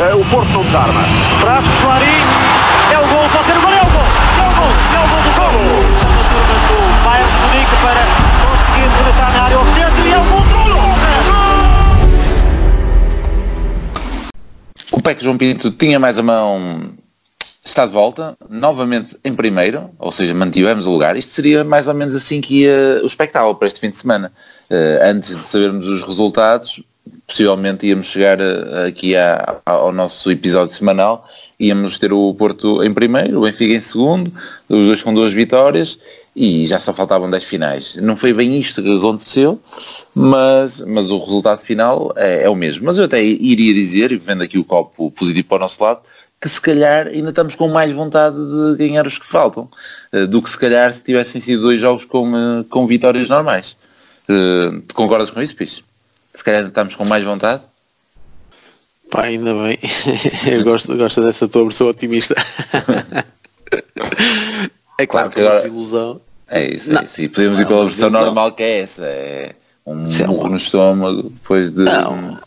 [0.00, 1.02] uh, o Porto não desarma.
[1.40, 2.24] Traz Clarim,
[2.92, 4.08] é o gol, pode ser o gol, é o gol,
[4.40, 5.50] é o gol, é o gol do gol.
[6.00, 8.02] A turma do Bayern Munique para
[8.46, 10.50] conseguir rematar na área ao centro e é o gol do
[14.92, 16.94] O PEC João Pinto tinha mais a mão
[17.62, 21.16] está de volta, novamente em primeiro, ou seja, mantivemos o lugar.
[21.16, 24.32] Isto seria mais ou menos assim que ia o espectáculo para este fim de semana.
[24.68, 26.82] Uh, antes de sabermos os resultados,
[27.26, 31.28] possivelmente íamos chegar uh, aqui a, a, ao nosso episódio semanal,
[31.58, 34.32] íamos ter o Porto em primeiro, o Benfica em segundo,
[34.68, 35.98] os dois com duas vitórias,
[36.34, 37.96] e já só faltavam 10 finais.
[37.96, 39.60] Não foi bem isto que aconteceu,
[40.14, 42.86] mas, mas o resultado final é, é o mesmo.
[42.86, 46.00] Mas eu até iria dizer, e vendo aqui o copo positivo para o nosso lado,
[46.40, 49.68] que se calhar ainda estamos com mais vontade de ganhar os que faltam,
[50.12, 53.76] uh, do que se calhar se tivessem sido dois jogos com, uh, com vitórias normais.
[54.94, 55.82] Concordas com isso, Pis?
[56.34, 57.62] Se calhar estamos com mais vontade?
[59.10, 59.78] Pá, ainda bem.
[60.50, 62.34] Eu gosto, gosto dessa tua versão otimista.
[64.98, 65.62] é claro, claro que agora...
[65.62, 66.20] desilusão.
[66.48, 67.20] É isso, é isso.
[67.20, 69.04] E podemos não, ir pela versão normal que é essa.
[69.04, 69.54] É
[69.86, 71.84] um burro no estômago depois de...
[71.84, 72.38] Não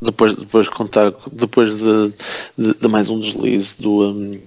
[0.00, 2.14] depois, depois contar, depois de,
[2.56, 4.40] de, de mais um deslize do, um,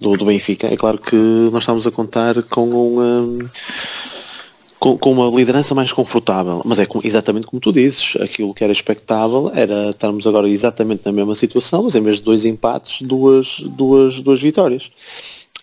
[0.00, 1.16] do, do, Benfica, é claro que
[1.52, 3.48] nós estamos a contar com um, um
[4.78, 8.62] com, com, uma liderança mais confortável, mas é com, exatamente como tu dizes, aquilo que
[8.62, 13.00] era expectável era estarmos agora exatamente na mesma situação, mas em vez de dois empates,
[13.02, 14.90] duas, duas, duas vitórias.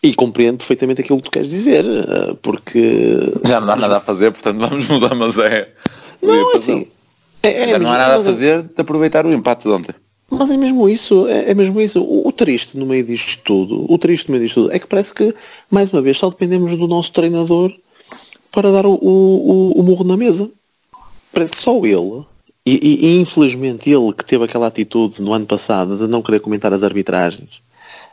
[0.02, 3.19] E compreendo perfeitamente aquilo que tu queres dizer, eh, porque...
[3.45, 5.69] Já não há nada a fazer, portanto vamos mudar, mas é...
[6.22, 6.88] Não, é assim,
[7.41, 9.94] é, é Já não há nada a fazer de aproveitar o empate de ontem.
[10.31, 12.02] Mas é mesmo isso, é, é mesmo isso.
[12.02, 14.88] O, o, triste no meio disto tudo, o triste no meio disto tudo, é que
[14.88, 15.36] parece que,
[15.69, 17.72] mais uma vez, só dependemos do nosso treinador
[18.54, 20.50] para dar o, o, o murro na mesa.
[21.34, 22.23] Parece que só ele,
[22.66, 26.40] e, e, e, infelizmente ele que teve aquela atitude no ano passado de não querer
[26.40, 27.62] comentar as arbitragens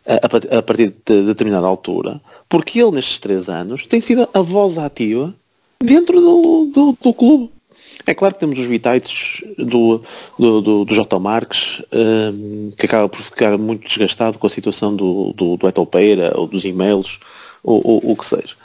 [0.07, 4.79] a, a partir de determinada altura, porque ele nestes três anos tem sido a voz
[4.79, 5.33] ativa
[5.79, 7.51] dentro do, do, do clube.
[8.07, 10.01] É claro que temos os bitites do,
[10.39, 11.19] do, do, do J.
[11.19, 16.33] Marques, um, que acaba por ficar muito desgastado com a situação do, do, do Etolpeira
[16.35, 17.21] ou dos e-mails,
[17.63, 18.57] ou o que seja.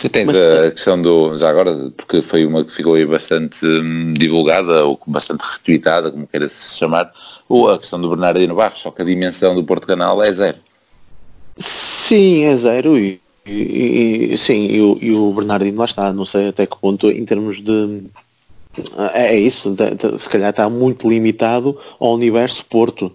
[0.00, 3.66] Você tens Mas, a questão do, já agora, porque foi uma que ficou aí bastante
[3.66, 7.12] hum, divulgada, ou bastante retweetada, como queira se chamar,
[7.46, 10.56] ou a questão do Bernardino Barros, só que a dimensão do Porto Canal é zero.
[11.58, 16.24] Sim, é zero e, e, e sim, e o, e o Bernardino lá está, não
[16.24, 18.04] sei até que ponto em termos de
[19.14, 19.76] é, é isso,
[20.18, 23.12] se calhar está muito limitado ao universo Porto.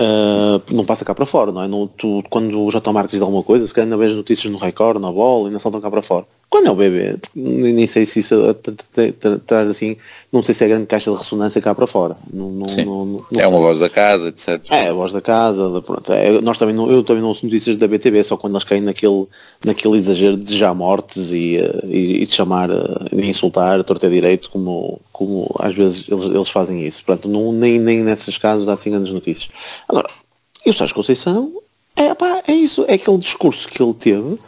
[0.00, 1.88] Uh, não passa cá para fora, não é?
[1.96, 2.92] Tu, quando o J.
[2.92, 5.80] Marques diz alguma coisa, se calhar ainda vês notícias no Record, na bola, não saltam
[5.80, 6.26] cá para fora.
[6.52, 8.36] Quando é o bebê, nem sei se isso
[9.46, 9.96] traz assim,
[10.30, 12.14] não sei se é grande caixa de ressonância cá para fora.
[12.30, 14.60] Não, não, não, é uma voz da casa, etc.
[14.70, 16.12] É, a voz da casa, pronto.
[16.12, 18.82] É, nós também não, eu também não ouço notícias da BTV, só quando elas caem
[18.82, 19.26] naquele,
[19.64, 23.82] naquele exagero de já mortes e, eh, e, e de chamar, eh, de insultar, a
[23.82, 27.02] torta direito, como, como às vezes eles, eles fazem isso.
[27.02, 29.48] Portanto, não, nem, nem nesses casos dá assim grandes notícias.
[29.88, 30.06] Agora,
[30.66, 31.50] e o Sérgio Conceição,
[31.96, 34.38] é, pá, é isso, é aquele discurso que ele teve,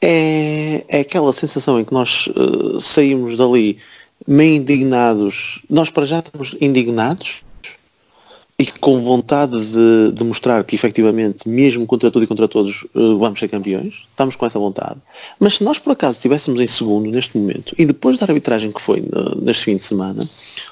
[0.00, 3.78] é, é aquela sensação em que nós uh, saímos dali
[4.26, 5.60] meio indignados.
[5.68, 7.42] Nós para já estamos indignados
[8.58, 13.18] e com vontade de, de, mostrar que efetivamente, mesmo contra tudo e contra todos, uh,
[13.18, 14.06] vamos ser campeões.
[14.10, 15.00] Estamos com essa vontade.
[15.38, 18.80] Mas se nós por acaso estivéssemos em segundo neste momento e depois da arbitragem que
[18.80, 20.22] foi uh, neste fim de semana,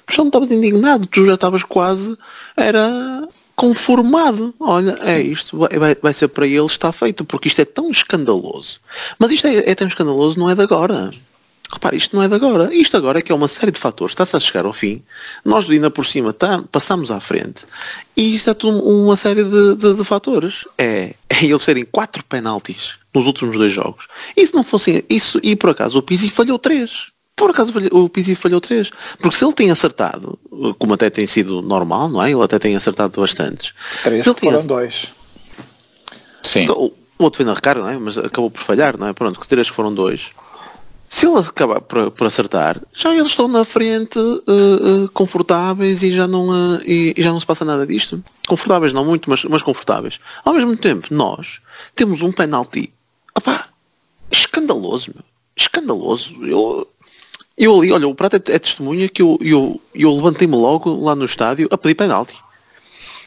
[0.07, 2.17] tu já não estavas indignado, tu já estavas quase.
[2.57, 4.55] Era conformado.
[4.61, 8.79] Olha, é isto, vai, vai ser para ele, está feito, porque isto é tão escandaloso.
[9.19, 11.11] Mas isto é, é tão escandaloso, não é de agora.
[11.71, 12.73] Repare, isto não é de agora.
[12.73, 14.13] Isto agora é que é uma série de fatores.
[14.13, 15.03] Está-se a chegar ao fim.
[15.45, 17.67] Nós ainda por cima tá, passamos à frente.
[18.17, 20.65] E isto é tudo uma série de, de, de fatores.
[20.79, 24.07] É, é eles serem quatro penaltis nos últimos dois jogos.
[24.37, 27.09] E se não fosse isso, e por acaso o Pizzi falhou três
[27.39, 28.91] por acaso o Pizzi falhou três.
[29.19, 30.39] Porque se ele tem acertado,
[30.79, 32.31] como até tem sido normal, não é?
[32.31, 33.73] Ele até tem acertado bastantes.
[34.03, 35.09] Três se ele foram dois.
[36.43, 36.65] Sim.
[36.65, 36.77] Então,
[37.19, 37.99] o outro foi na recarga, não é?
[37.99, 39.13] Mas acabou por falhar, não é?
[39.13, 40.31] Pronto, que três que foram dois.
[41.09, 46.13] Se ele acabar por, por acertar, já eles estão na frente uh, uh, confortáveis e
[46.13, 48.23] já, não, uh, e, e, já não se passa nada disto.
[48.47, 50.21] Confortáveis não muito, mas, mas confortáveis.
[50.45, 51.61] Ao mesmo tempo, nós
[51.95, 52.93] temos um penalti.
[53.35, 53.69] Opá,
[54.31, 55.25] escandaloso, meu.
[55.57, 56.35] Escandaloso.
[56.45, 56.87] Eu,
[57.59, 61.15] eu ali, olha, o Prato é, é testemunha que eu, eu, eu levantei-me logo lá
[61.15, 62.37] no estádio a pedir penalti.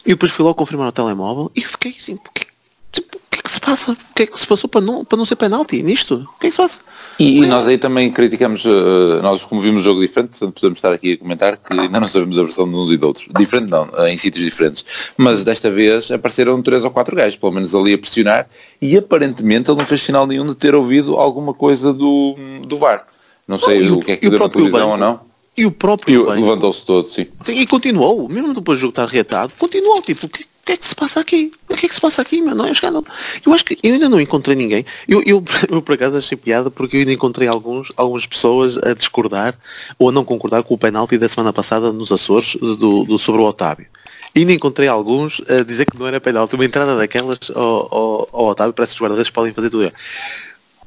[0.05, 2.47] E depois fui logo confirmar o telemóvel e fiquei assim, o que,
[2.91, 3.91] tipo, que, é que se passa?
[3.91, 6.27] O que é que se passou para não, para não ser penalti nisto?
[6.35, 6.81] O que é que se passa?
[7.17, 10.77] E, e nós aí também criticamos, uh, nós como vimos um jogo diferente, portanto podemos
[10.77, 13.27] estar aqui a comentar que ainda não sabemos a versão de uns e de outros.
[13.37, 14.85] Diferente não, em sítios diferentes.
[15.15, 18.49] Mas desta vez apareceram três ou quatro gajos, pelo menos ali a pressionar,
[18.81, 22.35] e aparentemente ele não fez sinal nenhum de ter ouvido alguma coisa do,
[22.65, 23.10] do VAR.
[23.51, 25.19] Não sei não, o, o, que é que deu na televisão banco, ou não.
[25.57, 27.27] E o próprio levantou-se todo, sim.
[27.41, 27.59] sim.
[27.59, 30.87] E continuou, mesmo depois do jogo estar reatado, continuou, tipo, o que, que é que
[30.87, 31.51] se passa aqui?
[31.69, 32.55] O que é que se passa aqui, meu?
[32.55, 33.05] Não é escândalo.
[33.45, 34.85] Eu acho que eu ainda não encontrei ninguém.
[35.09, 38.93] Eu, eu, eu por acaso achei piada porque eu ainda encontrei alguns, algumas pessoas a
[38.93, 39.57] discordar
[39.99, 43.41] ou a não concordar com o penalti da semana passada nos Açores do, do sobre
[43.41, 43.87] o Otávio.
[44.33, 46.55] E ainda encontrei alguns a dizer que não era penalti.
[46.55, 49.91] Uma entrada daquelas ao, ao, ao Otávio, parece que os guarda-redes podem fazer tudo.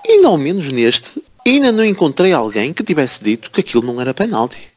[0.07, 4.15] E não menos neste, ainda não encontrei alguém que tivesse dito que aquilo não era
[4.15, 4.75] penalti.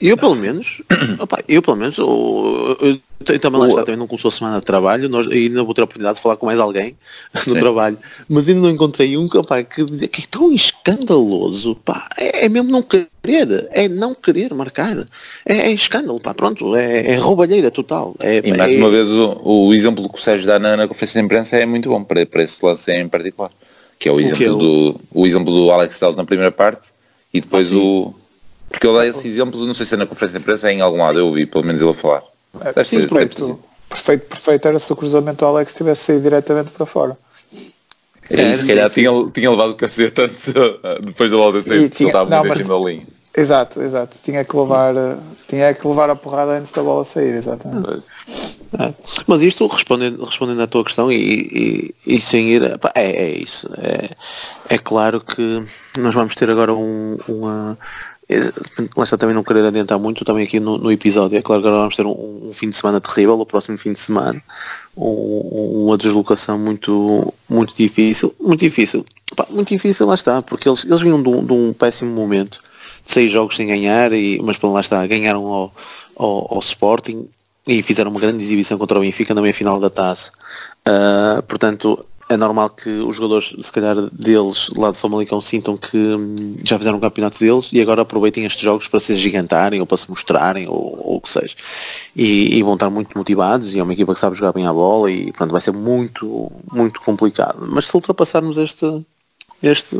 [0.00, 0.82] Eu pelo menos,
[1.18, 4.58] opa, eu pelo menos, eu, eu, eu também lá está, também não começou a semana
[4.58, 6.94] de trabalho, nós, ainda vou ter a oportunidade de falar com mais alguém
[7.46, 7.58] no Sim.
[7.58, 7.96] trabalho,
[8.28, 12.70] mas ainda não encontrei um opa, que, que é tão escandaloso, pá, é, é, mesmo
[12.70, 15.08] não querer, é não querer marcar,
[15.46, 18.14] é, é escândalo, pá, pronto, é, é roubalheira total.
[18.20, 20.86] É, e mais é uma vez o, o, exemplo que o Sérgio dá na, na
[20.86, 23.50] conferência de imprensa é muito bom para, para esse lance em particular,
[23.98, 26.88] que é o exemplo, o do, o exemplo do Alex Telles na primeira parte
[27.32, 28.14] e depois ah, o
[28.68, 30.80] porque eu dei esse exemplo, não sei se é na conferência de imprensa é em
[30.80, 32.22] algum lado, eu ouvi pelo menos ele a falar.
[32.60, 36.70] É, sim, ser, perfeito, perfeito, perfeito era se o cruzamento do Alex tivesse saído diretamente
[36.70, 37.16] para fora.
[38.28, 40.52] É, é se calhar tinha, tinha levado o cacete antes,
[41.02, 43.06] depois da bola sair, porque ele estava muito em cima da linha.
[43.36, 44.16] Exato, exato.
[44.22, 44.94] Tinha que levar,
[45.46, 48.02] tinha que levar a porrada antes da bola sair, exatamente.
[48.78, 48.94] É.
[49.26, 53.30] Mas isto, respondendo, respondendo à tua questão e, e, e sem ir, pá, é, é
[53.38, 53.68] isso.
[53.76, 55.62] É, é claro que
[55.98, 57.78] nós vamos ter agora um, uma
[58.96, 61.38] lá está também não querer adiantar muito também aqui no, no episódio.
[61.38, 63.92] É claro que agora vamos ter um, um, fim de semana terrível, o próximo fim
[63.92, 64.42] de semana,
[64.96, 69.04] um, uma deslocação muito, muito difícil, muito difícil,
[69.34, 72.60] Pá, muito difícil lá está, porque eles, eles vinham de um, de um, péssimo momento,
[73.06, 75.74] seis jogos sem ganhar, e, mas lá está, ganharam ao,
[76.16, 77.28] ao, ao Sporting
[77.66, 80.30] e fizeram uma grande exibição contra o Benfica na meia final da taça.
[80.86, 85.96] Uh, portanto, é normal que os jogadores, se calhar, deles, lá de Famalicão, sintam que
[85.96, 89.86] hum, já fizeram um campeonato deles e agora aproveitem estes jogos para se gigantarem ou
[89.86, 91.54] para se mostrarem ou, ou o que seja.
[92.16, 94.72] E, e, vão estar muito motivados e é uma equipa que sabe jogar bem a
[94.72, 97.66] bola e pronto, vai ser muito, muito complicado.
[97.68, 99.04] Mas se ultrapassarmos este,
[99.62, 99.96] este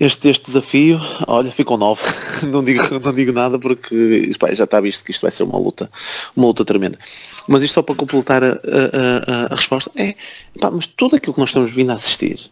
[0.00, 2.02] este, este desafio, olha, ficou nove.
[2.50, 5.58] não, digo, não digo nada porque pá, já está visto que isto vai ser uma
[5.58, 5.90] luta,
[6.36, 6.98] uma luta tremenda.
[7.48, 10.14] Mas isto só para completar a, a, a, resposta é,
[10.60, 12.50] pá, mas tudo aquilo que nós estamos vindo a assistir,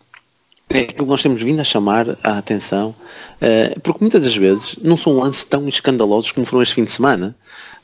[0.69, 2.95] é aquilo que nós temos vindo a chamar a atenção,
[3.43, 6.93] uh, porque muitas das vezes não são lances tão escandalosos como foram este fim de
[6.93, 7.35] semana,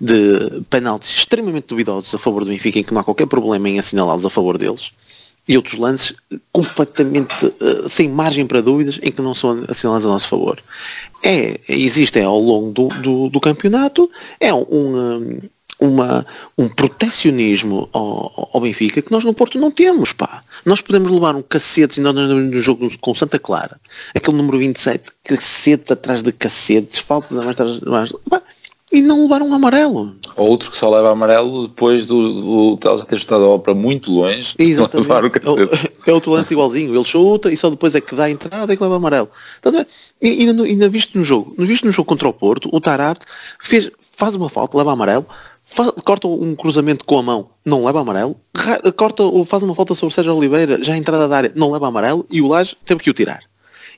[0.01, 3.79] de penaltis extremamente duvidosos a favor do Benfica, em que não há qualquer problema em
[3.79, 4.93] assinalá-los a favor deles,
[5.49, 6.15] e outros lances
[6.53, 10.63] completamente uh, sem margem para dúvidas em que não são assinalados a nosso favor.
[11.23, 14.11] É, existe é, ao longo do, do, do campeonato,
[14.41, 15.41] é um, um,
[15.79, 16.27] uma,
[16.57, 20.43] um protecionismo ao, ao, Benfica que nós no Porto não temos, pá.
[20.65, 23.79] Nós podemos levar um cacete, ainda no jogo com Santa Clara,
[24.15, 28.13] aquele número 27, cacete atrás de cacetes, faltas atrás de mais,
[28.97, 30.17] e não levaram um amarelo.
[30.35, 34.55] Outro que só leva amarelo depois do, do Teles ter estado a obra muito longe.
[34.59, 35.07] Exatamente.
[36.07, 36.95] É, outro lance igualzinho.
[36.95, 39.29] Ele chuta e só depois é que dá a entrada e que leva amarelo.
[40.23, 43.27] E ainda, ainda visto no jogo, no visto no jogo contra o Porto, o Tarapte
[43.59, 45.27] fez, faz uma falta, leva amarelo,
[45.65, 48.37] faz, corta um cruzamento com a mão, não leva amarelo,
[48.97, 51.73] corta ou faz uma falta sobre o Sérgio Oliveira, já a entrada da área, não
[51.73, 53.43] leva amarelo e o Laje teve que o tirar.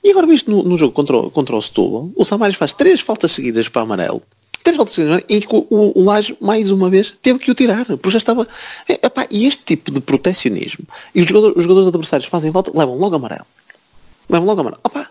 [0.02, 3.32] E agora visto no, no jogo contra, contra o Setúbal, o Samares faz três faltas
[3.32, 4.22] seguidas para amarelo
[4.68, 7.54] três voltas de em que o, o, o Laje, mais uma vez, teve que o
[7.54, 8.46] tirar, porque já estava...
[8.88, 10.84] É, epá, e este tipo de protecionismo,
[11.14, 13.46] e os jogadores, os jogadores adversários fazem volta, levam logo amarelo.
[14.28, 14.80] Levam logo amarelo.
[14.84, 15.10] Epá,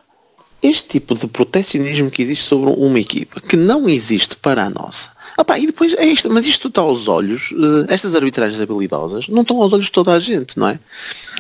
[0.62, 5.12] este tipo de protecionismo que existe sobre uma equipa, que não existe para a nossa,
[5.40, 9.44] Opa, e depois é isto, mas isto está aos olhos, uh, estas arbitragens habilidosas não
[9.44, 10.80] estão aos olhos de toda a gente, não é?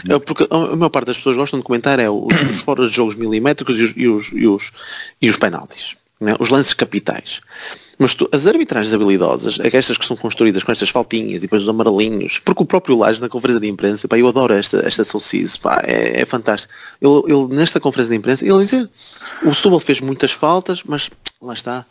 [0.07, 2.93] Uh, porque a, maior parte das pessoas gostam de comentar é os, os fora de
[2.93, 4.71] jogos milimétricos e os, e os, e os,
[5.19, 6.35] e os penaltis, né?
[6.39, 7.41] os lances capitais.
[7.99, 11.63] Mas tu, as arbitragens habilidosas, é estas que são construídas com estas faltinhas e depois
[11.63, 15.03] os amarelinhos, porque o próprio Laje na conferência de imprensa, pá, eu adoro esta, esta
[15.03, 16.71] Socize, pá, é, é fantástico.
[17.01, 18.87] Ele, ele, nesta conferência de imprensa, ele dizer,
[19.43, 21.09] o Subal fez muitas faltas, mas
[21.41, 21.85] lá está,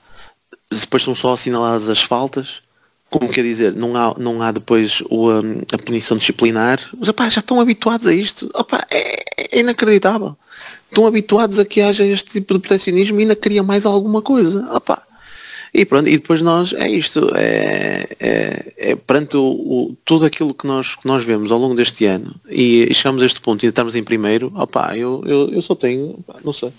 [0.70, 2.62] depois são só assinaladas as faltas,
[3.10, 5.40] como quer dizer, não há, não há depois o, a,
[5.72, 10.36] a punição disciplinar, mas, opá, já estão habituados a isto, opá, é, é inacreditável.
[10.88, 14.66] Estão habituados a que haja este tipo de protecionismo e ainda queria mais alguma coisa.
[14.72, 15.02] Opá,
[15.76, 20.54] E pronto, e depois nós, é isto, é, é, é perante o, o, tudo aquilo
[20.54, 23.62] que nós, que nós vemos ao longo deste ano e, e chegamos a este ponto
[23.62, 26.72] e estamos em primeiro, opá, eu, eu, eu só tenho, não sei,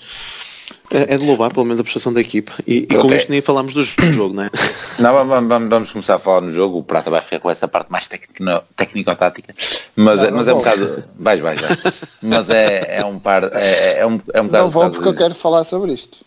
[0.89, 2.53] é, é de louvar pelo menos a prestação da equipa.
[2.65, 4.49] E, e com isto nem falamos do jogo, não é?
[4.97, 6.79] Não, vamos, vamos, vamos, começar a falar no jogo.
[6.79, 9.53] O Prata vai ficar com essa parte mais técnico-tática.
[9.95, 11.03] Mas, não, não mas é um bocado.
[11.15, 11.79] Vais, vais, vais.
[12.19, 13.43] Mas é, é um par.
[13.53, 14.63] É, é um, é um bocado.
[14.63, 16.25] Não vou porque eu quero falar sobre isto.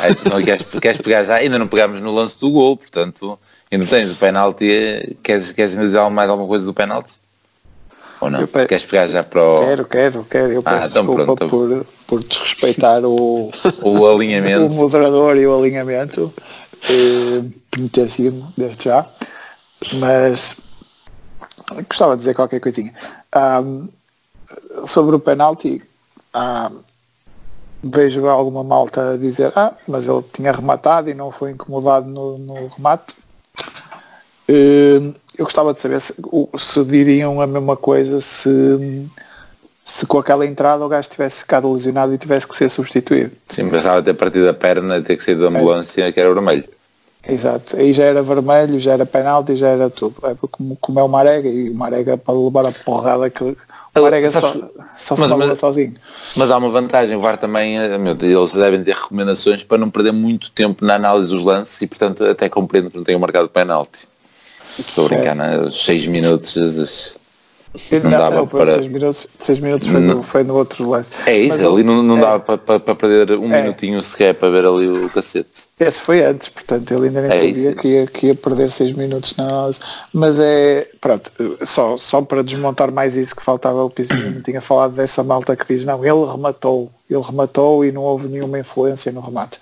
[0.00, 1.36] Aí, tu não queres, queres pegar já?
[1.36, 3.38] Ainda não pegámos no lance do gol, portanto,
[3.70, 5.16] ainda tens o penalti.
[5.22, 7.14] Queres, queres dizer mais alguma coisa do penalti?
[8.20, 8.46] Ou não?
[8.46, 8.66] Pe...
[8.66, 9.60] Queres pegar já para o.
[9.60, 10.52] Quero, quero, quero.
[10.52, 13.50] Eu ah, peço então desculpa pronto, por, por desrespeitar o,
[13.82, 14.66] o alinhamento.
[14.66, 16.32] o moderador e o alinhamento
[16.88, 19.06] eh, penitenciado desde já.
[19.94, 20.56] Mas
[21.88, 22.92] gostava de dizer qualquer coisinha.
[23.36, 23.88] Um,
[24.84, 25.82] sobre o penalti,
[26.34, 26.80] um,
[27.82, 32.38] vejo alguma malta a dizer ah, mas ele tinha rematado e não foi incomodado no,
[32.38, 33.14] no remate.
[34.48, 36.14] Uh, eu gostava de saber se,
[36.58, 39.06] se, diriam a mesma coisa se,
[39.84, 43.32] se com aquela entrada o gajo tivesse ficado lesionado e tivesse que ser substituído.
[43.48, 46.12] Sim, pensava ter partido a perna, ter que sair da ambulância, é.
[46.12, 46.64] que era vermelho.
[47.28, 50.14] Exato, aí já era vermelho, já era penalti, já era tudo.
[50.26, 53.56] É como, como é o Marega e o Marega para levar a porrada que
[54.00, 54.40] o Marega só,
[54.96, 55.94] só se mas, sozinho.
[56.36, 59.90] Mas há uma vantagem, o VAR também, eh, meu, eles devem ter recomendações para não
[59.90, 63.48] perder muito tempo na análise dos lances e portanto até compreendo que não tenham marcado
[63.48, 64.08] penalti.
[64.78, 65.34] Estou a brincar, é.
[65.34, 65.70] né?
[65.70, 67.17] 6 minutos, Jesus.
[67.92, 68.74] Não, não dava para.
[68.74, 71.10] 6 minutos, seis minutos foi, no, foi no outro lance.
[71.26, 74.34] É isso, Mas, ali não, não é, dava para, para, perder um é, minutinho sequer
[74.34, 75.68] para ver ali o cacete.
[75.78, 78.92] Esse foi antes, portanto ele ainda nem é sabia que ia, que ia perder 6
[78.92, 79.80] minutos na análise.
[80.12, 80.88] Mas é.
[81.00, 81.30] Pronto,
[81.64, 85.54] só, só para desmontar mais isso que faltava o Pizinho, não tinha falado dessa malta
[85.54, 89.58] que diz não, ele rematou, ele rematou e não houve nenhuma influência no remate.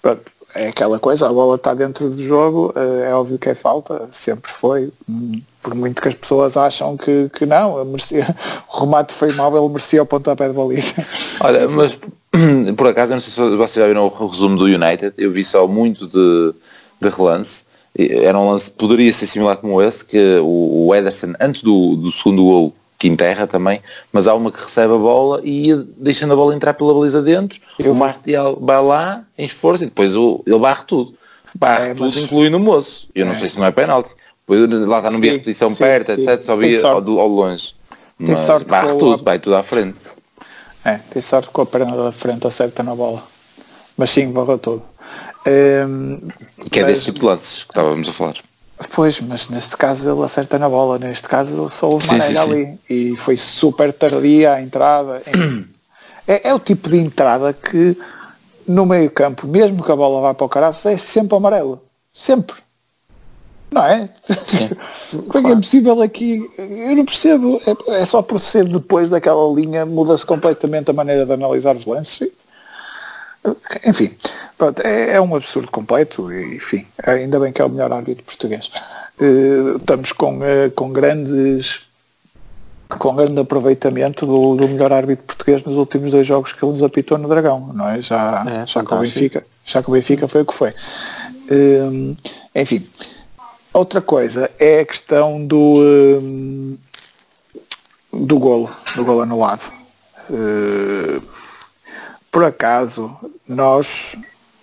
[0.00, 0.22] Pronto,
[0.54, 4.08] é aquela coisa, a bola está dentro do jogo, eh, é óbvio que é falta,
[4.10, 8.34] sempre foi, hum, por muito que as pessoas acham que, que não, merecia,
[8.72, 10.94] o remate foi mau, ele merecia o pontapé de baliza.
[11.40, 11.98] Olha, mas
[12.76, 15.66] por acaso, não sei se vocês já viram o resumo do United, eu vi só
[15.68, 16.54] muito de,
[17.00, 17.64] de relance,
[17.98, 22.12] era um lance, poderia ser similar como esse, que o, o Ederson, antes do, do
[22.12, 23.80] segundo gol, que enterra também,
[24.12, 27.60] mas há uma que recebe a bola e deixando a bola entrar pela baliza dentro,
[27.78, 31.14] eu o Martial vai lá em esforço e depois o, ele barre tudo.
[31.54, 32.16] Barre é, tudo, mas...
[32.16, 33.08] incluindo o moço.
[33.14, 33.38] Eu não é.
[33.38, 34.10] sei se não é penalti.
[34.40, 36.22] Depois lá está, não vi a repetição sim, perto, sim.
[36.22, 36.42] etc.
[36.42, 37.74] Só vi ao, ao, longe.
[38.18, 39.24] Tem mas sorte barre tudo, a...
[39.24, 40.00] vai tudo à frente.
[40.84, 43.22] É, tem sorte com a perna da frente acerta na bola.
[43.96, 44.82] Mas sim, barrou tudo.
[45.46, 46.18] Um,
[46.70, 46.92] que é mas...
[46.92, 48.34] desse tipo de lances que estávamos a falar.
[48.94, 53.16] Pois, mas neste caso ele acerta na bola, neste caso só houve Marega ali e
[53.16, 55.20] foi super tardia a entrada.
[56.26, 57.96] é, é, o tipo de entrada que
[58.66, 61.82] no meio campo, mesmo que a bola vá para o caralho, é sempre amarelo.
[62.12, 62.56] Sempre.
[63.70, 64.08] Não é?
[65.28, 66.50] Como é que é possível aqui?
[66.56, 67.60] Eu não percebo.
[67.66, 71.84] É, é só por ser depois daquela linha muda-se completamente a maneira de analisar os
[71.84, 72.30] lances.
[73.84, 74.10] Enfim,
[74.58, 78.24] pronto, é, é, um absurdo completo e, enfim, ainda bem que é o melhor árbitro
[78.24, 78.70] português.
[79.18, 81.86] Uh, estamos com, uh, com grandes
[82.88, 86.82] com grande aproveitamento do, do, melhor árbitro português nos últimos dois jogos que ele nos
[86.82, 88.00] apitou no Dragão, não é?
[88.00, 90.70] Já, é, já, com, o Benfica, já com o Benfica foi o que foi.
[90.70, 92.16] Uh,
[92.54, 92.88] enfim,
[93.74, 96.78] outra coisa é a questão do,
[98.10, 99.70] do golo, do golo anulado.
[102.32, 103.14] Por acaso,
[103.46, 104.16] nós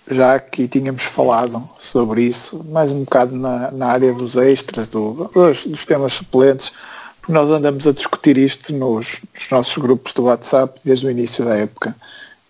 [0.08, 5.30] já aqui tínhamos falado sobre isso, mais um bocado na, na área dos extras, do,
[5.34, 6.72] dos, dos, temas suplentes,
[7.20, 11.44] porque nós andamos a discutir isto nos, nos, nossos grupos do WhatsApp desde o início
[11.44, 11.96] da época.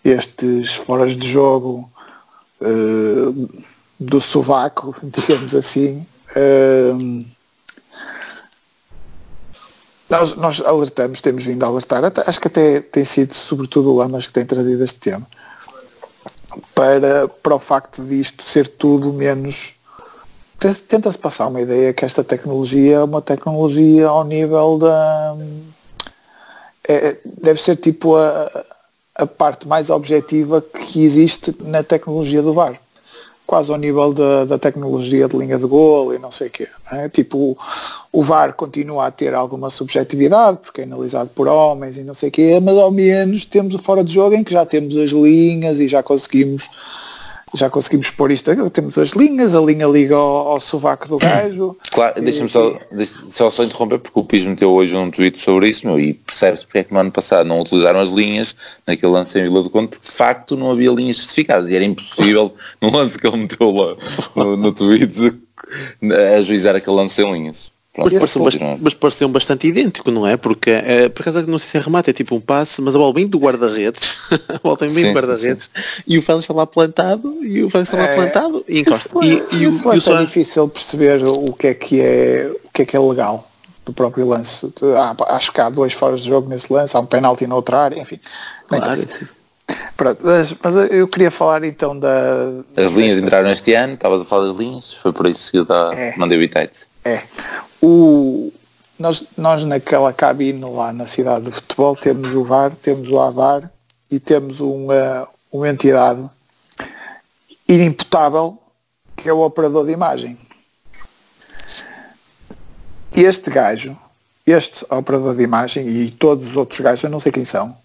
[0.04, 1.90] Estes foras de jogo
[2.60, 3.48] uh,
[3.98, 7.24] do sovaco, digamos assim, uh,
[10.08, 14.26] nós, nós alertamos, temos vindo a alertar, acho que até tem sido sobretudo o Lamas
[14.26, 15.26] que tem trazido este tema,
[16.74, 19.74] para, para o facto disto ser tudo menos.
[20.88, 25.36] Tenta-se passar uma ideia que esta tecnologia é uma tecnologia ao nível da.
[26.88, 28.64] É, deve ser tipo a,
[29.16, 32.80] a parte mais objetiva que existe na tecnologia do VAR
[33.46, 36.68] quase ao nível da, da tecnologia de linha de gol e não sei o quê.
[36.90, 37.08] É?
[37.08, 37.56] Tipo,
[38.12, 42.28] o, VAR continua a ter alguma subjetividade, porque é analisado por homens e não sei
[42.28, 45.10] o quê, mas ao menos temos o fora de jogo em que já temos as
[45.10, 46.68] linhas e já conseguimos
[47.56, 48.50] já conseguimos pôr isto.
[48.70, 51.76] Temos as linhas, a linha liga ao, ao sovaco do gajo.
[51.90, 55.70] Claro, deixa-me só, deixa, só, só interromper porque o PIS meteu hoje um tweet sobre
[55.70, 58.54] isso meu, e percebe-se porque é que no ano passado não utilizaram as linhas
[58.86, 61.84] naquele lance em Vila do Conde, porque de facto não havia linhas especificadas e era
[61.84, 63.96] impossível no lance que ele meteu lá
[64.34, 65.34] no, no tweet
[66.38, 67.72] ajuizar aquele lance sem linhas.
[67.96, 70.36] Pronto, mas, pareceu bastante, mas pareceu bastante idêntico, não é?
[70.36, 72.98] Porque, é, por acaso, não sei se é remate, é tipo um passe, mas a
[72.98, 74.12] bola vem do guarda-redes,
[74.48, 75.70] a bola bem do guarda-redes,
[76.06, 79.18] e o Félix está lá plantado, e o Félix está lá é, plantado, e encosta.
[79.24, 82.70] e, e, e, o, e o é difícil perceber o que é que é, o
[82.70, 83.50] que é que é legal
[83.86, 84.70] do próprio lance.
[85.28, 87.98] acho que há dois fora de jogo nesse lance, há um penalti na outra área,
[87.98, 88.20] enfim.
[88.68, 89.00] Claro.
[89.96, 92.10] Pronto, mas, mas, eu queria falar então da...
[92.76, 95.66] As linhas entraram este ano, estavas a falar das linhas, foi por isso que eu
[95.66, 96.14] tá, é.
[96.16, 96.42] mandei o
[97.06, 97.22] É.
[97.80, 98.52] O,
[98.98, 103.70] nós, nós naquela cabine lá na cidade de futebol temos o VAR, temos o AVAR
[104.10, 106.28] e temos uma, uma entidade
[107.68, 108.58] inimputável
[109.14, 110.36] que é o operador de imagem.
[113.14, 113.96] Este gajo,
[114.44, 117.76] este operador de imagem e todos os outros gajos, eu não sei quem são,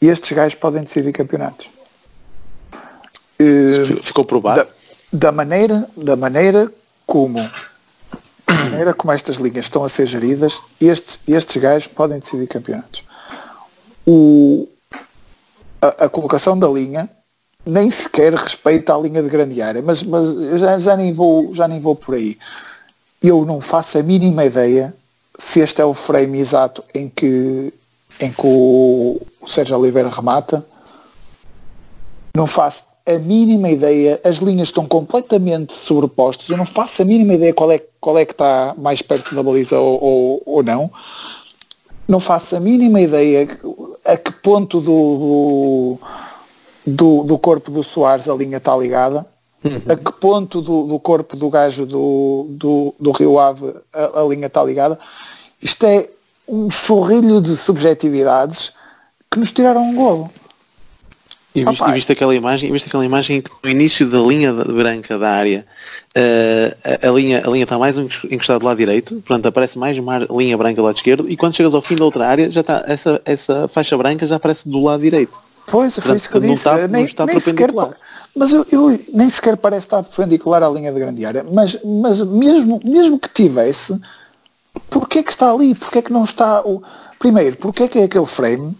[0.00, 1.70] estes gajos podem decidir campeonatos.
[4.02, 4.66] Ficou provado?
[5.12, 6.72] Da, da, maneira, da maneira
[7.06, 7.38] como
[8.46, 13.04] a maneira como estas linhas estão a ser geridas, estes, estes gajos podem decidir campeonatos.
[14.06, 14.68] O,
[15.82, 17.10] a, a, colocação da linha
[17.64, 21.66] nem sequer respeita a linha de grande área, mas, mas já, já, nem vou, já
[21.66, 22.38] nem vou por aí.
[23.20, 24.94] Eu não faço a mínima ideia
[25.38, 27.72] se este é o frame exato em que,
[28.20, 30.64] em que o, o Sérgio Oliveira remata.
[32.34, 37.34] Não faço a mínima ideia, as linhas estão completamente sobrepostas, eu não faço a mínima
[37.34, 40.90] ideia qual é, qual é que está mais perto da baliza ou, ou, ou não.
[42.08, 43.48] Não faço a mínima ideia
[44.04, 45.98] a que ponto do,
[46.86, 49.26] do, do corpo do Soares a linha está ligada,
[49.64, 49.82] uhum.
[49.88, 54.24] a que ponto do, do corpo do gajo do, do, do Rio Ave a, a
[54.24, 54.98] linha está ligada.
[55.62, 56.08] Isto é
[56.48, 58.72] um chorrilho de subjetividades
[59.30, 60.30] que nos tiraram um golo.
[61.56, 65.18] E viste, e viste, aquela imagem, viste aquela imagem que no início da linha branca
[65.18, 65.66] da área
[66.14, 69.96] uh, a, a, linha, a linha está mais encostada do lado direito, portanto aparece mais
[69.98, 72.60] uma linha branca do lado esquerdo e quando chegas ao fim da outra área já
[72.60, 75.40] está essa, essa faixa branca já aparece do lado direito.
[75.66, 76.54] Pois, portanto, foi isso que eu disse.
[76.54, 77.70] Está, nem, está nem sequer,
[78.34, 81.44] mas eu, eu, nem sequer parece estar perpendicular à linha de grande área.
[81.52, 83.98] Mas, mas mesmo, mesmo que tivesse,
[84.88, 85.74] porquê que está ali?
[85.74, 86.82] Porquê que não está o.
[87.18, 88.76] Primeiro, porquê que é aquele frame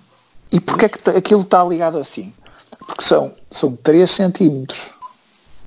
[0.53, 2.33] e porquê que aquilo está ligado assim?
[2.87, 4.95] Porque são, são 3 centímetros.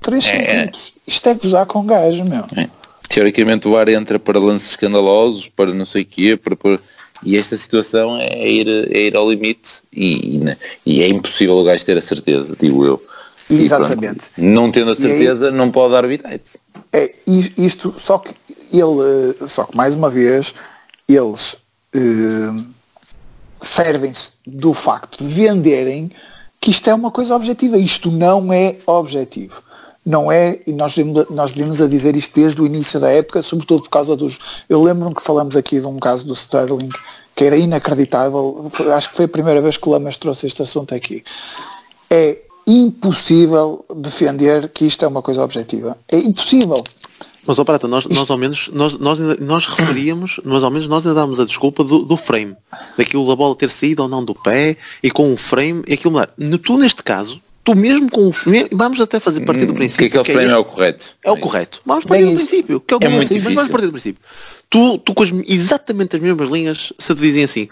[0.01, 0.93] 3 é, centímetros.
[1.05, 2.45] Isto é gozar com gajo, meu.
[2.57, 2.69] É.
[3.09, 6.79] Teoricamente o ar entra para lances escandalosos, para não sei o quê, para, para,
[7.23, 10.39] e esta situação é ir, é ir ao limite e,
[10.85, 13.01] e, é impossível o gajo ter a certeza, digo eu.
[13.49, 14.29] Exatamente.
[14.29, 16.59] Pronto, não tendo a certeza, aí, não pode dar bitite.
[16.93, 17.13] É,
[17.57, 18.35] isto, só que
[18.71, 20.53] ele, só que mais uma vez,
[21.07, 21.57] eles
[21.93, 22.63] eh,
[23.61, 26.11] servem-se do facto de venderem
[26.59, 27.77] que isto é uma coisa objetiva.
[27.77, 29.61] Isto não é objetivo.
[30.05, 33.41] Não é, e nós vimos, nós vimos a dizer isto desde o início da época,
[33.41, 34.39] sobretudo por causa dos.
[34.67, 36.89] Eu lembro-me que falamos aqui de um caso do Sterling
[37.35, 38.69] que era inacreditável.
[38.95, 41.23] Acho que foi a primeira vez que o Lamas trouxe este assunto aqui.
[42.09, 45.97] É impossível defender que isto é uma coisa objetiva.
[46.11, 46.83] É impossível.
[47.45, 51.05] Mas, ó Prata, nós, nós ao menos, nós, nós, nós referíamos, mas ao menos nós
[51.05, 52.55] ainda dámos a desculpa do, do frame.
[52.97, 56.11] Daquilo da bola ter saído ou não do pé e com o frame e aquilo
[56.11, 56.29] mudar.
[56.63, 58.31] Tu, neste caso, tu mesmo com o
[58.71, 60.09] vamos até fazer partir do hum, princípio.
[60.09, 61.09] Que aquele que é frame é, é, o correto.
[61.23, 61.81] É o correto.
[61.85, 62.79] Vamos partir do princípio.
[62.81, 63.55] Que é, o é muito assim, difícil.
[63.55, 64.21] vamos partir do princípio.
[64.69, 67.69] Tu, tu com as, exatamente as mesmas linhas, se te dizem assim,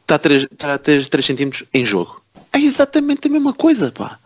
[0.00, 2.20] está 3, está 3, 3 centímetros em jogo.
[2.52, 4.18] É exatamente a mesma coisa, pá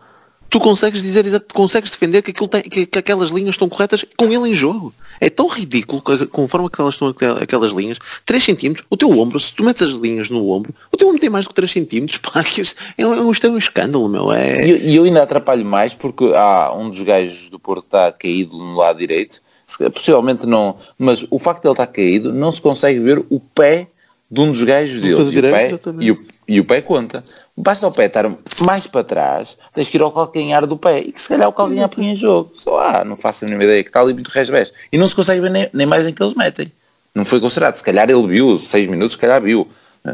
[0.51, 4.49] tu consegues dizer, consegues defender que, tem, que, que, aquelas linhas estão corretas com ele
[4.49, 4.93] em jogo.
[5.19, 7.07] É tão ridículo, conforme que elas estão
[7.41, 10.97] aquelas linhas, 3 centímetros, o teu ombro, se tu metes as linhas no ombro, o
[10.97, 13.49] teu ombro tem mais do que 3 centímetros, pá, que isto é, um, isto é
[13.49, 14.31] um escândalo, meu.
[14.31, 14.65] É...
[14.65, 18.57] E eu, eu, ainda atrapalho mais porque há um dos gajos do Porto está caído
[18.57, 19.41] no lado direito,
[19.93, 23.87] possivelmente não, mas o facto de ele estar caído, não se consegue ver o pé
[24.29, 25.15] de um dos gajos dele.
[25.15, 27.23] E, o pé, e, o, e o pé conta.
[27.55, 28.29] Basta o pé estar
[28.65, 30.99] mais para trás, tens que ir ao calcanhar do pé.
[30.99, 32.51] E que se calhar o calcanhar põe em jogo.
[32.55, 34.73] Só lá, não faço a mínima ideia que está ali muito resvés.
[34.91, 36.69] E não se consegue ver nem, nem mais em que eles metem.
[37.15, 37.77] Não foi considerado.
[37.77, 39.65] Se calhar ele viu, seis minutos, se calhar viu.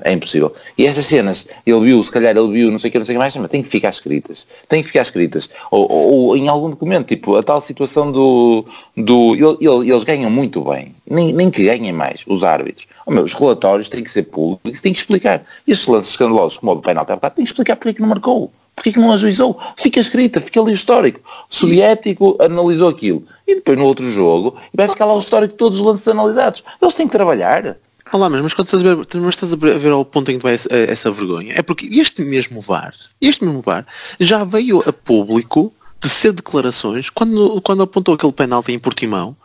[0.03, 0.53] É impossível.
[0.77, 3.15] E essas cenas, ele viu, se calhar ele viu, não sei o que, não sei
[3.15, 4.45] o que mais, mas tem que ficar escritas.
[4.67, 5.49] Tem que ficar escritas.
[5.71, 8.65] Ou, ou, ou em algum documento, tipo, a tal situação do...
[8.97, 10.93] do ele, ele, eles ganham muito bem.
[11.09, 12.85] Nem, nem que ganhem mais, os árbitros.
[13.05, 15.45] Oh, meu, os relatórios têm que ser públicos, têm que explicar.
[15.65, 18.09] E estes lances escandalosos, como o do penalti, tem que explicar porque é que não
[18.09, 18.51] marcou.
[18.75, 19.59] Porquê que não ajuizou?
[19.75, 21.19] Fica escrita, fica ali o histórico.
[21.49, 23.23] O soviético analisou aquilo.
[23.47, 26.63] E depois no outro jogo vai ficar lá o histórico de todos os lances analisados.
[26.79, 27.77] Eles têm que trabalhar.
[28.11, 30.53] Olá, mas quando estás a ver, mas estás a ver ao ponto em que vai
[30.53, 33.85] essa, essa vergonha, é porque este mesmo VAR, este mesmo VAR,
[34.19, 39.35] já veio a público de ser declarações quando, quando apontou aquele penalti em Portimão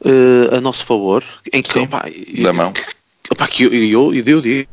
[0.00, 2.04] uh, a nosso favor, em que, Sim, opa,
[2.42, 2.72] da mão.
[3.30, 4.66] Opa, que eu, eu, eu, eu,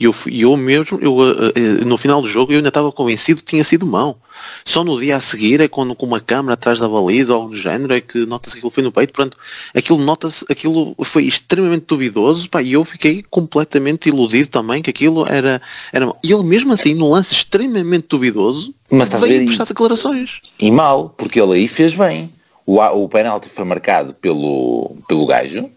[0.00, 3.50] eu, eu, mesmo, eu, uh, uh, no final do jogo, eu ainda estava convencido que
[3.50, 4.16] tinha sido mão.
[4.64, 7.54] Só no dia a seguir é quando com uma câmera atrás da baliza ou algo
[7.54, 9.36] do género é que nota-se que aquilo foi no peito, portanto,
[9.74, 15.26] aquilo nota-se, aquilo foi extremamente duvidoso, pá, e eu fiquei completamente iludido também que aquilo
[15.28, 15.60] era,
[15.92, 20.40] era e ele mesmo assim, no lance extremamente duvidoso, Mas veio prestar declarações.
[20.58, 22.32] E mal, porque ele aí fez bem.
[22.64, 25.68] O, o penalti foi marcado pelo, pelo gajo,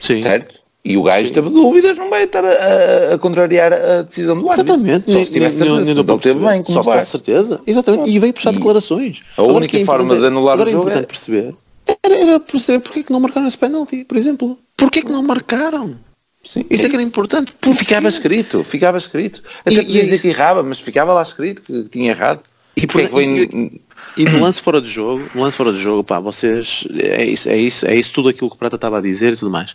[0.00, 0.20] Sim.
[0.22, 0.57] certo?
[0.88, 4.74] E o gajo teve dúvidas, não vai estar a, a- contrariar a decisão do árbitro.
[4.74, 7.60] Exatamente, Só se tivesse certeza, para ele teve bem, como Só se certeza.
[7.66, 8.10] Exatamente.
[8.10, 9.22] E veio E declarações.
[9.36, 11.54] a Agora, única é forma de anular agora o jogo é importante é- perceber
[12.02, 14.58] era, era perceber porque é que não marcaram esse penalti, por exemplo.
[14.76, 15.96] Porquê é que não marcaram?
[16.44, 17.52] Sim, Isso é que era importante.
[17.60, 19.42] Porque ficava escrito, ficava escrito.
[19.64, 22.40] Até podia é dizer que errava, mas ficava lá escrito que tinha errado.
[22.76, 23.80] E porque é que por- foi-
[24.16, 27.48] E no lance fora de jogo, no lance fora de jogo, pá, vocês, é isso,
[27.48, 29.74] é isso, é isso tudo aquilo que o Prata estava a dizer e tudo mais.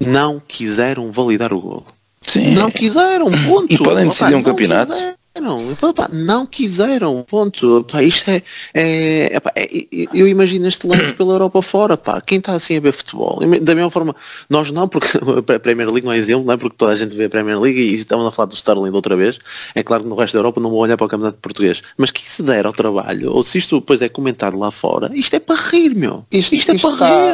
[0.00, 1.86] Não quiseram validar o golo.
[2.22, 2.52] Sim.
[2.54, 3.72] Não quiseram, ponto.
[3.72, 4.92] E podem Opa, decidir um campeonato.
[4.92, 5.17] Quiseram.
[5.80, 7.84] Opa, não quiseram, ponto.
[7.90, 8.42] Pá, isto é,
[8.74, 12.20] é, epá, é- eu imagino este lance pela Europa fora, pá.
[12.20, 13.38] Quem está assim a ver futebol?
[13.62, 14.14] Da mesma forma,
[14.50, 15.08] nós não, porque
[15.54, 17.58] a Premier League não é exemplo, não é porque toda a gente vê a Premier
[17.60, 19.38] League e estamos a falar do Sterling de outra vez.
[19.74, 21.82] É claro que no resto da Europa não vou olhar para o campeonato português.
[21.96, 25.34] Mas quem se der ao trabalho, ou se isto depois é comentado lá fora, isto
[25.34, 26.24] é para rir, meu.
[26.32, 27.32] Isto- Isto, é isto para está-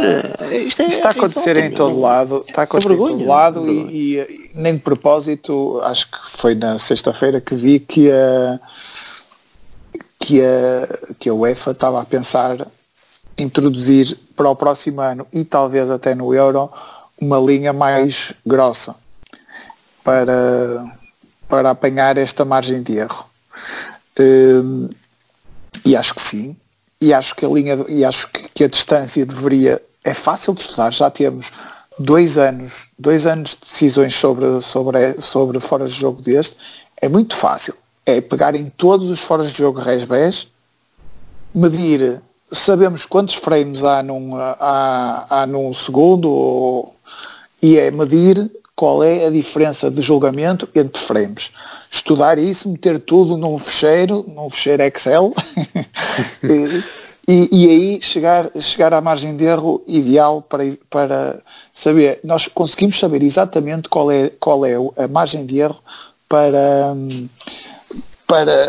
[0.50, 0.66] rir.
[0.66, 2.00] Isto, é, Isto está a acontecer em todo meu.
[2.00, 6.18] lado, está a acontecer em todo lado é e, e nem de propósito, acho que
[6.22, 8.60] foi na sexta-feira que vi que a,
[10.20, 12.66] que a, que a UEFA estava a pensar
[13.36, 16.70] introduzir para o próximo ano e talvez até no Euro
[17.20, 18.94] uma linha mais grossa
[20.04, 20.84] para,
[21.48, 23.26] para apanhar esta margem de erro.
[24.20, 24.88] Hum,
[25.84, 26.56] e acho que sim.
[27.00, 30.60] E acho que a linha e acho que, que a distância deveria é fácil de
[30.60, 30.92] estudar.
[30.92, 31.50] Já temos
[31.98, 36.56] dois anos, dois anos de decisões sobre sobre sobre fora de jogo deste.
[37.00, 37.74] É muito fácil.
[38.06, 40.48] É pegar em todos os foras de jogo resbés,
[41.54, 42.20] medir,
[42.52, 46.94] sabemos quantos frames há num, há, há num segundo ou-
[47.62, 51.50] e é medir qual é a diferença de julgamento entre frames.
[51.90, 55.32] Estudar isso, meter tudo num fecheiro, num fecheiro Excel
[57.26, 62.98] e, e aí chegar, chegar à margem de erro ideal para, para saber, nós conseguimos
[62.98, 65.80] saber exatamente qual é, qual é a margem de erro
[66.28, 66.94] para,
[68.26, 68.68] para,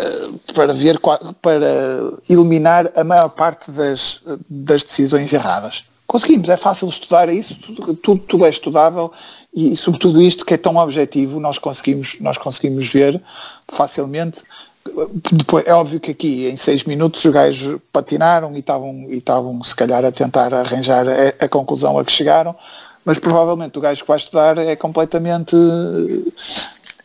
[0.54, 1.00] para ver
[1.41, 5.86] para eliminar a maior parte das, das decisões erradas.
[6.08, 9.12] Conseguimos, é fácil estudar isso, tudo, tudo, é estudável
[9.54, 13.22] e, sobretudo isto que é tão objetivo nós conseguimos, nós conseguimos ver
[13.68, 14.44] facilmente.
[15.32, 19.63] Depois, é óbvio que aqui em seis minutos os gajos patinaram e estavam, e estavam
[19.63, 22.56] se calhar a tentar arranjar a, a conclusão a que chegaram,
[23.04, 25.56] mas provavelmente o gajo que vai estudar é completamente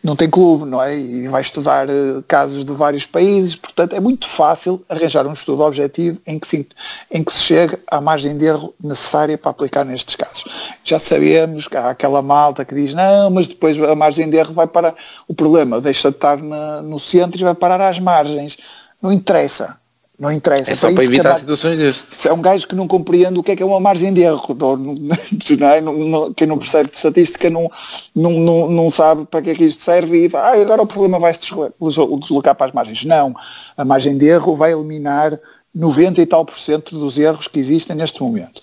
[0.02, 0.96] não tem clube, não é?
[0.98, 5.62] E vai estudar eh, casos de vários países, portanto é muito fácil arranjar um estudo
[5.62, 6.66] objetivo em que se,
[7.10, 10.44] em que se chegue à margem de erro necessária para aplicar nestes casos.
[10.84, 14.54] Já sabemos que há aquela malta que diz não, mas depois a margem de erro
[14.54, 14.94] vai para
[15.28, 18.56] o problema, deixa de estar na- no centro e vai parar às margens.
[19.02, 19.79] Não interessa.
[20.20, 20.70] Não interessa.
[20.70, 22.26] É só para isso que a evitar mar- situações destes.
[22.26, 24.54] é um gajo que não compreende o que é que é uma margem de erro.
[24.54, 25.80] Não, não, não é?
[25.80, 27.70] Não- não- quem não percebe de estatística não,
[28.14, 30.86] não, não, não sabe para que é que isto serve e vai, ah, agora o
[30.86, 31.40] problema vai se
[31.80, 33.02] deslo- deslocar para as margens.
[33.06, 33.34] Não.
[33.76, 35.40] A margem de erro vai eliminar
[35.74, 38.60] 90 e tal por cento dos erros que existem neste momento.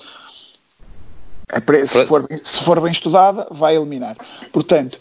[1.51, 4.15] É para- se, for, se for bem estudada, vai eliminar.
[4.51, 4.99] Portanto,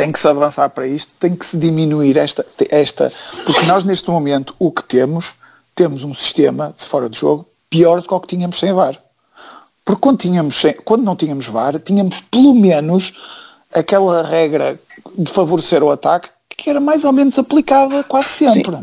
[0.00, 3.12] tem que se avançar para isto, tem que se diminuir esta, esta,
[3.44, 5.34] porque nós neste momento o que temos,
[5.74, 8.96] temos um sistema de fora de jogo pior do que o que tínhamos sem VAR.
[9.84, 13.12] Porque quando, tínhamos sem- quando não tínhamos VAR, tínhamos pelo menos
[13.72, 14.78] aquela regra
[15.16, 18.76] de favorecer o ataque que era mais ou menos aplicada quase sempre.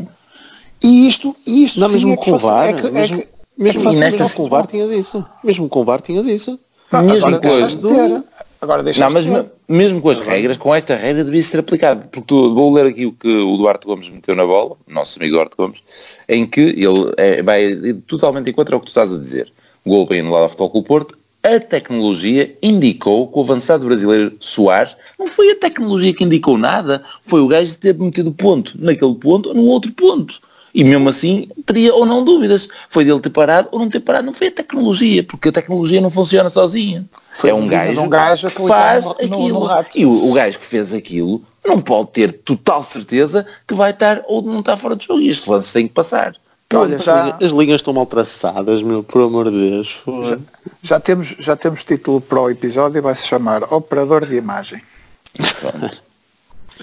[0.82, 2.90] E isto, e isto Não, sim, mesmo é que com o VAR, é que- é
[2.90, 5.24] mesmo, que- mesmo, é que mesmo com o VAR tinhas isso.
[5.44, 6.58] Mesmo com o VAR tinhas isso.
[6.92, 7.76] Mesma agora coisa.
[7.76, 8.38] deixaste de.
[8.60, 12.06] Agora Não, mas de mesmo com as regras, com esta regra devia ser aplicado.
[12.10, 15.36] Porque tu, vou ler aqui o que o Duarte Gomes meteu na bola, nosso amigo
[15.36, 15.82] Duarte Gomes,
[16.28, 19.52] em que ele é, vai totalmente em contra o que tu estás a dizer.
[19.84, 24.34] O gol bem anulado ao Futebol Clube Porto, a tecnologia indicou que o avançado brasileiro
[24.40, 29.14] Soares não foi a tecnologia que indicou nada, foi o gajo ter metido ponto naquele
[29.14, 30.40] ponto ou no outro ponto.
[30.78, 32.68] E mesmo assim teria ou não dúvidas.
[32.88, 34.26] Foi dele ter parado ou não ter parado.
[34.26, 37.04] Não foi a tecnologia, porque a tecnologia não funciona sozinha.
[37.32, 39.48] Foi é um gajo, um gajo que faz no, aquilo.
[39.48, 43.74] No, no e o, o gajo que fez aquilo não pode ter total certeza que
[43.74, 45.20] vai estar ou não está fora de jogo.
[45.20, 46.36] E este lance tem que passar.
[46.72, 47.36] Olha, já...
[47.42, 50.00] As linhas estão mal traçadas, meu, por amor de Deus.
[50.06, 50.38] Já,
[50.80, 54.80] já, temos, já temos título para o episódio e vai se chamar Operador de Imagem.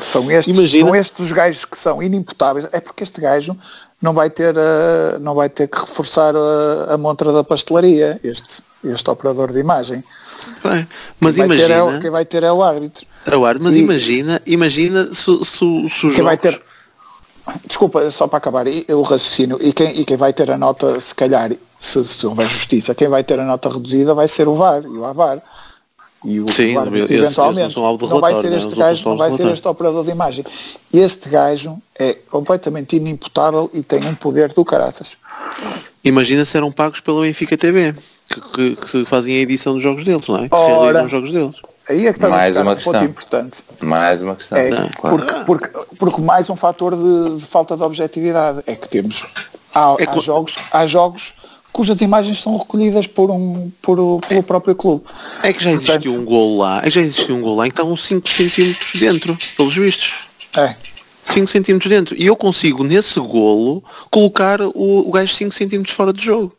[0.02, 0.86] São estes, Imagina...
[0.86, 2.68] são estes os gajos que são inimputáveis.
[2.72, 3.56] É porque este gajo
[4.02, 8.62] não vai ter, uh, não vai ter que reforçar a, a montra da pastelaria, este,
[8.84, 10.04] este operador de imagem.
[10.64, 10.88] Bem,
[11.20, 11.68] mas quem imagina...
[11.68, 13.06] Vai ter é, quem vai ter é o árbitro.
[13.26, 16.20] É o árbitro, mas e, imagina, imagina se, se, se o jogos...
[16.20, 16.62] vai ter
[17.68, 21.14] Desculpa, só para acabar, o raciocínio, e quem, e quem vai ter a nota, se
[21.14, 24.84] calhar, se, se houver justiça, quem vai ter a nota reduzida vai ser o VAR
[24.84, 25.42] e o AVAR.
[26.26, 29.68] E o Sim, árbitro, eventualmente, não, não vai ser este gajo, não vai ser este
[29.68, 30.44] operador de imagem.
[30.92, 35.16] Este gajo é completamente inimputável e tem um poder do caraças.
[36.04, 37.94] Imagina se eram pagos pela Benfica TV,
[38.28, 40.50] que, que, que fazem a edição dos jogos deles, não é?
[40.50, 41.56] Que Ora, os jogos deles.
[41.88, 42.94] Aí é que está mais uma um questão.
[42.94, 43.64] ponto importante.
[43.82, 44.58] Mais uma questão.
[44.58, 45.68] É, porque, porque,
[46.00, 49.24] porque, mais um fator de, de, falta de objetividade é que temos
[49.74, 51.36] há, é há jogos, há jogos
[51.76, 55.04] cujas imagens são recolhidas por um, por, pelo próprio clube.
[55.44, 57.68] É que já existiu Portanto, um gol lá, é que já existiu um gol lá
[57.68, 60.14] em que estavam 5 centímetros dentro, pelos vistos.
[60.56, 60.74] É.
[61.26, 62.16] 5 centímetros dentro.
[62.18, 66.56] E eu consigo, nesse golo, colocar o, o gajo 5 centímetros fora de jogo.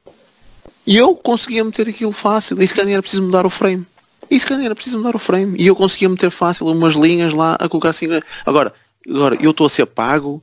[0.87, 2.61] E eu conseguia meter aquilo fácil.
[2.61, 3.87] E se calhar era preciso mudar o frame.
[4.31, 5.57] E se calhar era preciso mudar o frame.
[5.59, 8.07] E eu conseguia meter fácil umas linhas lá a colocar assim.
[8.44, 8.74] Agora,
[9.09, 10.42] agora eu estou a ser pago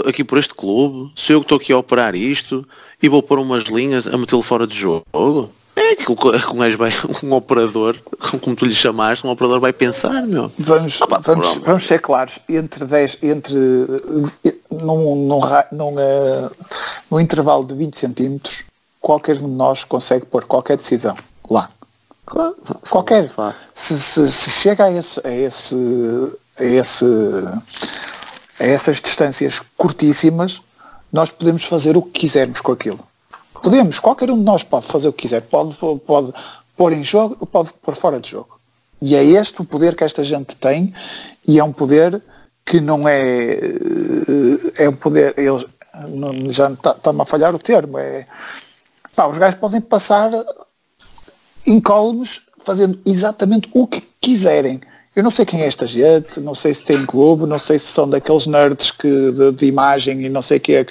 [0.00, 2.66] aqui por este clube, se eu estou aqui a operar isto
[3.04, 5.04] e vou pôr umas linhas a metê-lo fora de jogo.
[5.76, 6.90] É aquilo que um, gajo vai,
[7.22, 7.98] um operador,
[8.40, 10.50] como tu lhe chamaste, um operador vai pensar, meu.
[10.58, 13.56] Vamos, ah, vamos, vamos ser claros, entre 10, entre
[14.70, 15.40] num, num,
[15.70, 16.50] num, uh,
[17.10, 18.64] num intervalo de 20 centímetros,
[19.02, 21.14] qualquer de nós consegue pôr qualquer decisão
[21.50, 21.68] lá.
[22.24, 22.56] Claro.
[22.88, 23.30] Qualquer.
[23.74, 25.76] Se, se, se, chega a esse, a esse,
[26.58, 27.04] a esse
[28.60, 30.62] a essas distâncias curtíssimas,
[31.14, 32.98] nós podemos fazer o que quisermos com aquilo.
[33.62, 36.32] Podemos, qualquer um de nós pode fazer o que quiser, pode, pode
[36.76, 38.58] pôr em jogo, pode pôr fora de jogo.
[39.00, 40.92] E é este o poder que esta gente tem
[41.46, 42.20] e é um poder
[42.66, 43.60] que não é
[44.76, 45.64] é um poder eles
[46.48, 48.26] já está-me tá a falhar o termo é
[49.14, 50.32] pá, os gajos podem passar
[51.64, 54.80] incólumes fazendo exatamente o que quiserem
[55.14, 57.86] eu não sei quem é esta gente, não sei se tem clube, não sei se
[57.86, 60.84] são daqueles nerds que, de, de imagem e não sei o que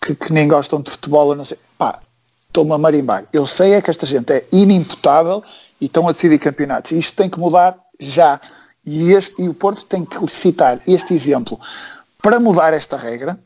[0.00, 1.56] que, que, nem gostam de futebol, não sei.
[1.78, 2.00] Pá,
[2.48, 3.24] estou-me a marimbar.
[3.32, 5.44] Eu sei é que esta gente é inimputável
[5.80, 6.90] e estão a decidir campeonatos.
[6.92, 8.40] Isto tem que mudar já.
[8.84, 11.60] E, este, e o Porto tem que citar este exemplo
[12.20, 13.38] para mudar esta regra,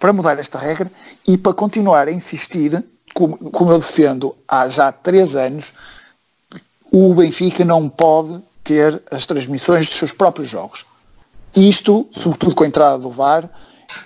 [0.00, 0.90] para mudar esta regra
[1.28, 2.82] e para continuar a insistir,
[3.14, 5.72] como, como eu defendo há já três anos,
[6.90, 10.84] o Benfica não pode ter as transmissões dos seus próprios jogos.
[11.54, 13.48] Isto, sobretudo com a entrada do VAR,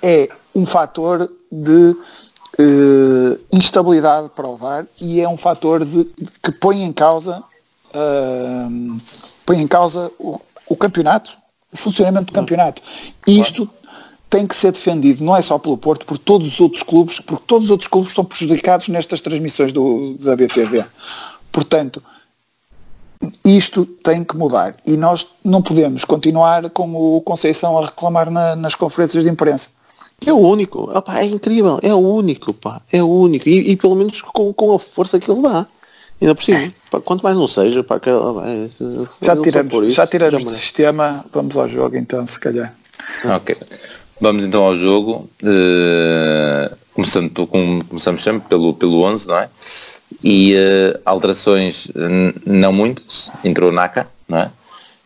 [0.03, 1.97] é um fator de
[2.59, 6.05] uh, instabilidade para o VAR e é um fator de,
[6.42, 7.42] que põe em causa,
[7.95, 8.97] uh,
[9.45, 11.37] põe em causa o, o, campeonato,
[11.73, 12.83] o funcionamento do campeonato.
[13.27, 13.69] Isto
[14.29, 17.45] tem que ser defendido, não é só pelo Porto, por todos os outros clubes, porque
[17.47, 20.85] todos os outros clubes estão prejudicados nestas transmissões do, da BTV.
[21.53, 22.03] Portanto,
[23.44, 24.74] isto tem que mudar.
[24.87, 29.68] E nós não podemos continuar com o Conceição a reclamar na, nas conferências de imprensa.
[30.24, 33.48] É o único, Opa, é incrível, é o único, pá, é o único.
[33.48, 35.66] E, e pelo menos com, com, a força que ele dá.
[36.20, 38.09] Ainda por cima, pá, quanto mais não seja, pá, que,
[39.20, 42.74] já tiramos, isso, já tiramos do sistema, vamos ao jogo então, se calhar.
[43.26, 43.55] Ok,
[44.18, 49.50] vamos então ao jogo, uh, começando, com, começamos sempre pelo, pelo 11, não é?
[50.29, 51.87] E uh, alterações
[52.45, 54.51] não muitas, entrou Naka, não é?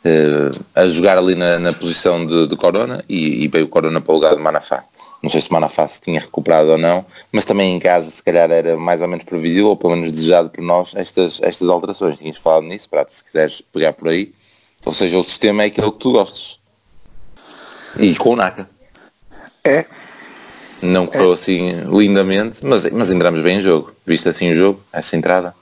[0.02, 4.00] Uh, a jogar ali na, na posição de, de, Corona e, e, veio o Corona
[4.00, 4.82] para o lugar de Manafá.
[5.22, 8.50] Não sei se Manafá se tinha recuperado ou não, mas também em casa se calhar
[8.50, 12.18] era mais ou menos previsível, ou pelo menos desejado por nós, estas, estas alterações.
[12.18, 14.32] Tinhas falado nisso, para se quiseres pegar por aí.
[14.86, 16.58] Ou seja, o sistema é aquele que tu gostas.
[17.98, 18.70] E com o Naka.
[19.66, 19.84] É,
[20.82, 21.34] não correu é.
[21.34, 23.92] assim lindamente, mas, mas entramos bem em jogo.
[24.06, 25.54] Visto assim o jogo, essa entrada.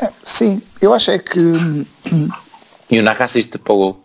[0.00, 1.40] É, sim, eu acho é que.
[2.90, 4.04] E o Naka assiste para o gol.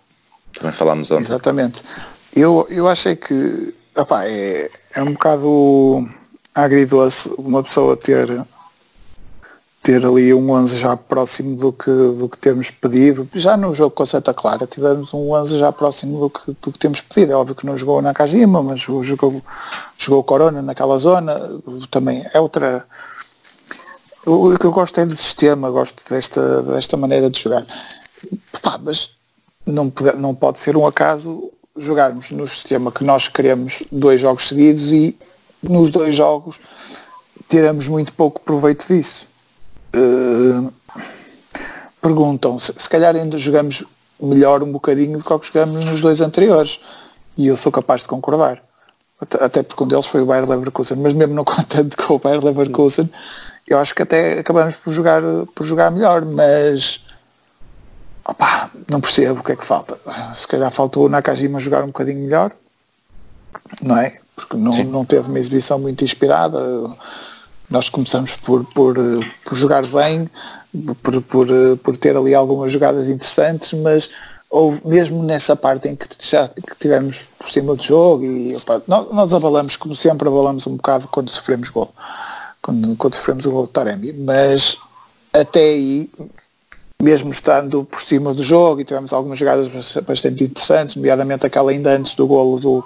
[0.54, 1.24] Também falámos ontem.
[1.24, 1.84] Exatamente.
[2.36, 6.10] Eu, eu achei que opá, é, é um bocado
[6.54, 8.46] agridoce uma pessoa ter
[9.84, 13.28] ter ali um 11 já próximo do que, do que temos pedido.
[13.36, 16.80] Já no jogo com Santa Clara tivemos um 11 já próximo do que, do que
[16.80, 17.34] temos pedido.
[17.34, 19.44] É óbvio que não jogou na Kajima, mas jogou,
[19.98, 21.38] jogou Corona naquela zona.
[21.92, 22.88] Também é outra...
[24.26, 27.66] O que eu gosto é do sistema, gosto desta, desta maneira de jogar.
[28.62, 29.12] Pá, mas
[29.66, 34.48] não pode, não pode ser um acaso jogarmos no sistema que nós queremos dois jogos
[34.48, 35.18] seguidos e
[35.62, 36.58] nos dois jogos
[37.50, 39.33] tiramos muito pouco proveito disso.
[39.96, 40.74] Uh,
[42.02, 43.84] perguntam se, se calhar ainda jogamos
[44.20, 46.80] melhor um bocadinho do que jogamos nos dois anteriores.
[47.38, 48.62] E eu sou capaz de concordar.
[49.20, 52.20] Até, até porque um deles foi o Bayer Leverkusen mas mesmo não contente com o
[52.20, 53.10] Bayer Leverkusen
[53.66, 55.22] eu acho que até acabamos por jogar
[55.56, 57.06] por jogar melhor mas
[58.26, 59.98] opa, não percebo o que é que falta.
[60.34, 62.52] Se calhar faltou o Nakajima jogar um bocadinho melhor
[63.82, 64.20] não é?
[64.36, 66.60] porque não, não teve uma exibição muito inspirada
[67.70, 68.96] nós começamos por, por,
[69.44, 70.30] por jogar bem,
[71.02, 71.48] por, por,
[71.84, 74.10] por ter ali algumas jogadas interessantes, mas
[74.54, 78.84] ou mesmo nessa parte em que já que tivemos por cima do jogo e opa,
[78.88, 81.92] nós, nós, abalamos, como sempre, abalamos um bocado quando sofremos gol,
[82.62, 84.78] quando, quando sofremos o gol do Taremi, mas
[85.34, 86.08] até aí,
[87.02, 89.68] mesmo estando por cima do jogo e tivemos algumas jogadas
[90.06, 92.86] bastante interessantes, nomeadamente aquela ainda antes do golo do,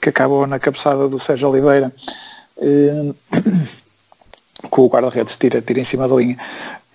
[0.00, 1.92] que acabou na cabeçada do Sérgio Oliveira,
[2.58, 3.12] eh,
[4.68, 6.36] com o guarda-redes tira, tira em cima da linha.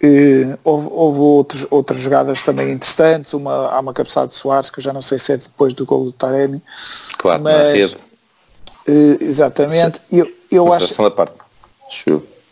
[0.04, 4.80] Uh, houve, houve outros, outras jogadas também interessantes, uma, há uma cabeçada de Soares, que
[4.80, 6.62] eu já não sei se é depois do gol do Taremi.
[7.18, 7.98] Claro, mas, uh,
[9.22, 10.02] exatamente.
[10.10, 11.02] Se, eu, eu acho.
[11.02, 11.34] Da parte.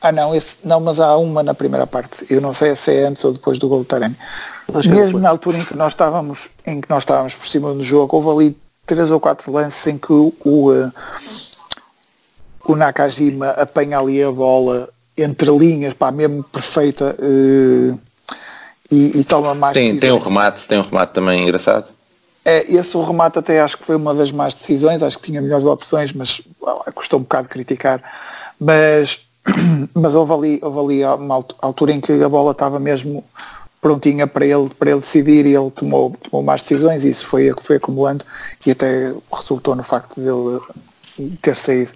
[0.02, 2.26] Ah não, esse, não, mas há uma na primeira parte.
[2.30, 4.16] Eu não sei se é antes ou depois do gol do Taremi.
[4.86, 8.18] Mesmo na altura em que nós estávamos, em que nós estávamos por cima do jogo,
[8.18, 10.92] houve ali três ou quatro lances em que o, o, uh,
[12.66, 18.00] o Nakajima apanha ali a bola entre linhas, pá, mesmo perfeita uh,
[18.92, 21.90] e, e, toma mais tem, tem um remate, tem um remate também engraçado.
[22.46, 25.42] É, esse o remate até acho que foi uma das más decisões, acho que tinha
[25.42, 28.02] melhores opções, mas well, custou um bocado criticar.
[28.60, 29.26] Mas,
[29.94, 33.24] mas houve ali, houve ali uma altura em que a bola estava mesmo
[33.82, 37.54] prontinha para ele, para ele decidir e ele tomou, tomou más decisões e isso foi,
[37.62, 38.26] foi acumulando
[38.66, 40.60] e até resultou no facto dele
[41.42, 41.92] ter saído,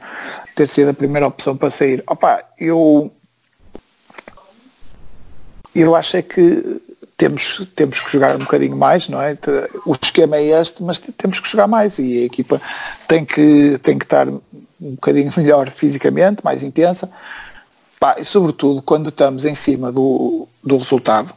[0.56, 2.04] ter sido a primeira opção para sair.
[2.08, 3.12] Opa, eu
[5.76, 6.82] eu acho é que
[7.18, 9.38] temos, temos que jogar um bocadinho mais, não é?
[9.86, 12.60] O esquema é este, mas temos que jogar mais e a equipa
[13.08, 14.42] tem que, tem que estar um
[14.80, 17.10] bocadinho melhor fisicamente, mais intensa.
[18.00, 21.34] Pá, e sobretudo quando estamos em cima do, do resultado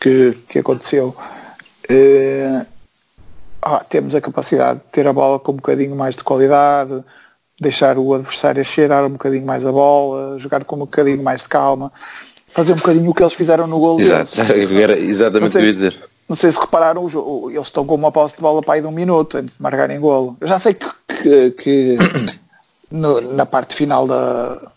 [0.00, 1.16] que, que aconteceu,
[1.88, 2.66] eh,
[3.62, 7.02] ah, temos a capacidade de ter a bola com um bocadinho mais de qualidade,
[7.60, 11.48] deixar o adversário cheirar um bocadinho mais a bola, jogar com um bocadinho mais de
[11.48, 11.92] calma,
[12.48, 15.66] fazer um bocadinho o que eles fizeram no gol Exato, era exatamente o que eu
[15.66, 16.00] ia dizer.
[16.28, 17.06] Não sei se repararam,
[17.50, 20.00] eles estão com uma posse de bola para aí de um minuto antes de marcarem
[20.00, 20.36] golo.
[20.40, 20.88] Eu já sei que,
[21.22, 21.98] que, que
[22.90, 24.72] no, na parte final da,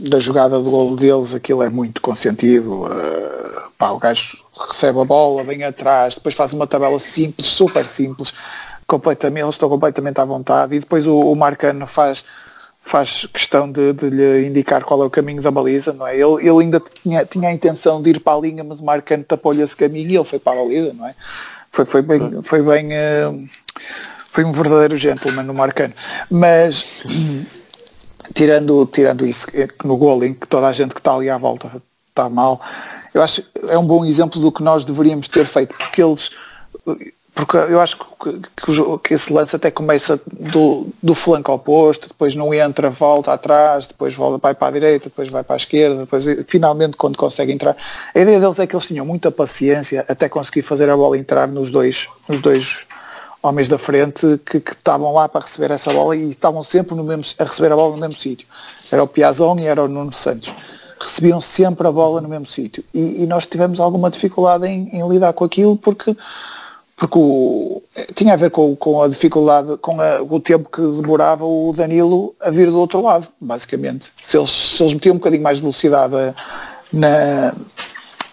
[0.00, 2.84] da jogada do golo deles aquilo é muito consentido.
[2.84, 7.86] Uh, pá, o gajo recebe a bola, vem atrás, depois faz uma tabela simples, super
[7.86, 8.32] simples,
[8.86, 12.24] completamente, eles estão completamente à vontade e depois o, o Marcano faz
[12.84, 16.14] faz questão de, de, lhe indicar qual é o caminho da baliza, não é?
[16.14, 19.24] Ele, ele ainda tinha, tinha a intenção de ir para a linha, mas o Marcano
[19.24, 21.14] tapou-lhe esse caminho e ele foi para a baliza, não é?
[21.72, 23.48] Foi, foi bem, foi bem, uh,
[24.26, 25.94] foi um verdadeiro gentleman no Marcano.
[26.30, 26.84] Mas
[28.34, 29.46] tirando, tirando isso,
[29.82, 31.70] no gol em que toda a gente que está ali à volta
[32.10, 32.60] está mal,
[33.14, 36.30] eu acho que é um bom exemplo do que nós deveríamos ter feito, porque eles
[37.34, 38.40] porque eu acho que,
[39.02, 44.14] que, esse lance até começa do, do flanco oposto, depois não entra, volta atrás, depois
[44.14, 47.76] volta, vai para a direita, depois vai para a esquerda, depois finalmente quando consegue entrar.
[48.14, 51.48] A ideia deles é que eles tinham muita paciência até conseguir fazer a bola entrar
[51.48, 52.86] nos dois, nos dois
[53.42, 57.02] homens da frente que, que estavam lá para receber essa bola e estavam sempre no
[57.02, 58.46] mesmo, a receber a bola no mesmo sítio.
[58.92, 60.54] Era o Piazon e era o Nuno Santos
[61.04, 62.84] recebiam sempre a bola no mesmo sítio.
[62.92, 66.16] E, e, nós tivemos alguma dificuldade em, em, lidar com aquilo porque,
[66.96, 67.82] porque o,
[68.14, 72.34] tinha a ver com, com a dificuldade, com a, o tempo que demorava o Danilo
[72.40, 74.12] a vir do outro lado, basicamente.
[74.20, 76.14] Se eles, se eles metiam um bocadinho mais de velocidade
[76.92, 77.54] na,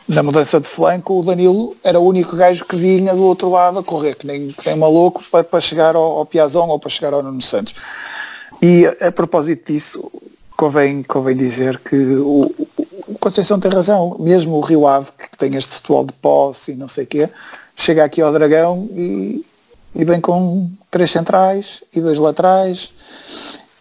[0.07, 3.79] na mudança de flanco, o Danilo era o único gajo que vinha do outro lado
[3.79, 6.89] a correr, que nem, que nem maluco, para, para chegar ao, ao Piazão ou para
[6.89, 7.73] chegar ao Nuno Santos.
[8.61, 10.11] E a, a propósito disso,
[10.61, 12.41] convém, convém dizer que o,
[13.07, 16.75] o Conceição tem razão, mesmo o Rio Ave, que tem este futebol de posse e
[16.75, 17.29] não sei o quê,
[17.75, 19.43] chega aqui ao Dragão e,
[19.95, 22.93] e vem com três centrais e dois laterais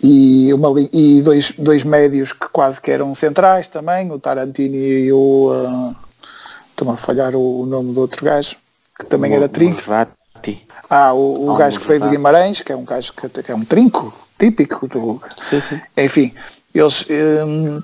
[0.02, 5.12] e, uma, e dois, dois médios que quase que eram centrais também, o Tarantini e
[5.12, 5.52] o.
[5.52, 5.94] Uh,
[6.70, 8.56] Estou-me a falhar o, o, nome do outro gajo,
[8.98, 9.82] que também o, era trinco.
[10.88, 13.54] Ah, o, o gajo que veio do Guimarães, que é um gajo que, que é
[13.54, 15.20] um trinco típico do.
[15.50, 15.80] Sim, sim.
[15.94, 16.34] Enfim,
[16.74, 17.06] eles.
[17.08, 17.82] Um,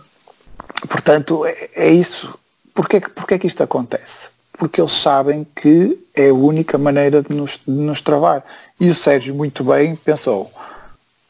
[0.88, 2.38] portanto, é, é, isso.
[2.74, 4.28] Porquê, porquê que isto acontece?
[4.52, 8.44] Porque eles sabem que é a única maneira de nos, de nos travar.
[8.78, 10.50] E o Sérgio muito bem pensou,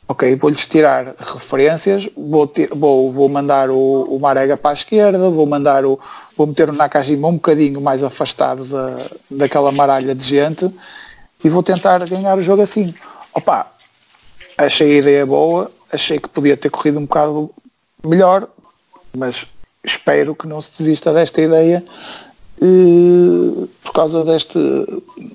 [0.08, 5.46] ok, vou-lhes tirar referências, vou, vou, vou mandar o, o Marega para a esquerda, vou
[5.46, 5.98] mandar o,
[6.36, 8.98] vou meter o Nakajima um bocadinho mais afastado da,
[9.30, 10.72] daquela maralha de gente
[11.42, 12.94] e vou tentar ganhar o jogo assim.
[13.34, 13.70] Opa,
[14.56, 17.50] achei a ideia boa, achei que podia ter corrido um bocado
[18.04, 18.48] melhor,
[19.16, 19.46] mas
[19.84, 21.84] espero que não se desista desta ideia
[22.60, 24.58] uh, por causa deste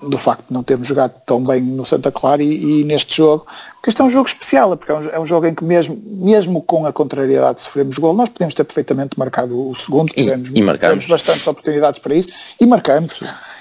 [0.04, 3.46] do facto de não termos jogado tão bem no Santa Clara e, e neste jogo,
[3.82, 6.00] que este é um jogo especial, porque é um, é um, jogo em que mesmo,
[6.06, 10.50] mesmo com a contrariedade de sofremos gol, nós podemos ter perfeitamente marcado o segundo, tivemos,
[10.50, 12.30] e, e tivemos bastantes oportunidades para isso
[12.60, 13.20] e marcamos.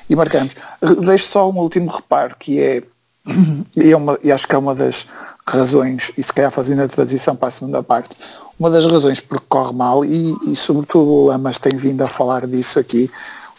[0.09, 0.55] E marcamos.
[1.05, 2.83] Deixo só um último reparo que é
[3.77, 5.07] e, é uma, e acho que é uma das
[5.47, 8.17] razões, e se calhar fazendo a transição para a segunda parte,
[8.59, 12.47] uma das razões porque corre mal, e, e sobretudo o Lamas tem vindo a falar
[12.47, 13.11] disso aqui,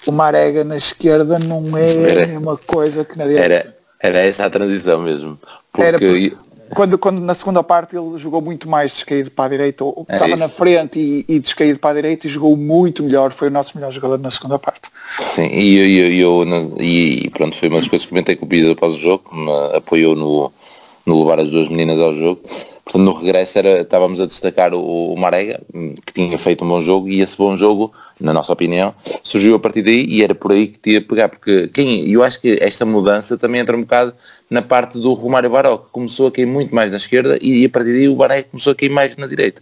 [0.08, 4.50] o Marega na esquerda não é era, uma coisa que na Era, era essa a
[4.50, 5.40] transição mesmo.
[5.72, 5.88] Porque...
[5.88, 6.38] Era porque
[6.76, 10.14] quando, quando na segunda parte ele jogou muito mais descaído para a direita, ou, é
[10.14, 10.40] estava isso.
[10.40, 13.76] na frente e, e, descaído para a direita e jogou muito melhor, foi o nosso
[13.76, 14.90] melhor jogador na segunda parte.
[15.26, 18.48] Sim, e, eu, eu, eu e pronto, foi uma das coisas que comentei com o
[18.48, 20.52] Pida após o jogo, que me apoiou no,
[21.06, 22.42] no levar as duas meninas ao jogo.
[22.84, 25.62] Portanto, no regresso era, estávamos a destacar o, o Marega,
[26.06, 28.94] que tinha feito um bom jogo, e esse bom jogo, na nossa opinião,
[29.24, 32.42] surgiu a partir daí e era por aí que tinha pegar, porque quem, eu acho
[32.42, 34.14] que esta mudança também entra um bocado
[34.50, 37.70] na parte do Romário Baró, que começou a cair muito mais na esquerda e a
[37.70, 39.62] partir daí o Marega começou a cair mais na direita.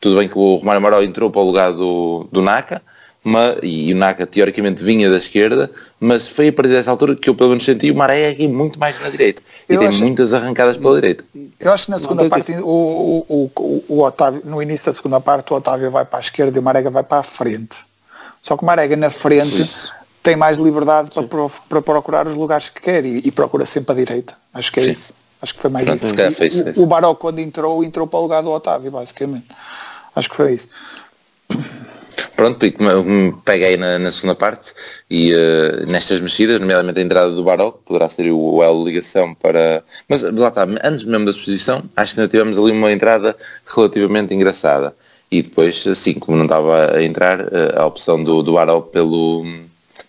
[0.00, 2.82] Tudo bem que o Romário Baró entrou para o lugar do, do Naka,
[3.26, 5.68] mas, e o Naka teoricamente vinha da esquerda,
[5.98, 8.78] mas foi a partir dessa altura que eu pelo menos senti o Maré aqui muito
[8.78, 9.42] mais na direita.
[9.68, 11.24] E eu tem acho, muitas arrancadas pela direita.
[11.58, 15.20] Eu acho que na segunda parte, o, o, o, o, Otávio, no início da segunda
[15.20, 17.78] parte, o Otávio vai para a esquerda e o Marega vai para a frente.
[18.40, 19.92] Só que o Marega na frente Isso.
[20.22, 24.04] tem mais liberdade para, para, procurar os lugares que quer e, e, procura sempre a
[24.04, 24.34] direita.
[24.54, 24.90] Acho que é Sim.
[24.92, 25.16] isso.
[25.42, 26.04] Acho que foi mais Pronto,
[26.44, 26.80] isso.
[26.80, 29.46] o, o Baró quando entrou, entrou para o lugar do Otávio, basicamente.
[30.14, 30.70] Acho que foi isso
[32.34, 32.58] pronto,
[33.44, 34.72] peguei na, na segunda parte
[35.10, 38.90] e uh, nestas mexidas, nomeadamente a entrada do Baró, que poderá ser o elo de
[38.90, 39.82] ligação para...
[40.08, 43.36] Mas lá está, antes mesmo da exposição, acho que ainda tivemos ali uma entrada
[43.66, 44.94] relativamente engraçada.
[45.30, 49.44] E depois, assim, como não estava a entrar, eh, a opção do, do Baró pelo,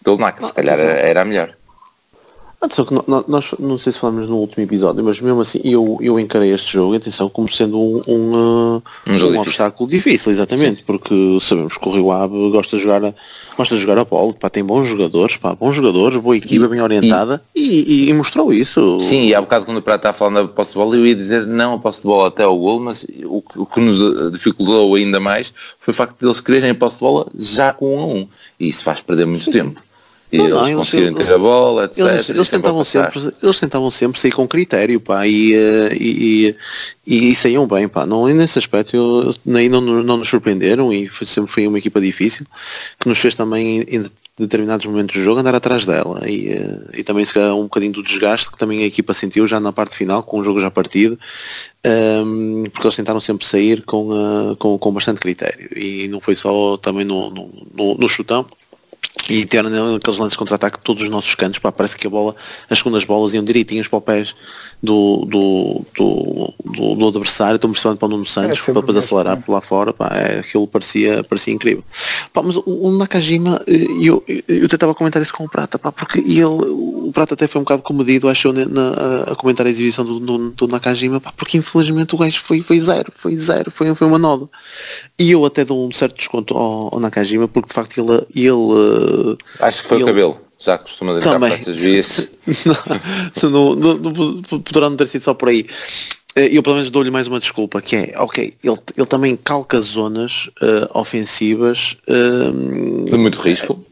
[0.03, 1.56] pelo NAC, se calhar era, era a melhor.
[2.59, 2.93] Atenção que
[3.27, 6.73] nós, não sei se falamos no último episódio, mas mesmo assim eu, eu encarei este
[6.73, 8.33] jogo, atenção, como sendo um, um,
[8.77, 10.83] uh, um, um obstáculo difícil, exatamente, Sim.
[10.87, 13.13] porque sabemos que o Rio Ave gosta de jogar a,
[13.55, 16.81] gosta de jogar a bola, pá, tem bons jogadores, pá, bons jogadores, boa equipa, bem
[16.81, 18.99] orientada e, e, e, mostrou isso.
[19.01, 21.13] Sim, e há bocado quando o Prato está falando da posse de bola, eu ia
[21.13, 24.95] dizer não a posse de bola até ao gol, mas o, o que nos dificultou
[24.95, 27.99] ainda mais foi o facto de eles quererem a posse de bola já com um
[27.99, 28.27] a um,
[28.59, 29.79] e isso faz perder muito tempo.
[30.31, 31.99] E não, eles não, conseguirem ter a bola, etc.
[31.99, 36.55] Eles, eles tentavam, sempre, eles tentavam sempre sair com critério, pá, e, eh, e,
[37.05, 38.05] e, e saíam bem, pá.
[38.05, 42.01] Não, nesse aspecto eu, nem não, não nos surpreenderam e foi, sempre foi uma equipa
[42.01, 42.45] difícil,
[42.99, 44.03] que nos fez também em
[44.37, 47.93] determinados momentos do jogo andar atrás dela e, eh, e também se calhar um bocadinho
[47.93, 50.69] do desgaste que também a equipa sentiu já na parte final com o jogo já
[50.69, 51.17] partido
[51.83, 56.19] um, ehm, porque eles tentaram sempre sair com, uh, com, com bastante critério e não
[56.19, 58.45] foi só também no, no, no, no chutão
[59.29, 62.35] e tiveram aqueles lances de contra-ataque todos os nossos cantos, pá, parece que a bola,
[62.69, 64.35] as segundas bolas iam direitinhos para os pés
[64.81, 68.97] do, do, do, do, do adversário, estão principalmente para o Nuno Santos, é para depois
[68.97, 71.83] acelerar por lá fora, pá, é, aquilo parecia, parecia incrível.
[72.31, 75.77] Pá, mas o, o Nakajima, eh, eu, eu, eu tentava comentar isso com o Prata,
[75.77, 79.65] pá, porque ele, o Prata até foi um bocado comedido, achou na, na, a comentar
[79.65, 83.35] a exibição do, do, do Nakajima, pá, porque infelizmente o gajo foi, foi zero, foi
[83.35, 84.49] zero, foi, foi uma nova.
[85.19, 88.96] E eu até dou um certo desconto ao, ao Nakajima, porque de facto ele, ele
[89.59, 91.51] Acho que foi ele, o cabelo já costuma entrar também.
[91.51, 92.31] por essas vias.
[93.43, 95.65] não, não, não, poderá não ter sido só por aí.
[96.35, 99.79] Eh, eu pelo menos dou-lhe mais uma desculpa, que é, ok, ele, ele também calca
[99.79, 103.83] zonas uh, ofensivas uh, de muito risco.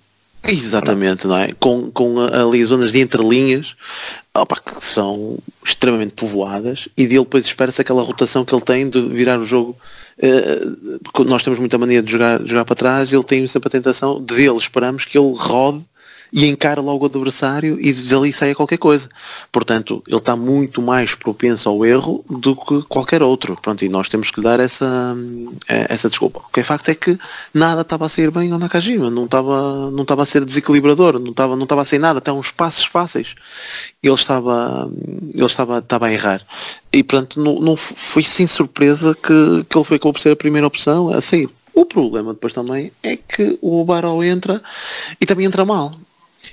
[0.47, 1.53] Exatamente, não é?
[1.59, 3.75] Com, com ali zonas de entrelinhas
[4.35, 9.01] opa, que são extremamente povoadas e dele depois espera-se aquela rotação que ele tem de
[9.01, 9.75] virar o jogo.
[10.17, 13.71] Uh, nós temos muita mania de jogar, de jogar para trás, ele tem sempre a
[13.71, 15.85] tentação, de dele esperamos que ele rode
[16.31, 19.09] e encara logo o adversário e dali sai qualquer coisa.
[19.51, 23.57] Portanto, ele está muito mais propenso ao erro do que qualquer outro.
[23.61, 25.15] Pronto, e nós temos que lhe dar essa,
[25.67, 26.39] eh, essa desculpa.
[26.39, 27.17] O que é facto é que
[27.53, 31.31] nada estava a sair bem ao Nakajima, não estava, não estava a ser desequilibrador, não
[31.31, 33.35] estava, não estava a sair nada, até uns passos fáceis.
[34.01, 34.89] Ele estava,
[35.33, 36.41] ele estava, estava a errar.
[36.91, 40.67] E portanto não, não foi sem surpresa que, que ele foi por ser a primeira
[40.67, 41.49] opção a sair.
[41.73, 44.61] O problema depois também é que o Baró entra
[45.19, 45.91] e também entra mal.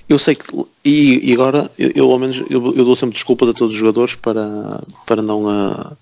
[0.08, 0.44] Eu sei que,
[0.84, 3.78] e, e agora, eu, eu, ao menos, eu, eu, dou sempre desculpas a todos os
[3.78, 5.96] jogadores para, para não, uh,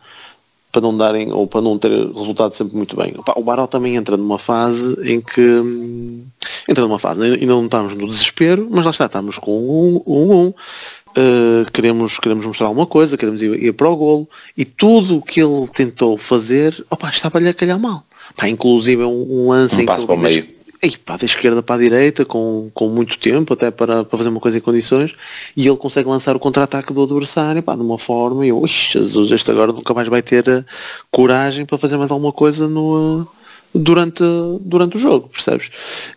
[0.72, 3.14] para não darem, ou para não ter resultado sempre muito bem.
[3.36, 6.24] O Baró também entra numa fase em que, hum,
[6.68, 10.32] entra numa fase, ainda não estamos no desespero, mas lá está, estamos com um, um,
[10.32, 15.18] um uh, queremos, queremos mostrar alguma coisa, queremos ir, ir para o golo, e tudo
[15.18, 18.04] o que ele tentou fazer, opa, estava-lhe a calhar mal.
[18.36, 21.78] Pá, inclusive um, um lance um em que ele, e pá, da esquerda para a
[21.78, 25.14] direita, com, com muito tempo até para, para fazer uma coisa em condições,
[25.56, 29.30] e ele consegue lançar o contra-ataque do adversário pá, de uma forma, e eu, Jesus,
[29.30, 30.64] este agora nunca mais vai ter uh,
[31.10, 33.28] coragem para fazer mais alguma coisa no, uh,
[33.74, 34.22] durante,
[34.60, 35.70] durante o jogo, percebes?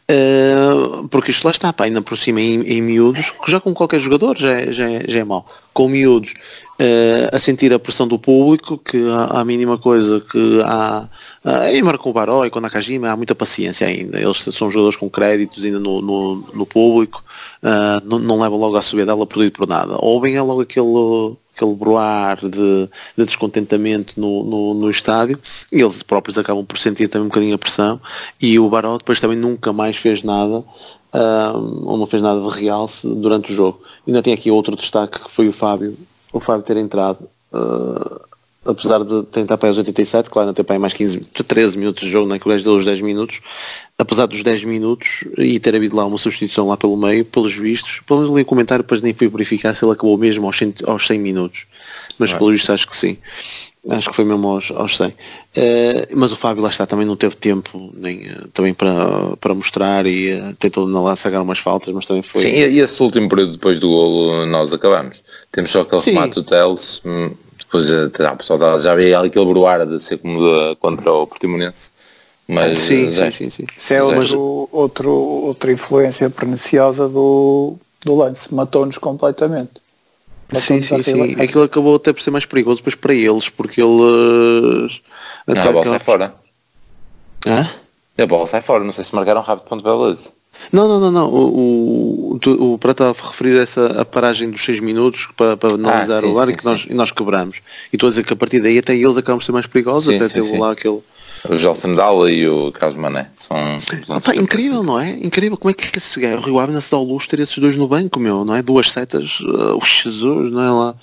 [0.09, 3.73] Uh, porque isto lá está, pá, ainda por cima em, em miúdos, que já com
[3.73, 5.45] qualquer jogador já é, já é, já é mau.
[5.73, 6.33] Com miúdos
[7.31, 11.07] a sentir a pressão do público, que há a mínima coisa que há
[11.43, 14.17] Uh, e Marco Baró e com Nakajima há muita paciência ainda.
[14.17, 17.21] Eles são jogadores com créditos ainda no, no, no público,
[17.61, 19.97] uh, não, não levam logo a subir dela por por nada.
[19.99, 25.37] Ou bem é logo aquele, aquele broar de, de descontentamento no, no, no, estádio
[25.69, 27.99] e eles próprios acabam por sentir também um bocadinho a pressão
[28.39, 32.57] e o Baró depois também nunca mais fez nada uh, ou não fez nada de
[32.57, 33.81] real durante o jogo.
[34.07, 35.97] Ainda tem aqui outro destaque que foi o Fábio,
[36.33, 37.29] o Fábio ter entrado.
[37.53, 38.19] Uh,
[38.65, 42.09] apesar de tentar para os 87, claro, não tem para mais 15, 13 minutos de
[42.09, 43.41] jogo, não que o gajo deu os 10 minutos,
[43.97, 47.99] apesar dos 10 minutos e ter havido lá uma substituição lá pelo meio, pelos vistos,
[48.07, 50.75] pelo menos ali o comentário depois nem fui verificar se ele acabou mesmo aos 100,
[50.85, 51.67] aos 100 minutos,
[52.17, 52.37] mas é.
[52.37, 53.17] pelos vistos acho que sim.
[53.89, 55.07] Acho que foi mesmo aos, aos 100.
[55.09, 55.13] Uh,
[56.15, 60.05] mas o Fábio lá está, também não teve tempo nem, uh, também para, para mostrar
[60.05, 62.43] e uh, tentou na lá sacar umas faltas, mas também foi.
[62.43, 65.21] Sim, e esse último período depois do golo nós acabamos.
[65.51, 66.11] Temos só aquele Sim.
[66.11, 70.75] remate do Teles, hum, depois tá, pessoal já veio aquele bruar de ser como de,
[70.77, 71.91] contra o Portimonense.
[72.47, 73.65] Mas, sim, sim, sim, sim.
[73.75, 78.53] Isso é outro, outro, outra influência perniciosa do, do lance.
[78.53, 79.82] Matou-nos completamente.
[80.55, 81.41] Sim, sim, sim.
[81.41, 85.01] Aquilo acabou até por ser mais perigoso depois para eles, porque eles...
[85.47, 86.35] Não, a bola sai fora.
[87.45, 87.69] Hã?
[88.17, 90.15] A bola sai fora, não sei se marcaram rápido ponto pela
[90.71, 91.29] não, não, não, não.
[91.29, 95.73] O, o, o para estar a referir essa a paragem dos 6 minutos para, para
[95.73, 97.57] analisar ah, sim, o lar sim, e que nós, e nós quebramos.
[97.91, 100.13] E estou a dizer que a partir daí até eles acabam por ser mais perigosos,
[100.13, 101.01] sim, até teve lá aquele.
[101.49, 103.57] O Gelson Dalla e o Carlos Mané são.
[104.07, 105.09] Opa, incrível, não é?
[105.09, 105.57] Incrível.
[105.57, 107.75] Como é que esse gajo, o Rio Ave se dá o luxo ter esses dois
[107.75, 108.61] no banco, meu, não é?
[108.61, 110.95] Duas setas, uh, o Jesus, não é lá?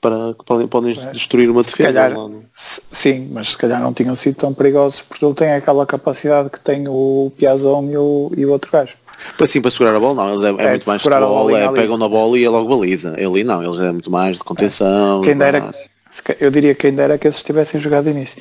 [0.00, 1.12] Para, que podem, podem é.
[1.12, 1.92] destruir uma defesa.
[1.92, 5.86] Calhar, lá, sim, mas se calhar não tinham sido tão perigosos porque ele tem aquela
[5.86, 8.96] capacidade que tem o Piazon e o, e o outro gajo.
[9.38, 11.72] Para sim, para segurar a bola, não, eles é, é, é muito mais futebol, é,
[11.72, 13.14] pegam na bola e é logo baliza.
[13.16, 15.20] Ele não, eles é muito mais de contenção.
[15.22, 15.72] Quem dera,
[16.40, 18.40] eu diria que quem dera que eles tivessem jogado início.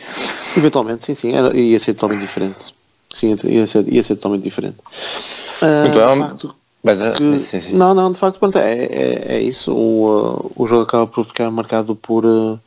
[0.56, 2.74] Eventualmente, sim, sim, era, ia ser totalmente diferente.
[3.14, 4.78] Sim, ia ser, ia ser totalmente diferente.
[5.82, 7.74] Muito uh, bem, facto, mas, é, que, sim, sim.
[7.74, 9.74] Não, não, de facto, pronto, é, é, é isso.
[9.74, 12.60] O, uh, o jogo acaba por ficar marcado por, uh,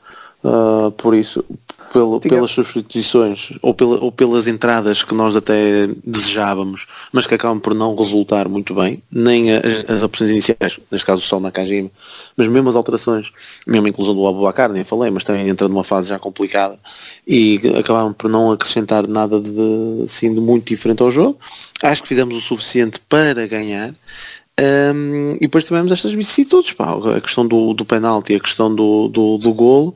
[0.42, 1.44] uh por isso
[1.92, 7.60] pelo, pelas substituições ou, pela, ou pelas entradas que nós até desejávamos, mas que acabam
[7.60, 11.90] por não resultar muito bem, nem as, as opções iniciais, neste caso o Sol Nakajima,
[12.36, 13.32] mas mesmo as alterações,
[13.66, 16.78] mesmo a inclusão do Abubacar, nem falei, mas também entra numa fase já complicada
[17.26, 21.38] e acabaram por não acrescentar nada de, assim, de muito diferente ao jogo.
[21.82, 23.94] Acho que fizemos o suficiente para ganhar.
[24.58, 29.06] Um, e depois tivemos estas vicissitudes, pá, a questão do, do penalti, a questão do,
[29.08, 29.94] do, do golo,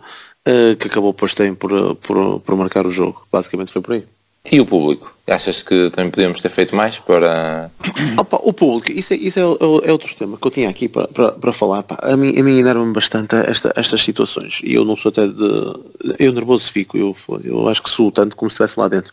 [0.79, 3.27] que acabou depois por, eh, por, por marcar o jogo.
[3.31, 4.05] Basicamente foi por aí.
[4.51, 5.15] E o público?
[5.27, 7.71] Achas que também podíamos ter feito mais para.
[8.19, 11.07] Opa, o público, isso, é, isso é, é, outro tema que eu tinha aqui para,
[11.09, 11.83] para, para falar.
[11.83, 11.99] Pá.
[12.03, 14.61] A mim, a mim enerva-me bastante esta, estas situações.
[14.65, 15.81] E eu não sou até de.
[16.19, 19.13] Eu nervoso fico, eu, eu acho que sou tanto como se estivesse lá dentro.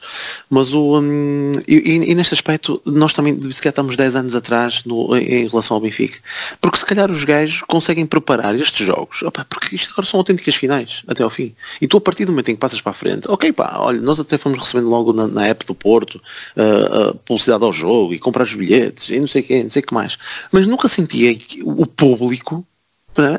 [0.49, 0.99] Mas o.
[0.99, 5.47] Um, e, e, neste aspecto, nós também se calhar estamos 10 anos atrás no, em
[5.47, 6.17] relação ao Benfica.
[6.59, 9.21] Porque se calhar os gajos conseguem preparar estes jogos.
[9.21, 11.53] Opa, porque isto agora são autênticas finais, até ao fim.
[11.81, 14.01] E tu a partir do momento em que passas para a frente, ok pá, olha,
[14.01, 18.19] nós até fomos recebendo logo na, na app do Porto uh, publicidade ao jogo e
[18.19, 20.17] comprar os bilhetes e não sei o que, não sei que mais.
[20.51, 22.65] Mas nunca sentia que o público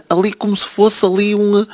[0.09, 1.65] Ali como se fosse ali um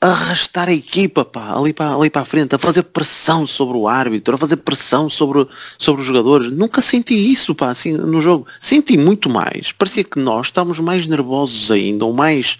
[0.00, 4.34] arrastar a equipa pá, ali, para, ali a frente, a fazer pressão sobre o árbitro,
[4.34, 5.46] a fazer pressão sobre,
[5.78, 6.50] sobre os jogadores.
[6.52, 8.46] Nunca senti isso pá, assim, no jogo.
[8.60, 9.72] Senti muito mais.
[9.72, 12.58] Parecia que nós estávamos mais nervosos ainda, ou mais,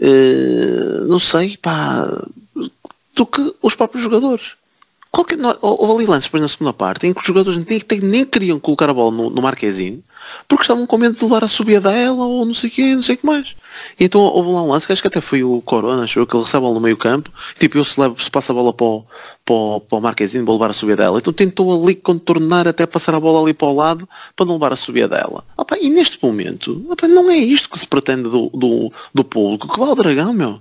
[0.00, 2.06] uh, não sei, pá,
[3.14, 4.56] do que os próprios jogadores.
[5.16, 8.60] Qualquer, houve ali lances depois na segunda parte em que os jogadores nem, nem queriam
[8.60, 10.04] colocar a bola no, no Marquezinho
[10.46, 13.02] porque estavam com medo de levar a subida dela ou não sei o que, não
[13.02, 13.56] sei o que mais.
[13.98, 16.36] E então houve lá um lance que acho que até foi o Corona, achou que
[16.36, 18.74] ele recebe a bola no meio campo, tipo eu se, levo, se passa a bola
[18.74, 19.06] para o,
[19.42, 21.16] para o, para o Marquezinho vou levar a subida dela.
[21.16, 24.74] Então tentou ali contornar até passar a bola ali para o lado para não levar
[24.74, 25.42] a subida dela.
[25.56, 29.66] Opa, e neste momento, opa, não é isto que se pretende do, do, do público,
[29.66, 30.60] que vai ao dragão, meu.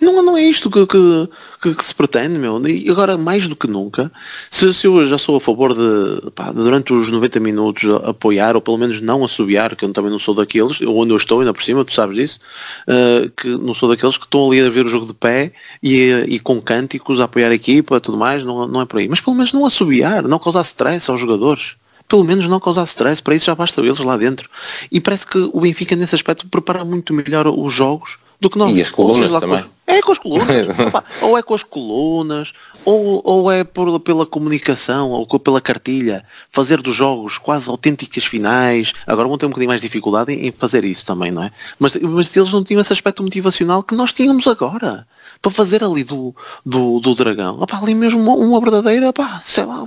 [0.00, 1.28] Não, não é isto que, que,
[1.60, 2.64] que, que, se pretende, meu.
[2.66, 4.10] E agora, mais do que nunca,
[4.48, 8.62] se, se eu já sou a favor de, pá, durante os 90 minutos, apoiar, ou
[8.62, 11.62] pelo menos não assobiar, que eu também não sou daqueles, onde eu estou, ainda por
[11.62, 12.38] cima, tu sabes disso,
[12.86, 16.24] uh, que não sou daqueles que estão ali a ver o jogo de pé e,
[16.28, 19.08] e com cânticos a apoiar a equipa, tudo mais, não, não é por aí.
[19.08, 21.76] Mas pelo menos não assobiar, não causar stress aos jogadores
[22.08, 24.48] pelo menos não causar stress, para isso já basta eles lá dentro.
[24.90, 28.76] E parece que o Benfica nesse aspecto prepara muito melhor os jogos do que nós.
[28.76, 29.62] E as colunas também.
[29.62, 30.66] Com, é com as colunas.
[31.22, 32.52] ou é com as colunas,
[32.84, 38.92] ou, ou é por, pela comunicação, ou pela cartilha, fazer dos jogos quase autênticas finais.
[39.06, 41.50] Agora vão ter um bocadinho mais dificuldade em, fazer isso também, não é?
[41.78, 45.06] Mas, mas eles não tinham esse aspecto motivacional que nós tínhamos agora.
[45.40, 46.34] Para fazer ali do,
[46.66, 47.58] do, do dragão.
[47.60, 49.86] Opa, ali mesmo uma, uma verdadeira, pá, sei lá,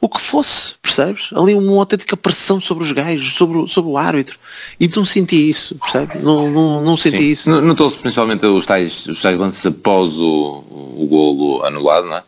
[0.00, 1.30] o que fosse, percebes?
[1.34, 4.38] Ali uma autêntica pressão sobre os gajos, sobre, sobre o árbitro.
[4.78, 6.22] E não senti isso, percebes?
[6.22, 7.30] Não, não, não senti Sim.
[7.30, 7.50] isso.
[7.50, 10.64] Notou-se principalmente os tais, os tais lances após o,
[10.96, 12.22] o golo anulado, não é?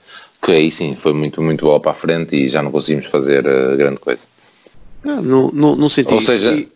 [0.45, 3.47] Que aí sim, foi muito, muito bola para a frente e já não conseguimos fazer
[3.47, 4.27] uh, grande coisa.
[5.05, 6.69] Não, não, não, não senti Ou seja, e...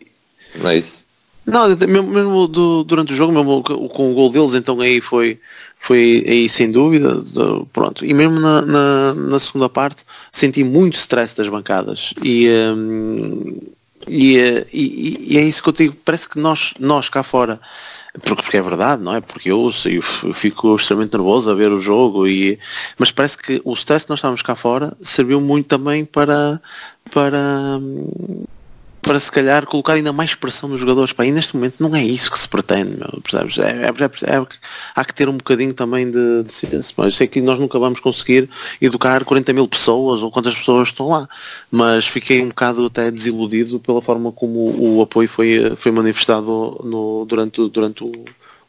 [0.55, 1.06] não é isso?
[1.47, 5.39] Não, mesmo, mesmo do, durante o jogo, mesmo com o gol deles, então aí foi,
[5.79, 7.23] foi aí sem dúvida,
[7.71, 8.05] pronto.
[8.05, 12.13] E mesmo na, na, na, segunda parte senti muito stress das bancadas.
[12.21, 13.61] E, um,
[14.05, 14.37] e,
[14.73, 17.61] e, e, é isso que eu digo, parece que nós, nós cá fora,
[18.23, 19.21] porque, porque é verdade, não é?
[19.21, 22.59] Porque eu, eu fico extremamente nervoso a ver o jogo, e,
[22.97, 26.61] mas parece que o stress que nós estávamos cá fora serviu muito também para,
[27.09, 27.79] para,
[29.07, 31.13] para se calhar colocar ainda mais pressão nos jogadores.
[31.13, 33.57] Pá, e neste momento não é isso que se pretende, meu, percebes?
[33.57, 34.47] É, é, é, é
[34.95, 36.93] há que ter um bocadinho também de, de ciência.
[36.97, 38.49] Eu sei que nós nunca vamos conseguir
[38.81, 41.27] educar 40 mil pessoas ou quantas pessoas estão lá,
[41.71, 47.25] mas fiquei um bocado até desiludido pela forma como o, apoio foi, foi manifestado no,
[47.25, 48.11] durante, durante o,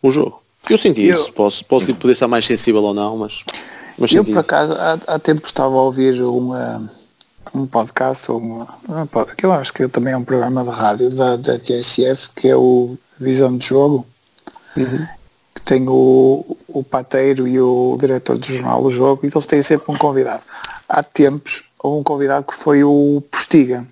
[0.00, 0.42] o jogo.
[0.70, 3.42] Eu senti eu, isso, posso, posso poder estar mais sensível ou não, mas,
[3.98, 6.90] mas eu por acaso há, há tempo estava a ouvir uma
[7.54, 8.68] um podcast, ou uma,
[9.36, 12.56] que eu acho que também é um programa de rádio da, da TSF, que é
[12.56, 14.06] o Visão de Jogo,
[14.76, 15.06] uhum.
[15.54, 19.62] que tem o, o pateiro e o diretor do jornal do jogo, e eles têm
[19.62, 20.42] sempre um convidado.
[20.88, 23.86] Há tempos houve um convidado que foi o Postiga.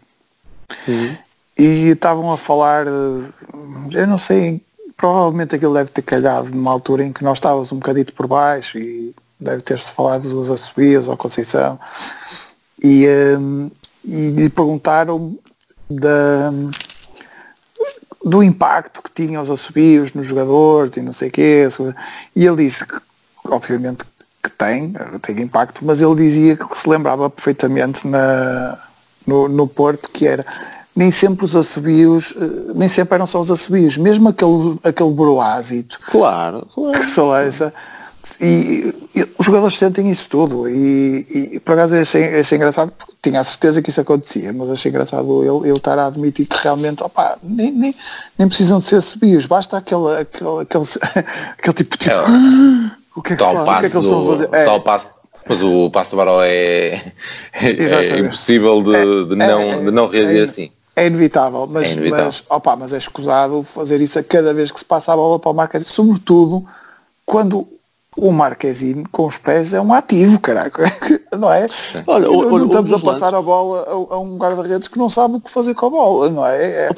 [0.86, 1.16] Uhum.
[1.58, 4.60] E estavam a falar, eu não sei,
[4.96, 8.78] provavelmente aquilo deve ter calhado numa altura em que nós estávamos um bocadito por baixo
[8.78, 11.78] e deve ter-se falado dos Assobias ou Conceição
[12.86, 13.70] e, um,
[14.04, 15.36] e lhe perguntaram
[15.90, 16.52] da,
[18.24, 21.68] do impacto que tinham os assobios nos jogadores e não sei o quê.
[22.34, 22.96] E ele disse que,
[23.44, 24.04] obviamente,
[24.42, 28.78] que tem, tem impacto, mas ele dizia que se lembrava perfeitamente na,
[29.26, 30.46] no, no Porto que era
[30.94, 36.00] nem sempre os assobios, eh, nem sempre eram só os assobios, mesmo aquele, aquele broásito.
[36.06, 36.98] Claro, claro.
[36.98, 37.74] Que só essa
[38.40, 43.14] e, e, os jogadores sentem isso tudo e, e por acaso achei, achei engraçado porque
[43.22, 46.56] tinha a certeza que isso acontecia, mas achei engraçado eu, eu estar a admitir que
[46.56, 47.94] realmente opa, nem, nem,
[48.38, 50.84] nem precisam de ser subios, basta aquele, aquele, aquele,
[51.58, 52.16] aquele tipo de é,
[53.14, 54.48] o que é que, tal passo, o que, é que eles a fazer?
[54.52, 54.78] É.
[54.80, 55.10] Passo,
[55.48, 57.12] mas o passo do Baró é,
[57.54, 60.70] é, impossível de, é, de não, é, de não reagir assim.
[60.96, 62.24] É inevitável, mas, é inevitável.
[62.24, 65.38] Mas, opa, mas é escusado fazer isso a cada vez que se passa a bola
[65.38, 66.64] para o Marquês, sobretudo
[67.24, 67.68] quando
[68.16, 70.84] o Marquezine com os pés é um ativo, caraca,
[71.38, 71.66] não é?
[72.06, 75.40] Olha, não, estamos a passar a bola a, a um guarda-redes que não sabe o
[75.40, 76.86] que fazer com a bola, não é?
[76.86, 76.88] é,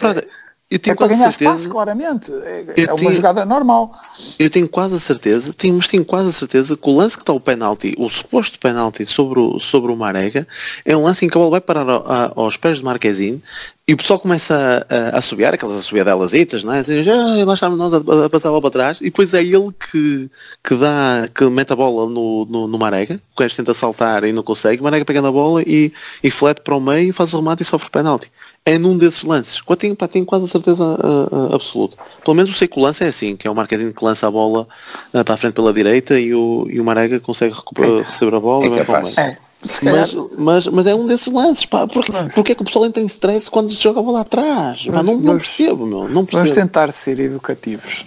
[0.70, 2.30] eu tenho é para ganhar certeza, espaço, claramente.
[2.30, 3.90] É, é uma jogada normal.
[4.38, 7.22] Eu tenho quase a certeza, tenho, mas tenho quase a certeza que o lance que
[7.22, 10.46] está o penalti, o suposto penalti sobre o, sobre o Marega,
[10.84, 13.42] é um lance em que a bola vai parar a, aos pés de Marquezine
[13.86, 16.80] e o pessoal começa a, a assobiar, aquelas assobiadelas, não é?
[16.80, 19.42] Assim, já, nós estamos nós a, a, passar a bola para trás e depois é
[19.42, 20.30] ele que,
[20.62, 24.32] que dá, que mete a bola no, no, no Marega, o gajo tenta saltar e
[24.32, 25.90] não consegue, o Marega pega na bola e,
[26.22, 28.30] e flete para o meio, faz o remate e sofre penalti
[28.68, 29.60] é num desses lances.
[29.68, 31.96] Eu tenho, pá, tenho quase a certeza uh, uh, absoluta.
[32.24, 34.26] Pelo menos eu sei que o lance é assim, que é o Marquezinho que lança
[34.26, 34.66] a bola
[35.14, 38.40] uh, para a frente pela direita e o, e o Marega consegue recuperar, receber a
[38.40, 39.16] bola É e vai para o capaz.
[39.16, 39.28] meio.
[39.30, 39.38] É,
[39.82, 41.84] Mas, mas, mas é um desses lances, pá.
[41.88, 44.84] Porque, porque é que o pessoal entra em stress quando se joga a bola atrás?
[44.84, 46.02] Pá, não, não percebo, meu.
[46.04, 46.54] Não Vamos percebo.
[46.54, 48.04] tentar ser educativos,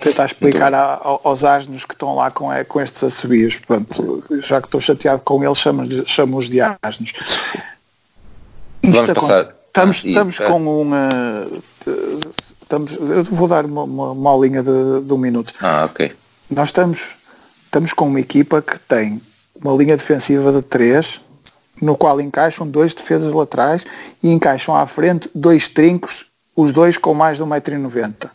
[0.00, 3.60] tentar explicar a- a- aos asnos que estão lá com, eh, com estes assobios.
[3.64, 7.12] Pronto, já que estou chateado com eles, chamo-os chamo de asnos.
[8.82, 10.46] Isto Vamos passar- Estamos, e- estamos é.
[10.46, 11.08] com uma.
[12.62, 15.54] Estamos, eu vou dar uma, uma, uma aulinha de, de um minuto.
[15.60, 16.12] Ah, ok.
[16.50, 17.16] Nós estamos,
[17.64, 19.22] estamos com uma equipa que tem
[19.62, 21.20] uma linha defensiva de três,
[21.80, 23.84] no qual encaixam dois defesas laterais
[24.22, 26.26] e encaixam à frente dois trincos,
[26.56, 28.30] os dois com mais de 1,90m.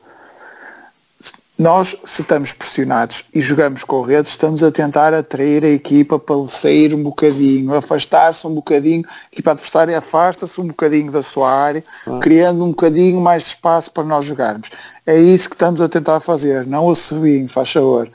[1.57, 6.43] Nós, se estamos pressionados e jogamos com redes, estamos a tentar atrair a equipa para
[6.49, 11.83] sair um bocadinho, afastar-se um bocadinho, a equipa adversária afasta-se um bocadinho da sua área,
[12.21, 14.71] criando um bocadinho mais de espaço para nós jogarmos.
[15.05, 18.09] É isso que estamos a tentar fazer, não o subir, faz favor.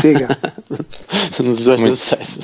[0.00, 0.26] Siga.
[1.38, 2.40] Desejo sucesso.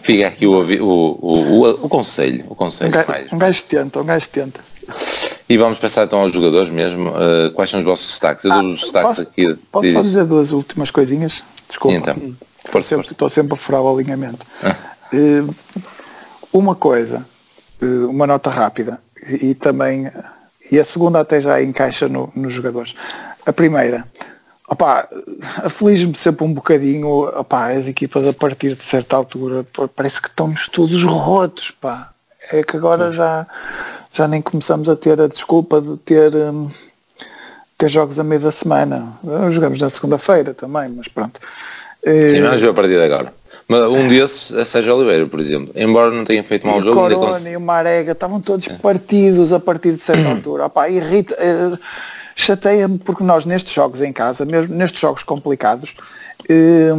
[0.00, 2.44] Fica aqui o, o, o, o, o conselho.
[2.48, 3.32] O Um conselho gajo, mais.
[3.32, 4.60] um gajo tenta, um gajo tenta.
[5.48, 7.10] E vamos passar então aos jogadores mesmo.
[7.10, 8.44] Uh, quais são os vossos destaques?
[8.44, 9.54] Eu dou os destaques posso, aqui.
[9.70, 11.42] posso diz só dizer duas últimas coisinhas?
[11.68, 11.96] Desculpa.
[11.96, 14.46] Então, Estou força, sempre, estou sempre a furar o alinhamento.
[14.62, 14.76] Ah.
[15.12, 15.42] Eh,
[16.52, 17.26] uma coisa,
[17.80, 20.10] eh, uma nota rápida, e, e também,
[20.70, 22.94] e a segunda até já encaixa no- nos jogadores.
[23.44, 24.06] A primeira,
[24.68, 25.08] opá,
[25.64, 27.08] aflige-me sempre um bocadinho
[27.38, 29.66] opá, as equipas a partir de certa altura,
[29.96, 32.12] parece que estão-nos todos rotos, pá.
[32.52, 33.46] É que agora já,
[34.12, 36.70] já nem começamos a ter a desculpa de ter, hum,
[37.78, 39.14] ter jogos a meio da semana.
[39.50, 41.40] Jogamos na segunda-feira também, mas pronto.
[42.04, 43.32] Eh, Sim, vamos ver a partir de agora.
[43.68, 45.72] Mas um desses é Sérgio Oliveira, por exemplo.
[45.74, 48.68] Embora não tenha feito mau o jogo, ainda Corona cons- e o Marega estavam todos
[48.68, 50.66] partidos a partir de certa altura.
[50.66, 51.78] Opá, irrita, eh,
[52.36, 55.94] chateia-me porque nós nestes jogos em casa, mesmo nestes jogos complicados,
[56.50, 56.90] eh,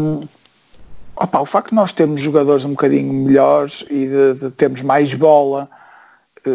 [1.16, 5.14] opá, o facto de nós termos jogadores um bocadinho melhores e de, de termos mais
[5.14, 5.70] bola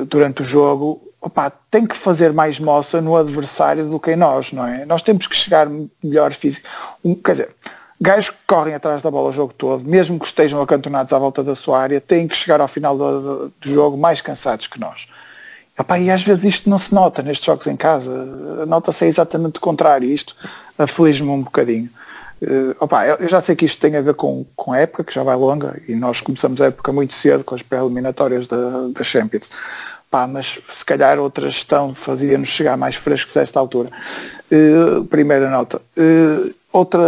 [0.09, 4.53] durante o jogo, opá, tem que fazer mais moça no adversário do que em nós,
[4.53, 4.84] não é?
[4.84, 5.68] Nós temos que chegar
[6.03, 6.68] melhor físico.
[7.05, 7.51] Um, quer dizer,
[8.01, 11.43] gajos que correm atrás da bola o jogo todo, mesmo que estejam acantonados à volta
[11.43, 15.09] da sua área, têm que chegar ao final do, do- jogo mais cansados que nós.
[15.78, 19.61] Epá, e às vezes isto não se nota nestes jogos em casa, nota-se exatamente o
[19.61, 20.34] contrário, isto
[20.76, 21.89] aflige-me um bocadinho.
[22.41, 25.12] Eh, opá, eu já sei que isto tem a ver com, com a época, que
[25.14, 29.05] já vai longa, e nós começamos a época muito cedo com as pré-eliminatórias da, da
[29.05, 29.51] Champions.
[30.11, 33.91] Pá, mas se calhar outra gestão fazia-nos chegar mais frescos a esta altura.
[34.51, 35.82] Eh, primeira nota.
[35.97, 37.01] Eh, outra,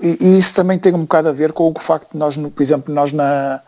[0.00, 2.50] e, e isso também tem um bocado a ver com o facto de nós, no-
[2.50, 3.60] por exemplo, nós na,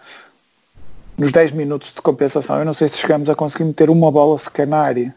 [1.19, 4.39] nos 10 minutos de compensação, eu não sei se chegamos a conseguir meter uma bola
[4.39, 5.15] sequer na área,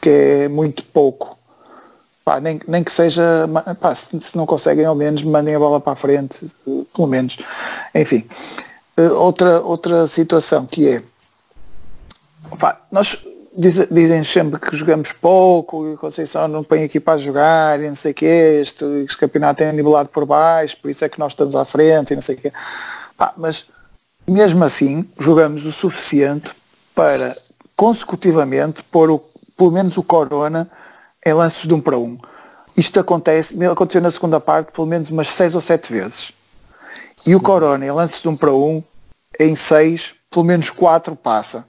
[0.00, 1.37] que é muito pouco.
[2.28, 3.48] Pá, nem, nem que seja,
[3.80, 6.46] pá, se, se não conseguem ao menos, mandem a bola para a frente,
[6.94, 7.38] pelo menos.
[7.94, 8.28] Enfim,
[8.98, 11.02] Eh, outra, outra situação que é,
[12.58, 13.16] pá, nós
[13.56, 17.94] diz- dizem sempre que jogamos pouco e Conceição não põe aqui para jogar e não
[17.94, 21.54] sei o este, este campeonato é nivelado por baixo, por isso é que nós estamos
[21.54, 22.52] à frente e não sei o
[23.38, 23.66] mas
[24.26, 26.52] mesmo assim jogamos o suficiente
[26.94, 27.34] para
[27.74, 29.18] consecutivamente pôr o,
[29.56, 30.68] pelo menos o Corona
[31.28, 32.18] em lances de um para um.
[32.76, 36.32] Isto acontece, aconteceu na segunda parte pelo menos umas seis ou sete vezes.
[37.26, 38.82] E o Corona em lances de um para um,
[39.38, 41.66] em seis, pelo menos quatro passa.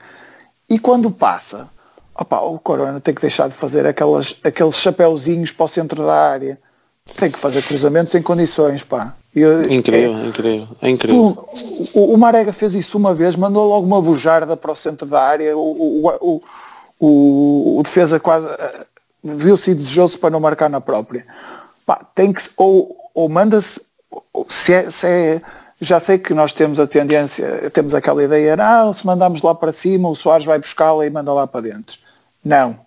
[0.69, 1.67] E quando passa,
[2.13, 6.29] opá, o Corona tem que deixar de fazer aquelas, aqueles chapéuzinhos para o centro da
[6.31, 6.59] área.
[7.15, 9.15] Tem que fazer cruzamentos em condições, pá.
[9.35, 10.67] Eu- Incrível, é- incrível.
[10.81, 11.47] É incrível.
[11.95, 15.21] o, o Marega fez isso uma vez, mandou logo uma bujarda para o centro da
[15.21, 16.41] área, o, o,
[16.99, 18.45] o, defesa quase
[19.23, 21.25] viu-se desejoso para não marcar na própria.
[21.85, 23.81] Pá, tem que ou, ou manda-se,
[24.47, 25.41] se é, se é-
[25.81, 29.71] já sei que nós temos a tendência, temos aquela ideia, não, se mandamos lá para
[29.71, 31.97] cima, o Soares vai buscá-la e manda lá para dentro.
[32.43, 32.79] Não.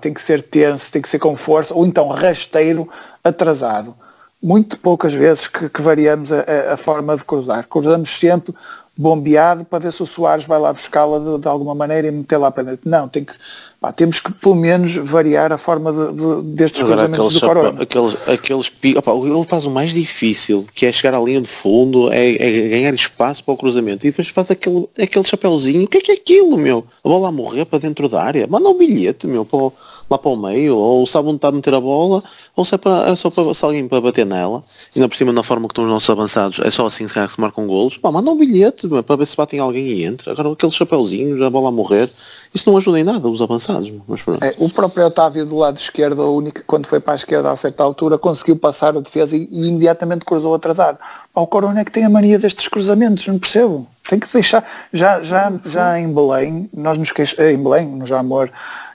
[0.00, 2.88] Tem que ser tenso, tem que ser com força, ou então rasteiro
[3.22, 3.96] atrasado
[4.42, 7.66] muito poucas vezes que, que variamos a- a forma de cruzar.
[7.68, 8.54] Cruzamos sempre
[8.96, 12.38] bombeado para ver se o Soares vai lá buscá-la de, de alguma maneira e meter
[12.38, 12.88] lá para dentro.
[12.88, 13.34] Não, tem que,
[13.80, 17.62] pá, temos que pelo menos variar a forma de, de- destes Agora cruzamentos do chapéu-
[17.62, 17.82] Corona.
[17.82, 22.12] aqueles, aqueles opa, ele faz o mais difícil, que é chegar à linha de fundo,
[22.12, 24.06] é, é ganhar espaço para o cruzamento.
[24.06, 25.84] E depois faz aquele, aquele chapéuzinho.
[25.84, 26.84] O que é que é aquilo, meu?
[27.02, 28.46] A bola a morrer para dentro da área.
[28.46, 29.72] Manda um bilhete, meu, para o,
[30.10, 32.22] lá para o meio, ou sabe onde está a meter a bola,
[32.56, 34.62] ou se é, para, é só para se alguém para bater nela,
[34.94, 37.14] e ainda por cima na forma que estão os nossos avançados, é só assim se,
[37.28, 40.32] se marcam golos, pá, manda um bilhete para ver se batem alguém e entra.
[40.32, 42.10] Agora aqueles chapéuzinhos, a bola a morrer,
[42.52, 43.92] isso não ajuda em nada os avançados.
[44.08, 47.52] Mas é, o próprio Otávio do lado esquerdo, a única, quando foi para a esquerda
[47.52, 50.98] a certa altura, conseguiu passar a defesa e, e imediatamente cruzou atrasado.
[51.32, 53.86] O Corona é que tem a mania destes cruzamentos, não percebo.
[54.08, 54.66] Tem que deixar.
[54.92, 58.50] Já, já, já em Belém, nós nos queixamos, em Belém, no Jamor,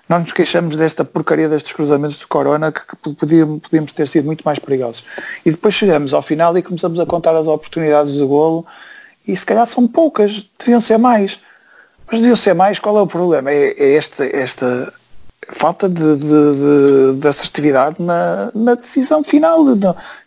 [0.08, 4.26] nós nos queixamos desta porcaria destes cruzamentos de Corona que, que podíamos, podíamos ter sido
[4.26, 5.03] muito mais perigosos.
[5.45, 8.66] E depois chegamos ao final e começamos a contar as oportunidades de golo
[9.28, 11.39] e se calhar são poucas, deviam ser mais.
[12.06, 13.49] Mas deviam ser mais, qual é o problema?
[13.49, 14.93] É, é esta, esta
[15.50, 19.64] falta de, de, de, de assertividade na, na, decisão final,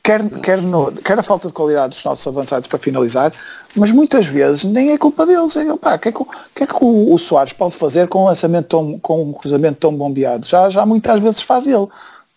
[0.03, 3.33] quer, quer, no, quer a falta de qualidade dos nossos avançados para finalizar,
[3.77, 5.57] mas muitas vezes nem é culpa deles.
[5.57, 8.27] É, o que é que, que, é que o, o, Soares pode fazer com um
[8.27, 10.47] lançamento tão, com um cruzamento tão bombeado?
[10.47, 11.89] Já, já muitas vezes faz ele.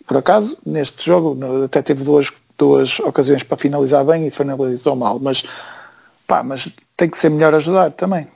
[0.08, 5.20] Por acaso, neste jogo, até teve duas, duas ocasiões para finalizar bem e finalizou mal,
[5.20, 5.44] mas,
[6.28, 6.68] pá, mas
[6.98, 8.28] tem que ser melhor ajudar também.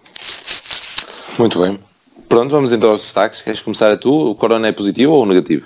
[1.38, 1.80] Muito bem.
[2.28, 3.42] Pronto, vamos então aos destaques.
[3.42, 4.32] Queres começar a tu?
[4.32, 5.66] O corona é positivo ou negativo?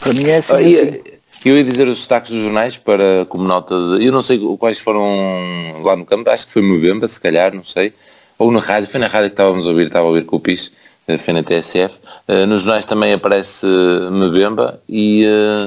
[0.00, 0.54] Para mim é assim.
[0.54, 1.12] Ah, assim.
[1.44, 4.06] Eu ia dizer os destaques dos jornais para como nota de.
[4.06, 7.64] Eu não sei quais foram lá no campo, acho que foi Movember, se calhar, não
[7.64, 7.92] sei.
[8.38, 10.40] Ou na rádio, foi na rádio que estávamos a ouvir, estava a ouvir com o
[10.40, 10.70] PIS,
[11.08, 11.94] eh, foi na TSF.
[12.28, 13.66] Uh, nos jornais também aparece
[14.10, 15.24] Mbemba e,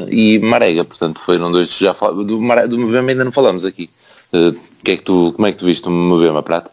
[0.10, 3.90] e Marega, portanto foram dois já do, do Mbemba ainda não falamos aqui.
[4.84, 6.72] Que é que tu, como é que tu viste o Mbemba, Prata?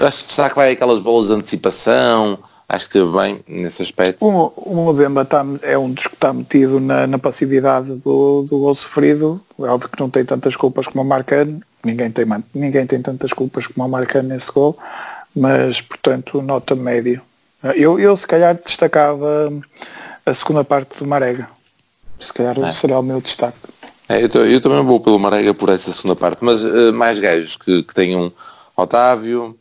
[0.00, 2.38] Acho que será que vai aquelas bolas de antecipação?
[2.68, 4.24] Acho que esteve bem nesse aspecto.
[4.24, 8.58] O, o Mbemba tá, é um dos que está metido na, na passividade do, do
[8.58, 9.40] gol sofrido.
[9.58, 11.62] É óbvio que não tem tantas culpas como o Marcano.
[11.82, 14.76] Ninguém tem, ninguém tem tantas culpas como o Marcano nesse gol.
[15.34, 17.22] Mas, portanto, nota médio.
[17.74, 19.50] Eu, eu se calhar destacava
[20.26, 21.48] a segunda parte do Marega.
[22.18, 22.72] Se calhar é.
[22.72, 23.58] será o meu destaque.
[24.08, 27.56] É, eu, eu, também vou pelo Marega por essa segunda parte, mas uh, mais gajos
[27.56, 28.32] que, que tenham
[28.76, 29.58] Otávio,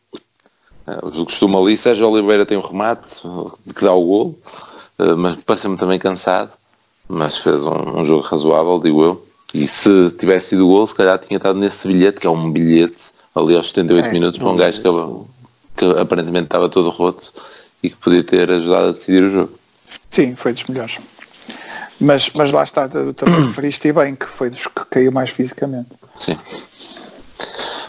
[1.04, 3.22] o costume ali, Sérgio Oliveira tem um remate
[3.76, 4.40] que dá o gol,
[5.00, 6.54] eh, mas parece-me também cansado,
[7.10, 9.28] mas fez um, um, jogo razoável, digo eu.
[9.54, 12.52] E se tivesse sido o gol, se calhar tinha estado nesse bilhete, que é um
[12.52, 17.34] bilhete ali aos 78 é, minutos para um gajo que, que, aparentemente estava todo roto
[17.84, 19.54] e que podia ter ajudado a decidir o jogo.
[20.10, 21.00] Sim, foi dos melhores.
[22.00, 25.90] Mas, mas lá está, também referiste bem que foi dos que caiu mais fisicamente.
[26.20, 26.38] Sim.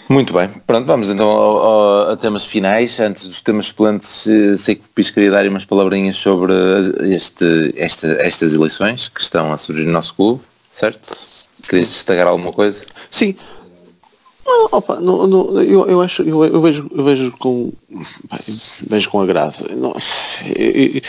[0.09, 2.99] Muito bem, pronto, vamos então ao, ao, a temas finais.
[2.99, 6.55] Antes dos temas suplentes, eh, sei que o Pis queria dar umas palavrinhas sobre
[7.03, 10.41] este, esta, estas eleições que estão a surgir no nosso clube,
[10.73, 11.15] certo?
[11.69, 12.87] Querias destacar alguma coisa?
[13.11, 13.37] Sim,
[14.49, 17.71] não, opa, não, não, eu, eu acho, eu, eu, vejo, eu vejo com
[18.87, 19.55] vejo com agrado.
[19.77, 19.95] Não,
[20.57, 21.03] eu,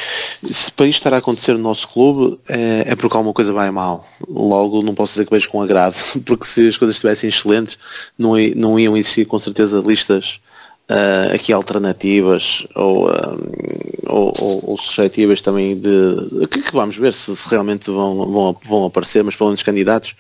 [0.44, 3.72] se para isto estar a acontecer no nosso clube é, é porque alguma coisa vai
[3.72, 4.06] mal.
[4.28, 7.78] Logo não posso dizer que vejo com agrado, porque se as coisas estivessem excelentes
[8.18, 10.42] não, não iam existir com certeza listas
[10.90, 13.14] uh, aqui alternativas ou, uh,
[14.08, 16.48] ou, ou, ou, suscetíveis também de.
[16.48, 20.16] Que, que vamos ver se, se realmente vão, vão, vão aparecer, mas pelo menos candidatos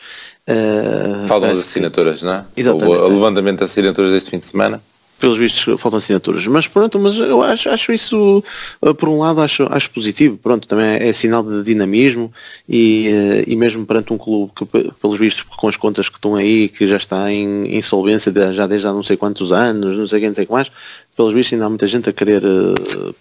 [0.49, 2.45] Uh, Faltam as assinaturas, não é?
[2.57, 2.97] Exatamente.
[2.97, 4.82] O, o levantamento das assinaturas deste fim de semana
[5.20, 6.45] pelos vistos faltam assinaturas.
[6.47, 8.43] Mas pronto, mas eu acho, acho isso,
[8.82, 10.38] eh, por um lado, acho, acho positivo.
[10.38, 12.32] Pronto, também é, é sinal de dinamismo
[12.67, 16.36] e, eh, e mesmo perante um clube que, pelos vistos, com as contas que estão
[16.36, 20.20] aí, que já está em insolvência já desde há não sei quantos anos, não sei
[20.20, 20.72] quem, não sei o que mais,
[21.15, 22.41] pelos vistos ainda há muita gente a querer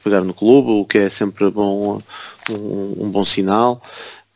[0.05, 1.99] pegar no clube, o que é sempre bom,
[2.51, 3.83] um, um bom sinal.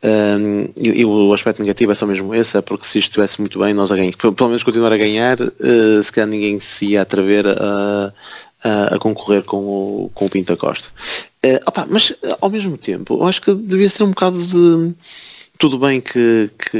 [0.03, 3.39] Um, e, e, o aspecto negativo é só mesmo esse, é porque se isto estivesse
[3.39, 6.87] muito bem, nós a ganhar, pelo menos continuar a ganhar, uh, se calhar ninguém se
[6.87, 8.13] ia atrever a,
[8.61, 10.89] a, a concorrer com o, com o Pinta Costa.
[11.45, 14.93] Uh, opa, mas ao mesmo tempo, eu acho que devia ser um bocado de
[15.57, 16.79] tudo bem que, que,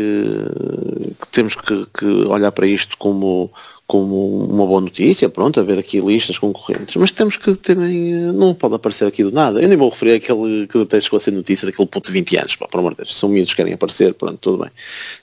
[1.21, 3.49] que temos que, que, olhar para isto como,
[3.93, 8.73] como uma boa notícia, pronto, haver aqui listas concorrentes, mas temos que também, não pode
[8.73, 9.61] aparecer aqui do nada.
[9.61, 12.37] Eu nem vou referir aquele que até chegou a ser notícia daquele puto de 20
[12.37, 14.71] anos, pá, por amor de Deus, são miúdos que querem aparecer, pronto, tudo bem.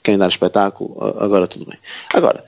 [0.01, 1.77] Querem dar espetáculo, agora tudo bem.
[2.13, 2.45] Agora,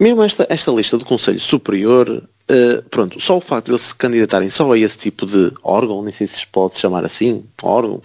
[0.00, 3.94] mesmo esta, esta lista do Conselho Superior, uh, pronto, só o facto de eles se
[3.94, 8.02] candidatarem só a esse tipo de órgão, nem sei se se pode chamar assim, órgão,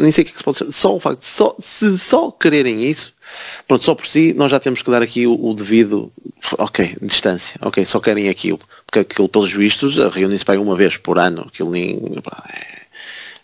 [0.00, 1.96] nem sei o que, é que se pode chamar, só o facto de só, se
[1.96, 3.14] só quererem isso,
[3.66, 6.12] pronto, só por si nós já temos que dar aqui o, o devido,
[6.58, 11.18] ok, distância, ok, só querem aquilo, porque aquilo pelos vistos reúnem-se para uma vez por
[11.18, 12.00] ano, aquilo nem,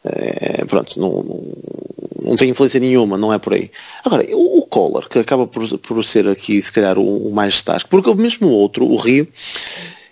[0.05, 3.70] é, é, pronto, não, não, não, tem influência nenhuma, não é por aí.
[4.05, 7.87] Agora, o, o que acaba por, por ser aqui, se calhar, o, o mais destaque,
[7.89, 9.26] porque mesmo o outro, o Rio,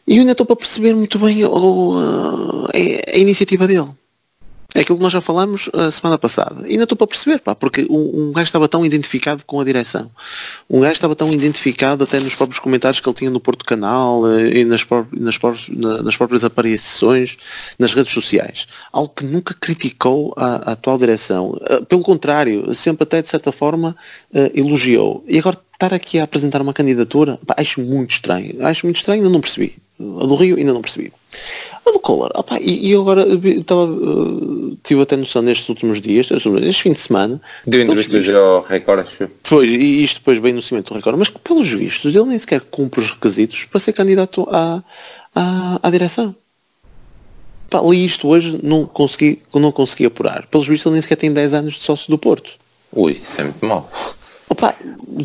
[0.06, 3.88] e eu ainda estou para perceber muito bem o, a, a, iniciativa dele.
[4.74, 6.66] É aquilo que nós já falámos a semana passada.
[6.66, 9.64] E ainda estou para perceber, pá, porque um, um gajo estava tão identificado com a
[9.64, 10.10] direção.
[10.68, 14.28] Um gajo estava tão identificado até nos próprios comentários que ele tinha no Porto Canal
[14.32, 15.38] eh, e nas, nas,
[16.02, 17.36] nas próprias aparições
[17.78, 18.66] nas redes sociais.
[18.92, 21.56] Algo que nunca criticou a, a atual direção.
[21.68, 23.96] Eh, pelo contrário, sempre até de certa forma
[24.54, 25.24] elogiou.
[25.28, 28.56] E agora estar aqui a apresentar uma candidatura, pá, acho muito estranho.
[28.66, 29.76] Acho muito estranho, ainda não percebi.
[30.00, 31.12] A do Rio ainda não percebi.
[31.86, 36.00] A do Collor, opa, e, e eu agora estava, uh, tive até noção nestes últimos
[36.00, 37.40] dias, este fim de semana.
[37.66, 39.28] Deu entrevista já ao Record, acho.
[39.42, 42.62] Pois, e isto depois bem no cimento do Record, mas pelos vistos ele nem sequer
[42.62, 44.82] cumpre os requisitos para ser candidato à,
[45.34, 46.34] à, à direção.
[47.68, 50.46] Pá, li isto hoje, não consegui, não consegui apurar.
[50.46, 52.52] Pelos vistos ele nem sequer tem 10 anos de sócio do Porto.
[52.92, 53.90] Ui, isso é muito mal.
[54.54, 54.72] Opa,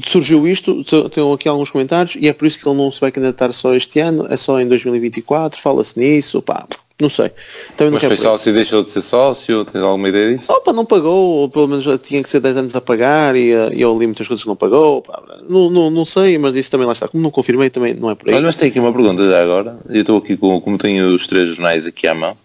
[0.08, 3.12] surgiu isto, tenho aqui alguns comentários e é por isso que ele não se vai
[3.12, 6.68] candidatar só este ano, é só em 2024, fala-se nisso, opa,
[7.00, 7.30] não sei.
[7.78, 10.52] Também Mas foi sócio e deixou de ser sócio, tens alguma ideia disso?
[10.52, 13.54] Opa, não pagou, ou pelo menos já tinha que ser 10 anos a pagar e,
[13.54, 16.56] eh, e eu li muitas coisas que não pagou, opa, não, não, não sei, mas
[16.56, 17.08] isso também lá está.
[17.08, 18.36] Como não confirmei também não é por aí.
[18.36, 21.28] Olha, mas tem aqui uma pergunta já agora, eu estou aqui com, como tenho os
[21.28, 22.36] três jornais aqui à mão,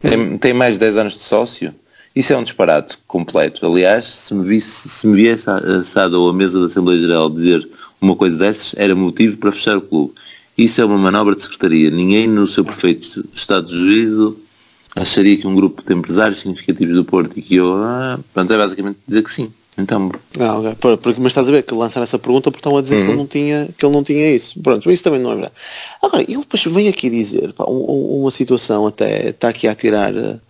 [0.00, 1.74] tem, tem mais de 10 anos de sócio?
[2.14, 3.64] Isso é um disparate completo.
[3.64, 7.68] Aliás, se me, visse, se me viesse assado ou a mesa da Assembleia Geral dizer
[8.00, 10.14] uma coisa dessas, era motivo para fechar o clube.
[10.56, 11.90] Isso é uma manobra de secretaria.
[11.90, 14.36] Ninguém no seu perfeito estado de juízo
[14.96, 18.58] acharia que um grupo de empresários significativos do Porto e que eu, ah, pronto, é
[18.58, 19.52] basicamente dizer que sim.
[19.76, 20.74] Então, ah, okay.
[20.98, 23.04] porque, mas estás a ver que lançaram essa pergunta porque estão a dizer uhum.
[23.04, 24.60] que, ele não tinha, que ele não tinha isso.
[24.60, 25.54] Pronto, isso também não é verdade.
[26.02, 30.40] Agora, ele depois vem aqui dizer pá, uma situação até está aqui a tirar Uh,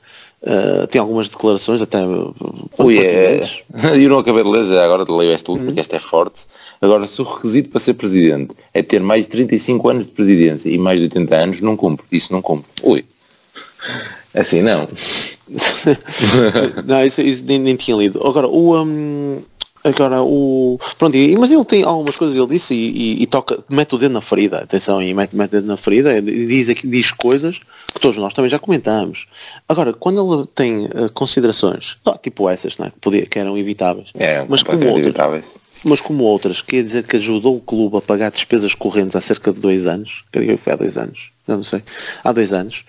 [0.91, 1.99] tem algumas declarações até
[2.79, 3.43] Ui, é,
[3.97, 5.65] eu não acabei de ler já agora de ler esta uhum.
[5.65, 6.43] porque esta é forte.
[6.81, 10.69] Agora se o requisito para ser presidente é ter mais de 35 anos de presidência
[10.69, 12.71] e mais de 80 anos não cumpre, isso não cumpre.
[12.83, 13.05] Ui,
[14.35, 14.87] assim não.
[16.85, 18.21] Não, isso, isso nem, nem, tinha lido.
[18.27, 19.41] Agora o um,
[19.85, 20.79] Agora o.
[20.99, 24.13] Pronto, mas ele tem algumas coisas, ele disse e, e, e, toca, mete o dedo
[24.13, 27.61] na ferida, atenção, e mete, mete o dedo na ferida, e diz, diz coisas
[27.93, 29.27] que todos nós também já comentamos.
[29.69, 34.09] Agora, quando ele tem uh, considerações, oh, tipo essas, né, que, podia, que eram evitáveis,
[34.15, 35.45] é, mas como outras, evitáveis.
[35.85, 39.53] mas como outras, quer dizer que ajudou o clube a pagar despesas correntes há cerca
[39.53, 41.83] de dois anos, creio que foi há dois anos, não sei,
[42.23, 42.85] há dois anos,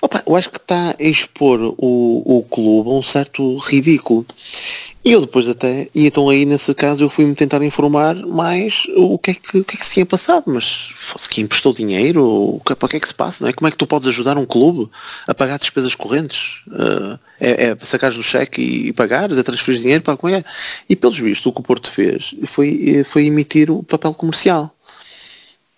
[0.00, 4.24] opa, eu acho que está a expor o, o clube a um certo ridículo.
[5.02, 9.18] E eu depois até, e então aí nesse caso eu fui-me tentar informar mais o
[9.18, 12.22] que é que, o que, é que se tinha passado, mas fosse que emprestou dinheiro,
[12.22, 13.52] o que, para que é que se passa, não é?
[13.54, 14.90] Como é que tu podes ajudar um clube
[15.26, 16.62] a pagar despesas correntes?
[16.66, 20.44] Uh, é, é sacares do cheque e, e pagares, é transferir dinheiro para como é?
[20.86, 24.70] E pelos vistos o que o Porto fez foi, foi emitir o papel comercial.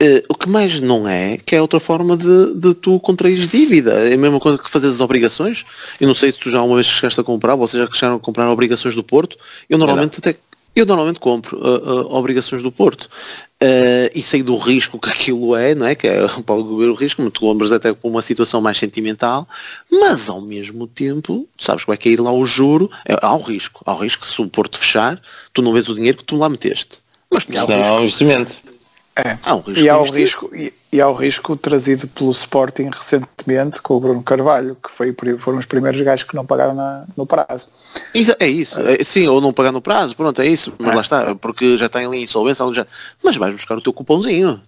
[0.02, 4.08] Uh, o que mais não é, que é outra forma de, de tu contrair dívida.
[4.08, 5.64] É a mesma coisa que fazer as obrigações.
[6.00, 8.20] Eu não sei se tu já uma vez chegaste a comprar, vocês já chegaram a
[8.20, 9.36] comprar obrigações do Porto.
[9.70, 10.36] Eu normalmente até
[10.74, 15.54] eu normalmente compro uh, uh, obrigações do Porto uh, e sei do risco que aquilo
[15.54, 15.94] é, não é?
[15.94, 19.46] Que é ver o risco, tu compras até com uma situação mais sentimental,
[19.90, 23.82] mas ao mesmo tempo, sabes que vai cair lá o juro, é, há um risco,
[23.84, 25.20] há um risco que se o Porto fechar,
[25.52, 26.98] tu não vês o dinheiro que tu lá meteste.
[27.30, 28.71] Mas há um investimento.
[29.14, 29.36] É.
[29.42, 32.88] Há um risco e, há o risco, e, e, há o risco trazido pelo Sporting
[32.90, 37.04] recentemente com o Bruno Carvalho, que foi, foram os primeiros gajos que não pagaram na,
[37.14, 37.68] no prazo.
[38.14, 40.94] Isso, é isso, é, sim, ou não pagar no prazo, pronto, é isso, mas é.
[40.94, 42.86] lá está, porque já tem ali insolvência, já,
[43.22, 44.62] mas vais buscar o teu cupomzinho,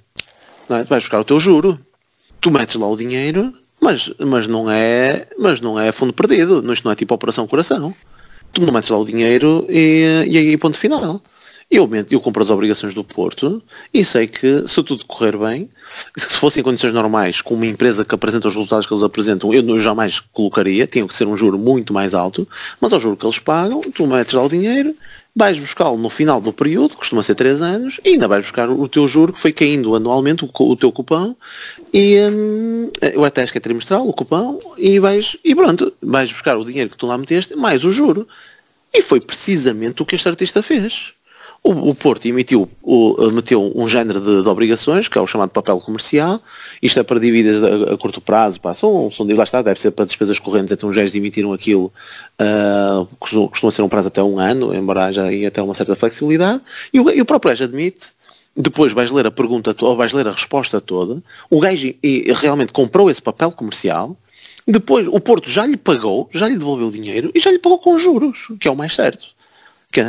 [0.69, 0.85] não é?
[0.85, 1.81] vais buscar o teu juro,
[2.39, 6.85] tu metes lá o dinheiro, mas, mas, não, é, mas não é fundo perdido, isto
[6.85, 7.95] não é tipo operação coração.
[8.53, 11.21] Tu não metes lá o dinheiro e, e aí ponto final.
[11.71, 13.63] Eu, eu compro as obrigações do Porto
[13.93, 15.69] e sei que se tudo correr bem,
[16.17, 19.53] se fossem em condições normais, com uma empresa que apresenta os resultados que eles apresentam,
[19.53, 22.47] eu jamais colocaria, tinha que ser um juro muito mais alto,
[22.81, 24.95] mas ao juro que eles pagam, tu metes lá o dinheiro,
[25.35, 28.87] vais buscá-lo no final do período, costuma ser 3 anos, e ainda vais buscar o
[28.87, 31.37] teu juro que foi caindo anualmente, o, o teu cupão,
[31.93, 36.31] e hum, eu até acho que é trimestral, o cupão, e vais, e pronto, vais
[36.31, 38.29] buscar o dinheiro que tu lá meteste, mais o juro.
[38.93, 41.15] E foi precisamente o que este artista fez.
[41.67, 45.49] O, o Porto emitiu, o, meteu um género de, de, obrigações, que é o chamado
[45.49, 46.39] papel comercial,
[46.83, 49.91] isto é para dívidas a, a curto prazo, pá, são, são dívidas, está, deve ser
[49.93, 51.91] para despesas correntes, então os gajos emitiram aquilo,
[52.39, 55.97] uh, costuma, costuma, ser um prazo até um ano, embora haja aí até uma certa
[55.97, 56.61] flexibilidade,
[56.93, 58.09] e o, e o próprio gajo admite,
[58.55, 62.75] depois vais ler a pergunta, ou vais ler a resposta toda, o gajo e, realmente
[62.75, 64.15] comprou esse papel comercial,
[64.67, 67.79] depois o Porto já lhe pagou, já lhe devolveu o dinheiro e já lhe pagou
[67.79, 69.35] com juros, que é o mais certo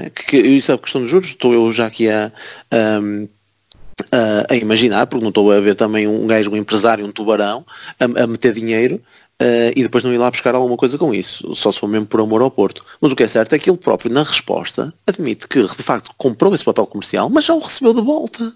[0.09, 2.31] que, isso é a questão dos juros, estou eu já aqui a,
[2.71, 7.65] a, a, imaginar, porque não estou a ver também um gajo, um empresário, um tubarão,
[7.99, 9.01] a, a meter dinheiro
[9.41, 12.05] Uh, e depois não ir lá buscar alguma coisa com isso, só se for mesmo
[12.05, 12.85] por amor ao Porto.
[13.01, 16.11] Mas o que é certo é que ele próprio, na resposta, admite que de facto
[16.17, 18.55] comprou esse papel comercial, mas já o recebeu de volta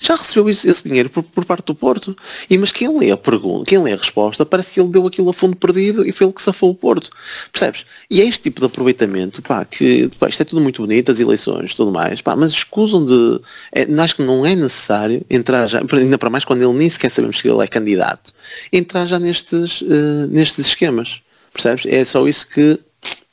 [0.00, 2.16] já recebeu esse dinheiro por, por, parte do Porto.
[2.48, 5.30] E mas quem lê a pergunta, quem lê a resposta, parece que ele deu aquilo
[5.30, 7.10] a fundo perdido e foi ele que safou o Porto.
[7.52, 7.86] Percebes?
[8.10, 11.20] E é este tipo de aproveitamento, pá, que pá, isto é tudo muito bonito, as
[11.20, 13.40] eleições tudo mais, pá, mas escusam de.
[13.72, 17.10] É, acho que não é necessário entrar já, ainda para mais quando ele nem sequer
[17.10, 18.32] sabemos que ele é candidato,
[18.72, 21.20] entrar já nestes, uh, nestes esquemas.
[21.52, 21.86] Percebes?
[21.86, 22.78] É só isso que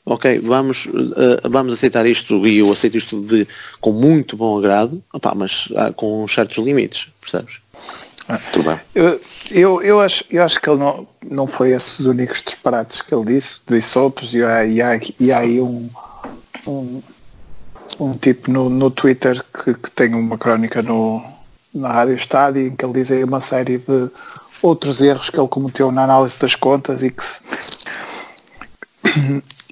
[0.06, 3.48] ok, vamos, uh, vamos aceitar isto e eu aceito isto de,
[3.80, 7.64] com muito bom agrado, opa, mas uh, com certos limites, percebes?
[8.28, 8.80] Ah, Tudo bem.
[8.96, 9.20] Eu,
[9.52, 13.14] eu, eu, acho, eu acho que ele não, não foi esses os únicos disparates que
[13.14, 15.90] ele disse, disse outros, e há, e há, e há aí um,
[16.66, 17.02] um,
[18.00, 21.22] um tipo no, no Twitter que, que tem uma crónica no,
[21.74, 24.10] na Rádio Estádio em que ele diz aí uma série de
[24.62, 27.42] outros erros que ele cometeu na análise das contas e que se,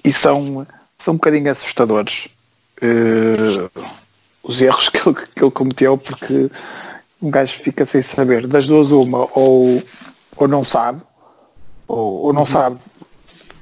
[0.04, 0.66] e são,
[0.98, 2.28] são um bocadinho assustadores
[2.82, 3.80] uh,
[4.42, 6.50] os erros que ele, que ele cometeu porque
[7.20, 8.46] um gajo fica sem saber.
[8.46, 9.64] Das duas uma ou,
[10.36, 11.00] ou não sabe
[11.86, 12.46] ou, ou não uhum.
[12.46, 12.78] sabe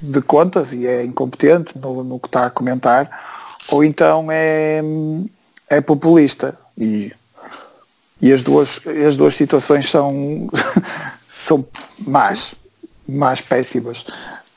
[0.01, 4.81] de contas e é incompetente no, no que está a comentar ou então é,
[5.69, 6.57] é populista.
[6.77, 7.13] E,
[8.19, 10.49] e as, duas, as duas situações são,
[11.27, 11.65] são
[11.99, 12.55] más,
[13.07, 14.05] mais péssimas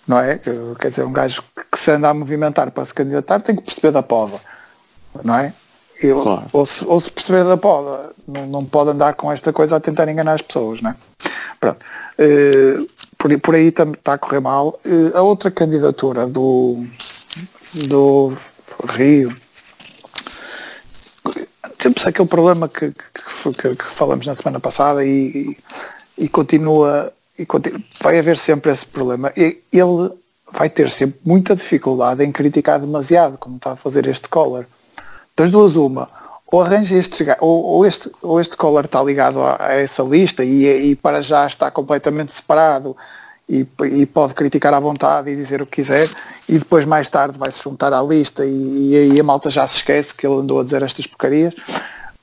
[0.06, 0.38] não é?
[0.78, 3.92] Quer dizer, um gajo que se anda a movimentar para se candidatar tem que perceber
[3.92, 4.38] da poda,
[5.22, 5.52] não é?
[6.02, 6.46] Eu, claro.
[6.52, 9.80] ou, se, ou, se, perceber da poda, não, não pode andar com esta coisa a
[9.80, 10.96] tentar enganar as pessoas, não é?
[11.60, 11.78] Pronto.
[12.18, 12.86] Uh,
[13.16, 14.78] por, por aí está a correr mal.
[14.84, 16.84] Uh, a outra candidatura do,
[17.88, 18.36] do
[18.88, 19.32] Rio
[21.78, 25.56] temos aquele problema que, que, que, que, falamos na semana passada e,
[26.16, 27.46] e continua e
[28.00, 29.32] vai haver sempre esse problema.
[29.36, 30.10] E ele
[30.52, 34.66] vai ter sempre muita dificuldade em criticar demasiado, como está a fazer este Collar.
[35.36, 36.08] Das duas, uma,
[36.46, 40.44] ou arranja este ou, ou este, ou este Collar está ligado a, a essa lista
[40.44, 42.96] e, e, para já está completamente separado
[43.48, 46.08] e, e, pode criticar à vontade e dizer o que quiser
[46.48, 49.66] e depois mais tarde vai se juntar à lista e, e aí a malta já
[49.66, 51.54] se esquece que ele andou a dizer estas porcarias.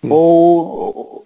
[0.01, 0.12] Hum.
[0.12, 1.26] Ou,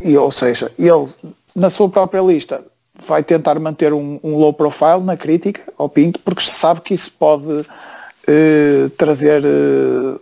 [0.00, 1.08] e, ou seja, ele
[1.56, 2.62] na sua própria lista
[3.06, 7.12] vai tentar manter um, um, low profile na crítica ao Pinto, porque sabe que isso
[7.12, 10.20] pode uh, trazer uh,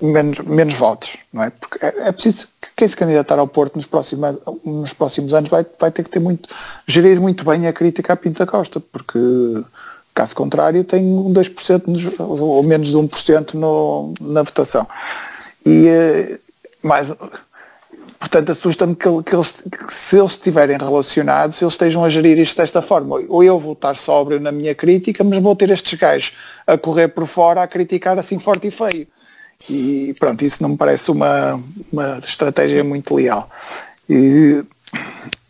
[0.00, 1.50] menos, menos votos, não é?
[1.50, 5.50] Porque é, é, preciso que quem se candidatar ao Porto nos próximos, nos próximos anos
[5.50, 6.48] vai, vai ter que ter muito,
[6.86, 9.18] gerir muito bem a crítica a Pinto da Costa, porque
[10.14, 14.86] caso contrário tem um 2% nos, ou menos de 1% no, na votação.
[15.64, 16.38] E uh,
[16.82, 17.12] mais
[18.22, 22.56] Portanto, assusta-me que, que, eles, que se eles estiverem relacionados, eles estejam a gerir isto
[22.56, 23.20] desta forma.
[23.28, 27.08] Ou eu vou estar sóbrio na minha crítica, mas vou ter estes gajos a correr
[27.08, 29.08] por fora a criticar assim forte e feio.
[29.68, 31.60] E pronto, isso não me parece uma,
[31.92, 33.50] uma estratégia muito leal.
[34.08, 34.62] E,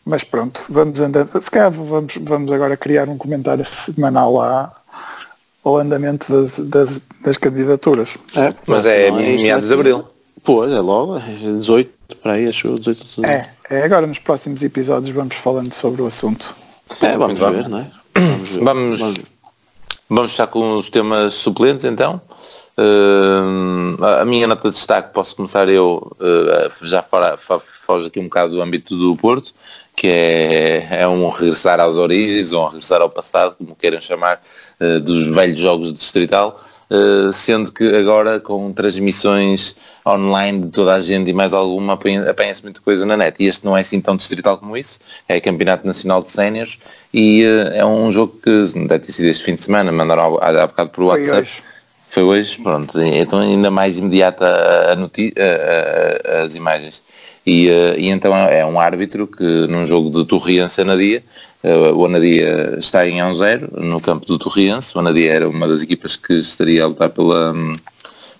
[0.03, 1.29] mas pronto, vamos andando.
[1.43, 4.75] Se calhar vamos, vamos agora criar um comentário semanal lá
[5.63, 8.17] ao andamento das, das, das candidaturas.
[8.35, 10.07] É, mas é, é meados de abril.
[10.45, 14.63] Pois, é logo, é 18 para aí, acho 18 de é, é, agora nos próximos
[14.63, 16.55] episódios vamos falando sobre o assunto.
[17.01, 17.91] É, vamos ver, não é?
[18.15, 18.65] Vamos, ver.
[18.65, 19.23] vamos, vamos,
[20.09, 22.21] vamos estar com os temas suplentes então.
[22.77, 28.25] Uh, a minha nota de destaque, posso começar eu, uh, já fora, foge aqui um
[28.25, 29.53] bocado do âmbito do Porto,
[29.95, 34.41] que é, é um regressar às origens, ou um regressar ao passado, como queiram chamar,
[34.81, 36.59] uh, dos velhos jogos de distrital.
[36.93, 39.75] Uh, sendo que agora com transmissões
[40.07, 43.43] online de toda a gente e mais alguma apanha-se muita coisa na net.
[43.43, 46.79] E este não é assim tão distrital como isso, é Campeonato Nacional de Séniores
[47.15, 50.49] e uh, é um jogo que deve ter sido este fim de semana, mandaram há,
[50.49, 51.31] há bocado por WhatsApp.
[51.31, 51.63] Foi hoje.
[52.11, 57.01] Foi hoje, pronto, então ainda mais imediata a, a, a, as imagens.
[57.45, 61.52] E, uh, e, então é um árbitro que num jogo de Torriense Anadia, uh,
[61.95, 66.17] o Anadia está em 1-0 no campo do Torriense, o Anadia era uma das equipas
[66.17, 67.55] que estaria a lutar pela,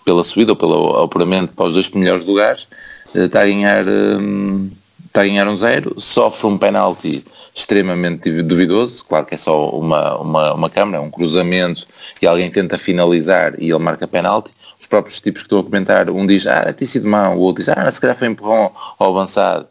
[0.05, 2.67] pela subida ou pelo apuramento para os dois melhores lugares,
[3.15, 4.71] uh, está a ganhar um,
[5.07, 7.23] está a ganhar um zero, sofre um penalti
[7.55, 11.87] extremamente duvidoso, claro que é só uma, uma, uma câmara, um cruzamento
[12.21, 14.51] e alguém tenta finalizar e ele marca penalti,
[14.81, 17.63] os próprios tipos que estão a comentar, um diz, ah, tem sido mau, o outro
[17.63, 19.69] diz, ah, se calhar foi empurrão ao avançado,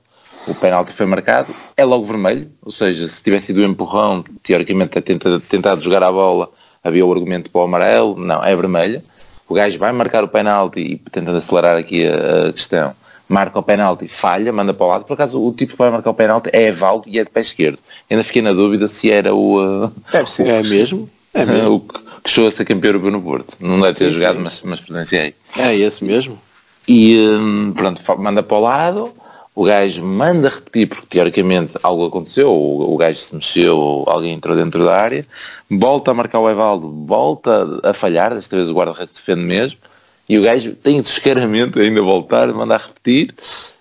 [0.47, 4.97] o penalti foi marcado, é logo vermelho, ou seja, se tivesse sido um empurrão, teoricamente
[4.97, 6.49] a tenta, tentado jogar a bola,
[6.83, 9.03] havia o argumento para o amarelo, não, é vermelho,
[9.47, 12.95] o gajo vai marcar o penalti e tentando acelerar aqui a, a questão,
[13.27, 15.05] marca o penalti, falha, manda para o lado.
[15.05, 17.41] Por acaso o tipo que vai marcar o penalti é Evaldo e é de pé
[17.41, 17.79] esquerdo.
[18.09, 19.85] Ainda fiquei na dúvida se era o.
[19.85, 20.47] Uh, Deve ser.
[20.51, 21.09] É mesmo?
[21.33, 21.75] É mesmo.
[21.75, 23.57] o que, chegou a ser campeão europeu no Porto.
[23.59, 24.43] Não deve ter sim, jogado, sim.
[24.43, 25.33] mas, mas presenciei.
[25.57, 26.39] É esse mesmo.
[26.87, 29.13] E um, pronto, manda para o lado,
[29.53, 34.55] o gajo manda repetir, porque teoricamente algo aconteceu, o, o gajo se mexeu, alguém entrou
[34.55, 35.25] dentro da área,
[35.69, 39.79] volta a marcar o Evaldo, volta a falhar, desta vez o guarda-redes defende mesmo,
[40.29, 43.35] e o gajo tem descaramento ainda voltar, mandar repetir,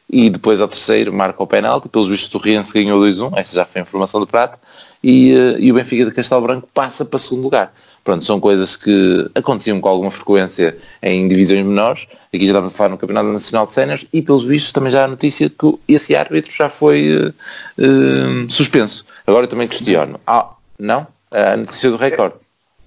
[0.08, 3.64] e depois ao terceiro marca o penalti, pelos vistos do Riense ganhou 2-1, esta já
[3.64, 4.58] foi a informação do Prato,
[5.02, 7.72] e, uh, e o Benfica de Castelo Branco passa para segundo lugar.
[8.02, 12.06] Pronto, são coisas que aconteciam com alguma frequência em divisões menores.
[12.32, 15.04] Aqui já estamos a falar no Campeonato Nacional de Séniores e, pelos vistos, também já
[15.04, 17.34] há notícia que esse árbitro já foi uh,
[17.78, 19.04] uh, suspenso.
[19.26, 20.18] Agora eu também questiono.
[20.26, 20.48] Ah,
[20.78, 21.06] não?
[21.30, 22.34] A notícia do recorde.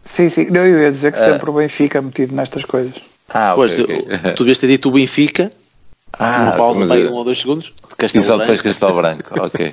[0.03, 0.47] Sim, sim.
[0.51, 2.95] Eu ia dizer que sempre o Benfica metido nestas coisas.
[3.29, 4.33] Ah, pois, okay, okay.
[4.33, 5.49] tu devias ter dito o Benfica,
[6.13, 7.71] ah, uma pausa de um ou dois segundos.
[7.97, 9.71] Castelo e só depois Castelo Branco, ok.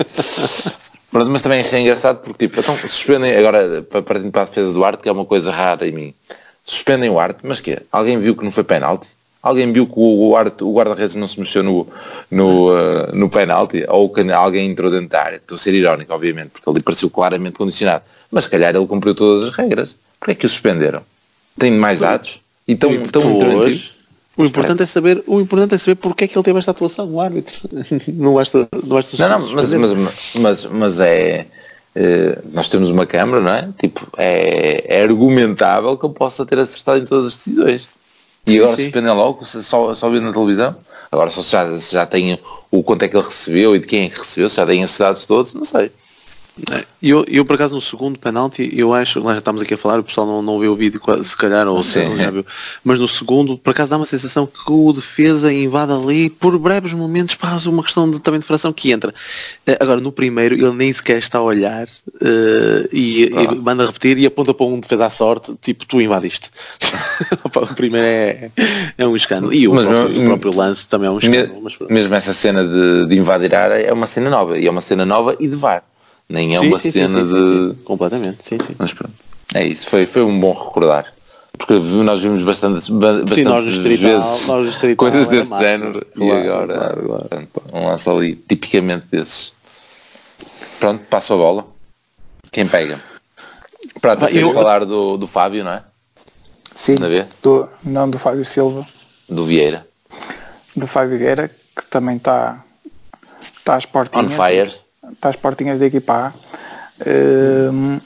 [1.11, 4.85] Pronto, mas também achei engraçado porque, tipo, então suspendem, agora, partindo para a defesa do
[4.85, 6.15] Arte, que é uma coisa rara em mim,
[6.65, 9.09] suspendem o Arte, mas que Alguém viu que não foi penalti?
[9.43, 11.87] Alguém viu que o, Arte, o guarda-redes não se mexeu no,
[12.31, 13.85] no, uh, no penalti?
[13.89, 15.37] Ou que alguém entrou dentro da área?
[15.37, 18.05] Estou a ser irónico, obviamente, porque ele pareceu claramente condicionado.
[18.31, 19.97] Mas se calhar ele cumpriu todas as regras.
[20.19, 21.03] Porquê é que o suspenderam?
[21.59, 22.39] Tem mais dados?
[22.69, 23.23] E tão, tão
[24.41, 27.07] o importante é saber, o importante é saber porque é que ele teve esta atuação,
[27.13, 27.57] o árbitro.
[28.09, 29.95] não basta, não basta Não, não, mas, mas,
[30.35, 31.47] mas, mas é,
[31.95, 33.69] é, nós temos uma câmara, não é?
[33.79, 37.95] Tipo, é, é argumentável que ele possa ter acertado em todas as decisões.
[38.47, 39.01] E agora sim, sim.
[39.01, 40.77] logo, só, só vê na televisão.
[41.13, 42.39] Agora só se já, se já tem
[42.71, 44.99] o quanto é que ele recebeu e de quem é recebeu, se já tem esses
[44.99, 45.91] dados todos, não sei.
[47.03, 49.99] Eu, eu, por acaso, no segundo penalti, eu acho, nós já estamos aqui a falar,
[49.99, 52.45] o pessoal não, não viu o vídeo, se calhar, ou se não já viu,
[52.85, 56.93] mas no segundo, por acaso, dá uma sensação que o defesa invade ali, por breves
[56.93, 59.15] momentos, pá, uma questão de, também de fração que entra.
[59.67, 63.53] Eh, agora, no primeiro, ele nem sequer está a olhar uh, e, ah.
[63.53, 66.51] e, manda repetir e aponta para um defesa à sorte, tipo, tu invadiste.
[67.45, 68.51] o primeiro é,
[68.99, 69.55] é um escândalo.
[69.55, 71.61] E o, mas, próprio, o próprio, lance também é um escândalo.
[71.63, 74.71] Mas, mesmo essa cena de, de invadir a área é uma cena nova, e é
[74.71, 75.83] uma cena nova e de VAR
[76.31, 77.75] nem é sim, uma sim, cena sim, de.
[77.83, 78.77] Completamente, sim, sim.
[78.79, 79.15] Mas pronto.
[79.53, 81.13] É isso, foi, foi um bom recordar.
[81.59, 86.49] Porque nós vimos bastante, bastante sim, nós vezes nós coisas desse massa, género claro, e
[86.49, 87.29] agora claro, claro.
[87.29, 89.53] Pronto, um lance ali tipicamente desses.
[90.79, 91.67] Pronto, passo a bola.
[92.53, 92.99] Quem pega?
[94.01, 94.55] Pronto, ah, eu...
[94.55, 95.83] falar do, do Fábio, não é?
[96.75, 96.95] Sim,
[97.43, 98.87] do, não do Fábio Silva.
[99.29, 99.87] Do Vieira.
[100.77, 102.65] Do Fábio Vieira, que também está
[103.65, 104.33] tá às portinhas.
[104.33, 104.73] On fire
[105.21, 106.35] para as portinhas da equipa
[107.01, 108.01] Uh,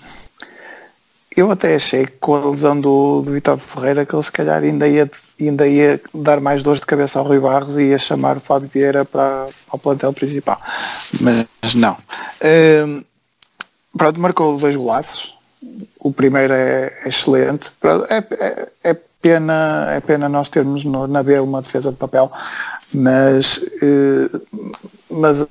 [1.36, 4.62] eu até achei que com a lesão do, do Vitor Ferreira que ele se calhar
[4.62, 5.10] ainda ia,
[5.40, 8.68] ainda ia dar mais dores de cabeça ao Rui Barros e ia chamar o Fábio
[8.72, 10.60] Vieira para, o plantel principal.
[11.20, 11.94] Mas não.
[11.94, 13.05] Uh,
[13.98, 15.35] pronto, marcou dois golaços.
[15.98, 17.72] O primeiro é, é excelente.
[18.09, 22.31] É, é, é, pena, é pena nós termos no, na B uma defesa de papel,
[22.93, 24.74] mas uh,
[25.14, 25.47] mas,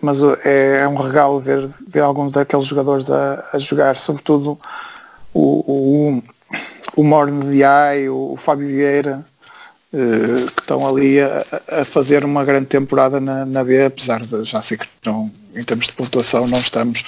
[0.00, 4.58] mas é, é, um regalo ver, ver alguns daqueles jogadores a, a jogar, sobretudo
[5.32, 6.22] o, o,
[6.96, 9.24] o Morne Diai, o, o Fábio Vieira,
[9.92, 11.42] eh, que estão ali a,
[11.80, 15.62] a, fazer uma grande temporada na, na B, apesar de já sei que não, em
[15.62, 17.04] termos de pontuação não estamos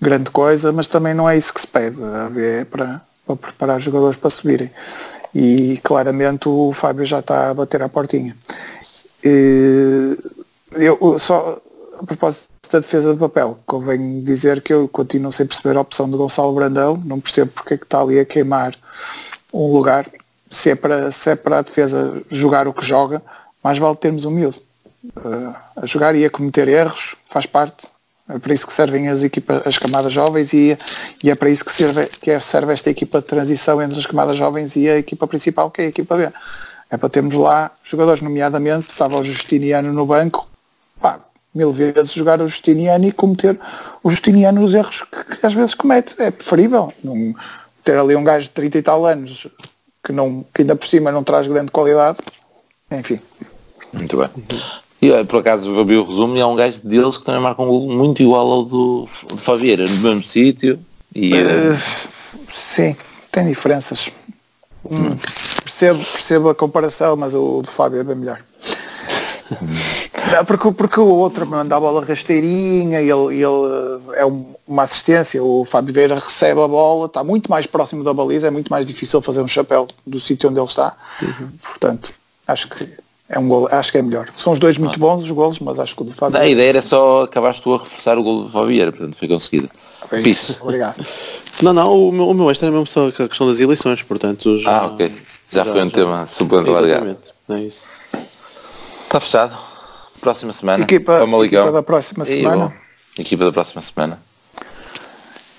[0.00, 2.02] grande coisa, mas também não é isso que se pede.
[2.02, 4.70] A B é para, para preparar jogadores para subirem.
[5.34, 8.36] E claramente o Fábio já está a bater à portinha.
[9.24, 10.16] E,
[10.72, 11.60] eu só
[12.00, 16.08] a propósito da defesa de papel, convém dizer que eu continuo sem perceber a opção
[16.08, 18.74] do Gonçalo Brandão, não percebo porque é que está ali a queimar
[19.52, 20.06] um lugar,
[20.50, 23.22] se é para, se é para a defesa jogar o que joga,
[23.62, 24.58] mais vale termos um miúdo.
[25.16, 27.86] Uh, a jogar e a cometer erros, faz parte.
[28.28, 30.78] É para isso que servem as equipas, as camadas jovens e,
[31.22, 34.06] e é para isso que serve, que é, serve esta equipa de transição entre as
[34.06, 36.30] camadas jovens e a equipa principal, que é a equipa B.
[36.90, 40.48] É para termos lá jogadores, nomeadamente, estava o Justiniano no banco,
[41.54, 43.58] mil vezes jogar o Justiniano e cometer
[44.02, 46.14] o Justiniano os erros que, que às vezes comete.
[46.18, 46.92] É preferível.
[47.02, 47.34] Não,
[47.84, 49.46] ter ali um gajo de 30 e tal anos
[50.04, 52.18] que, não, que ainda por cima não traz grande qualidade.
[52.90, 53.20] Enfim.
[53.92, 54.28] Muito bem.
[55.02, 57.40] E eh, por acaso eu vi o resumo e há um gajo deles que também
[57.40, 60.78] marca um gol muito igual ao do, do Favieira, no mesmo sítio.
[61.14, 61.76] E, uh,
[62.52, 62.96] sim,
[63.32, 64.10] tem diferenças.
[64.84, 65.10] Hum,
[65.64, 68.40] percebo, percebo a comparação, mas o do Fábio é bem melhor.
[70.30, 75.42] Não, porque, porque o outro manda a bola rasteirinha, ele, ele é um, uma assistência,
[75.42, 78.86] o Fábio Vieira recebe a bola, está muito mais próximo da baliza, é muito mais
[78.86, 80.96] difícil fazer um chapéu do sítio onde ele está.
[81.22, 81.50] Uhum.
[81.62, 82.10] Portanto,
[82.46, 82.88] acho que
[83.28, 84.26] É um gol, acho que é melhor.
[84.36, 86.36] São os dois muito bons os golos, mas acho que o do Fábio.
[86.36, 89.70] A ideia era só acabaste tu a reforçar o gol do Fabieira, portanto foi conseguido.
[90.10, 90.56] É Piso.
[90.60, 91.06] Obrigado.
[91.62, 94.58] Não, não, o meu, o meu extra é mesmo só a questão das eleições, portanto
[94.58, 94.78] já.
[94.78, 95.08] Ah, ok.
[95.52, 97.16] Já, foi um tema suplente largado.
[97.48, 97.86] É isso.
[99.04, 99.69] Está fechado.
[100.20, 100.84] Próxima semana.
[100.84, 101.62] Equipa, Famalicão.
[101.62, 102.66] equipa da próxima semana.
[102.66, 102.72] bom.
[103.18, 104.22] Equipa da próxima semana.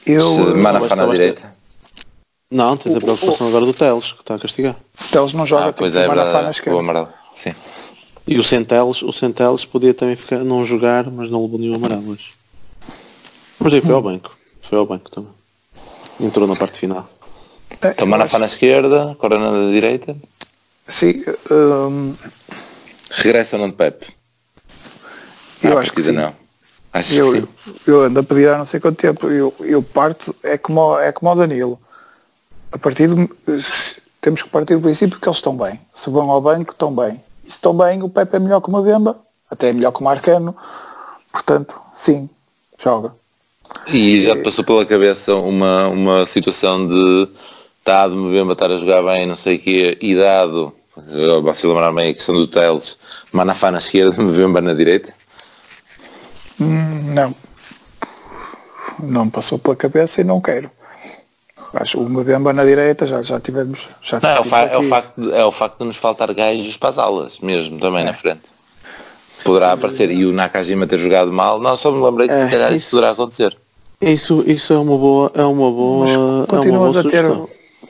[0.05, 1.55] Eu, Semana na basta- direita.
[2.51, 4.75] Não, tens a preocupação agora do Teles, que está a castigar.
[5.11, 6.37] Teles não joga, Ah, pois é, tomar na verdade.
[6.39, 6.79] fana O esquerda.
[6.79, 7.09] amarelo.
[7.35, 7.55] Sim.
[8.27, 12.11] E o Centeles, o Centeles podia também ficar, não jogar, mas não levou nenhum amarelo
[12.11, 12.31] hoje.
[13.59, 14.35] Mas aí foi ao banco.
[14.61, 15.31] Foi ao banco também.
[16.19, 17.09] Entrou na parte final.
[17.81, 20.15] É, eu Tomar na acho- fana esquerda, Corona na direita.
[20.87, 22.15] Sim, hum,
[23.11, 24.07] Regressa ou não de Pepe?
[25.71, 26.11] Eu acho que sim.
[26.13, 26.33] não.
[26.93, 27.73] Acho que Eu, sim.
[27.87, 29.27] eu ando a pedir há não sei quanto tempo.
[29.27, 31.79] Eu, eu parto, é como, o- é como o Danilo.
[32.71, 33.29] A partir do,
[33.59, 35.79] se- temos que partir do princípio que eles estão bem.
[35.93, 37.21] Se vão ao banco, estão bem.
[37.45, 39.17] E se estão bem, o Pepe é melhor que uma Bemba,
[39.49, 40.55] até é melhor que o Marcano.
[41.31, 42.29] Portanto, sim,
[42.81, 43.13] joga.
[43.87, 47.27] E já te passou pela cabeça uma, uma situação de
[47.83, 50.71] tá de Mbemba estar a jogar bem, não sei o quê, e dado,
[51.43, 52.97] posso lembrar bem a questão do Teles,
[53.33, 55.11] Manafá na esquerda, Mbemba na direita.
[56.61, 57.35] Hum, Não.
[58.99, 60.69] Não me passou pela cabeça e não quero.
[61.73, 63.87] Acho uma Bemba na direita, já, já tivemos.
[64.01, 66.75] Já Não, é o, é, o facto, de- é o facto de nos faltar gajos
[66.77, 68.43] para as aulas, mesmo, também na frente.
[69.43, 72.51] Poderá aparecer, e o Nakajima ter jogado mal, não, só me lembrei que É, se
[72.51, 73.57] calhar isso isso- poderá acontecer.
[74.01, 77.23] Isso, isso é uma boa, é uma boa, Mas é uma continuas boa a ter.
[77.23, 77.49] sugestão.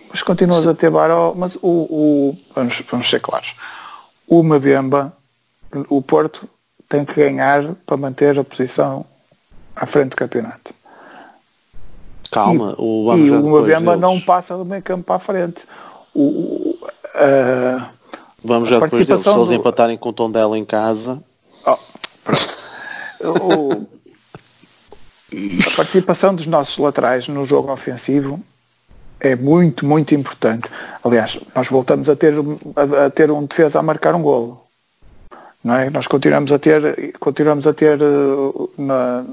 [0.09, 3.55] Mas continuas a ter Baró, mas o, o- vamos, vamos ser claros.
[4.27, 5.11] O Mabemba,
[5.89, 6.47] o Porto
[6.91, 9.05] tem que ganhar para manter a posição
[9.75, 10.73] à frente do campeonato.
[12.31, 13.99] Calma, e, o vamos e o deles.
[13.99, 15.65] não passa do meio campo para a frente.
[16.13, 16.77] O,
[17.15, 17.89] a-
[18.43, 19.21] Vamos já depois deles.
[19.23, 21.21] Se eles do- empatarem com o Tondela em casa,
[21.65, 21.77] Oh.
[23.23, 23.87] O-
[25.67, 28.39] a participação dos nossos laterais no jogo ofensivo
[29.19, 30.69] é muito, muito importante.
[31.03, 32.33] Aliás, nós voltamos a ter,
[32.75, 34.61] a, a ter um defesa a marcar um golo.
[35.63, 35.89] Não é?
[35.89, 39.23] Nós continuamos a ter, continuamos a ter eh,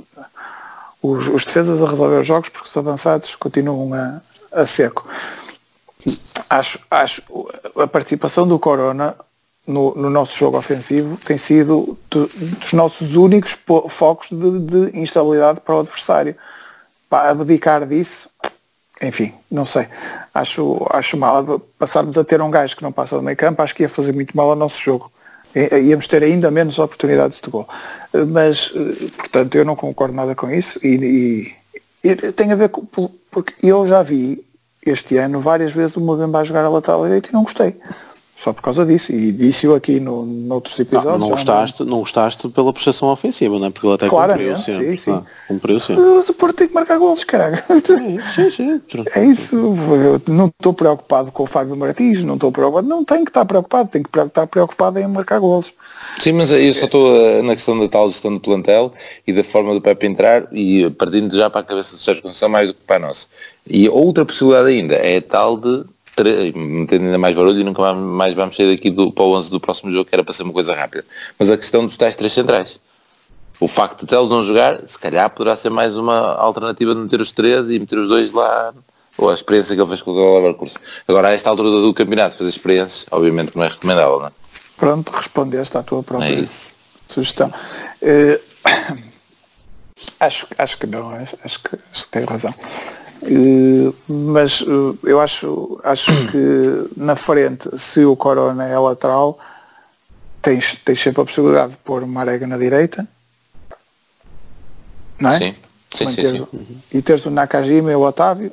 [1.03, 4.21] os, os defesas a resolver os jogos porque os avançados continuam a,
[4.53, 5.09] a seco.
[6.51, 7.23] Acho, acho
[7.77, 9.17] a participação do Corona
[9.67, 13.57] no, no nosso jogo ofensivo tem sido do- dos nossos únicos
[13.89, 16.37] focos de, de instabilidade para o adversário.
[17.11, 18.29] Pá, abdicar disso,
[19.03, 19.89] enfim, não sei.
[20.35, 21.59] Acho, acho mal.
[21.79, 24.13] Passarmos a ter um gajo que não passa do meio campo, acho que ia fazer
[24.13, 25.11] muito mal ao nosso jogo.
[25.55, 27.67] I- Íamos ter ainda menos oportunidades de gol.
[28.13, 31.55] Eh, Mas, eh, portanto, eu não concordo nada com isso e,
[32.05, 32.85] e- e tem a ver com.
[33.31, 34.45] Porque eu já vi
[34.87, 37.77] este ano várias vezes o Mbemba a jogar a lateral direito e não gostei.
[38.39, 39.11] Só por causa disso.
[39.11, 41.19] E disse-o aqui no, noutros não, episódios.
[41.19, 43.71] não, já gostaste, não gostaste pela prestação ofensiva, não é?
[43.71, 44.91] Porque ele até cumpriu sempre.
[44.91, 45.11] sim, sim.
[45.11, 45.23] tá?
[45.49, 46.05] Cumpriu sempre.
[46.05, 47.59] Mas o Porto tem que marcar golos, caralho.
[48.35, 48.81] Sim, sim.
[49.15, 53.25] É isso, eu não estou preocupado com o Fábio Martins, não estou preocupado, não tenho
[53.25, 55.73] que estar preocupado, tenho que estar preocupado em marcar golos.
[56.19, 58.93] Sim, mas eu só estou eh, na questão da tal gestão do plantel
[59.27, 62.49] e da forma do Pepe entrar e partindo já para a cabeça do Sérgio Conceição
[62.49, 63.27] mais do que para a nossa.
[63.67, 65.85] E outra possibilidade ainda é a tal de
[66.25, 69.59] metendo ainda mais barulho e nunca mais- vamos sair daqui do, para o 11 do
[69.61, 71.05] próximo jogo que era para ser uma coisa rápida.
[71.39, 72.79] Mas a questão dos tais três centrais.
[73.61, 77.21] O facto de Teles não jogar, se calhar poderá ser mais uma alternativa de meter
[77.21, 78.73] os três e meter os dois lá,
[79.19, 80.77] ou a experiência que ele fez com o Leverkusen.
[81.09, 84.33] Agora, a esta altura do campeonato, fazer experiências, obviamente não é recomendável, não é?
[84.77, 86.47] Pronto, respondeste à tua própria É
[87.09, 87.53] sugestão.
[88.01, 88.41] Eh,
[90.21, 92.53] acho, acho que não, acho, acho que, acho que tem razão.
[93.23, 99.39] Eh, mas eh, eu acho, acho que na frente, se o Corona é lateral,
[100.43, 103.07] tens, tens sempre a possibilidade de pôr uma arega na direita.
[105.19, 105.39] Não é?
[105.39, 105.55] Sim,
[105.93, 106.05] sim, sim.
[106.05, 106.83] Manteres sim.
[106.93, 108.53] E teres o Nakajima e o Otávio.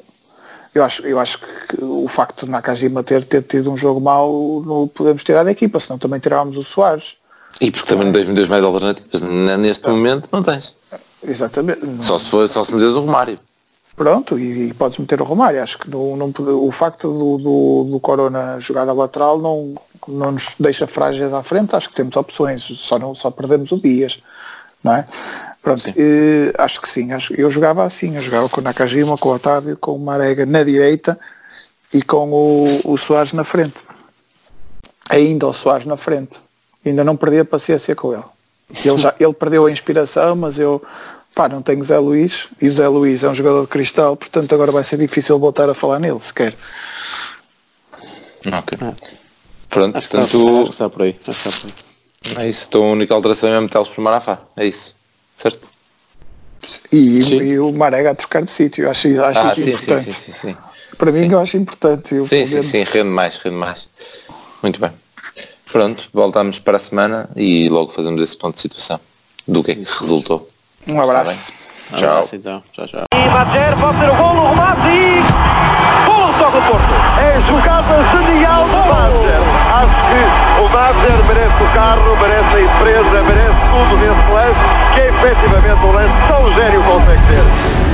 [0.73, 4.61] Eu acho, eu acho que o facto do Nakajima ter, ter tido um jogo mau
[4.65, 7.15] não o podemos tirar da equipa, senão também tirávamos o Soares.
[7.61, 9.21] E porque também não tens muitas mais alternativas.
[9.21, 10.75] Neste momento não tens.
[11.27, 11.81] Exatamente.
[12.03, 13.39] Só se, for, só se meteres o Romário.
[13.95, 15.63] Pronto, e, e podes meter o Romário.
[15.63, 19.75] Acho que não, não o facto do, do, do Corona jogar a lateral não,
[20.07, 21.75] não nos deixa frágeis à frente.
[21.75, 24.21] Acho que temos opções, só, não, só perdemos o Dias.
[24.83, 25.07] Não é?
[25.61, 25.93] Pronto, Sim.
[25.97, 27.11] eh, acho que sim.
[27.11, 30.45] Acho, eu jogava assim, eu jogava com o Nakajima, com o Otávio, com o Marega
[30.45, 31.17] na direita
[31.91, 33.77] e com o, o Soares na frente.
[35.09, 36.39] Ainda o Soares na frente.
[36.85, 38.23] Ainda não perdi a paciência com ele.
[38.83, 40.81] Ele, já, ele perdeu a inspiração, mas eu
[41.35, 44.71] pá, não tenho Zé Luís e Zé Luís é um jogador de cristal, portanto agora
[44.71, 46.55] vai ser difícil voltar a falar nele sequer.
[48.47, 48.77] Ok.
[49.69, 51.15] Pronto, Acho portanto, que está por aí.
[51.27, 51.59] Acho que está
[52.31, 52.45] por aí.
[52.45, 52.65] é isso.
[52.69, 54.39] Então a única alteração é metê-los por Marafá.
[54.55, 54.95] É isso.
[55.35, 55.67] Certo?
[56.91, 60.03] E, e o Marega a trocar de sítio, acho, acho Ah, isso sim, sim, importante.
[60.13, 60.57] sim, sim, sim.
[60.97, 62.15] Para mim eu acho importante.
[62.15, 63.89] Eu, Sim, sim, sim, rende mais, rende mais.
[64.63, 64.91] Muito bem.
[65.71, 68.99] Pronto, voltamos para a semana e logo fazemos esse ponto de situação
[69.47, 70.47] do que é que resultou.
[70.87, 71.31] Um abraço.
[71.31, 71.99] Bem?
[71.99, 72.09] Tchau.
[72.09, 72.63] Abraço, então.
[72.73, 73.03] Tchau, tchau.
[73.13, 75.23] E Madjer pode ser o gol, o remate e...
[76.05, 76.93] Gol do Toque do Porto.
[77.19, 79.41] É jogada genial do Madjer.
[79.75, 80.21] Acho que
[80.61, 85.85] o Madjer merece o carro, merece a empresa, merece tudo nesse lance, que é efetivamente
[85.85, 87.84] um lance tão gênio consegue ter.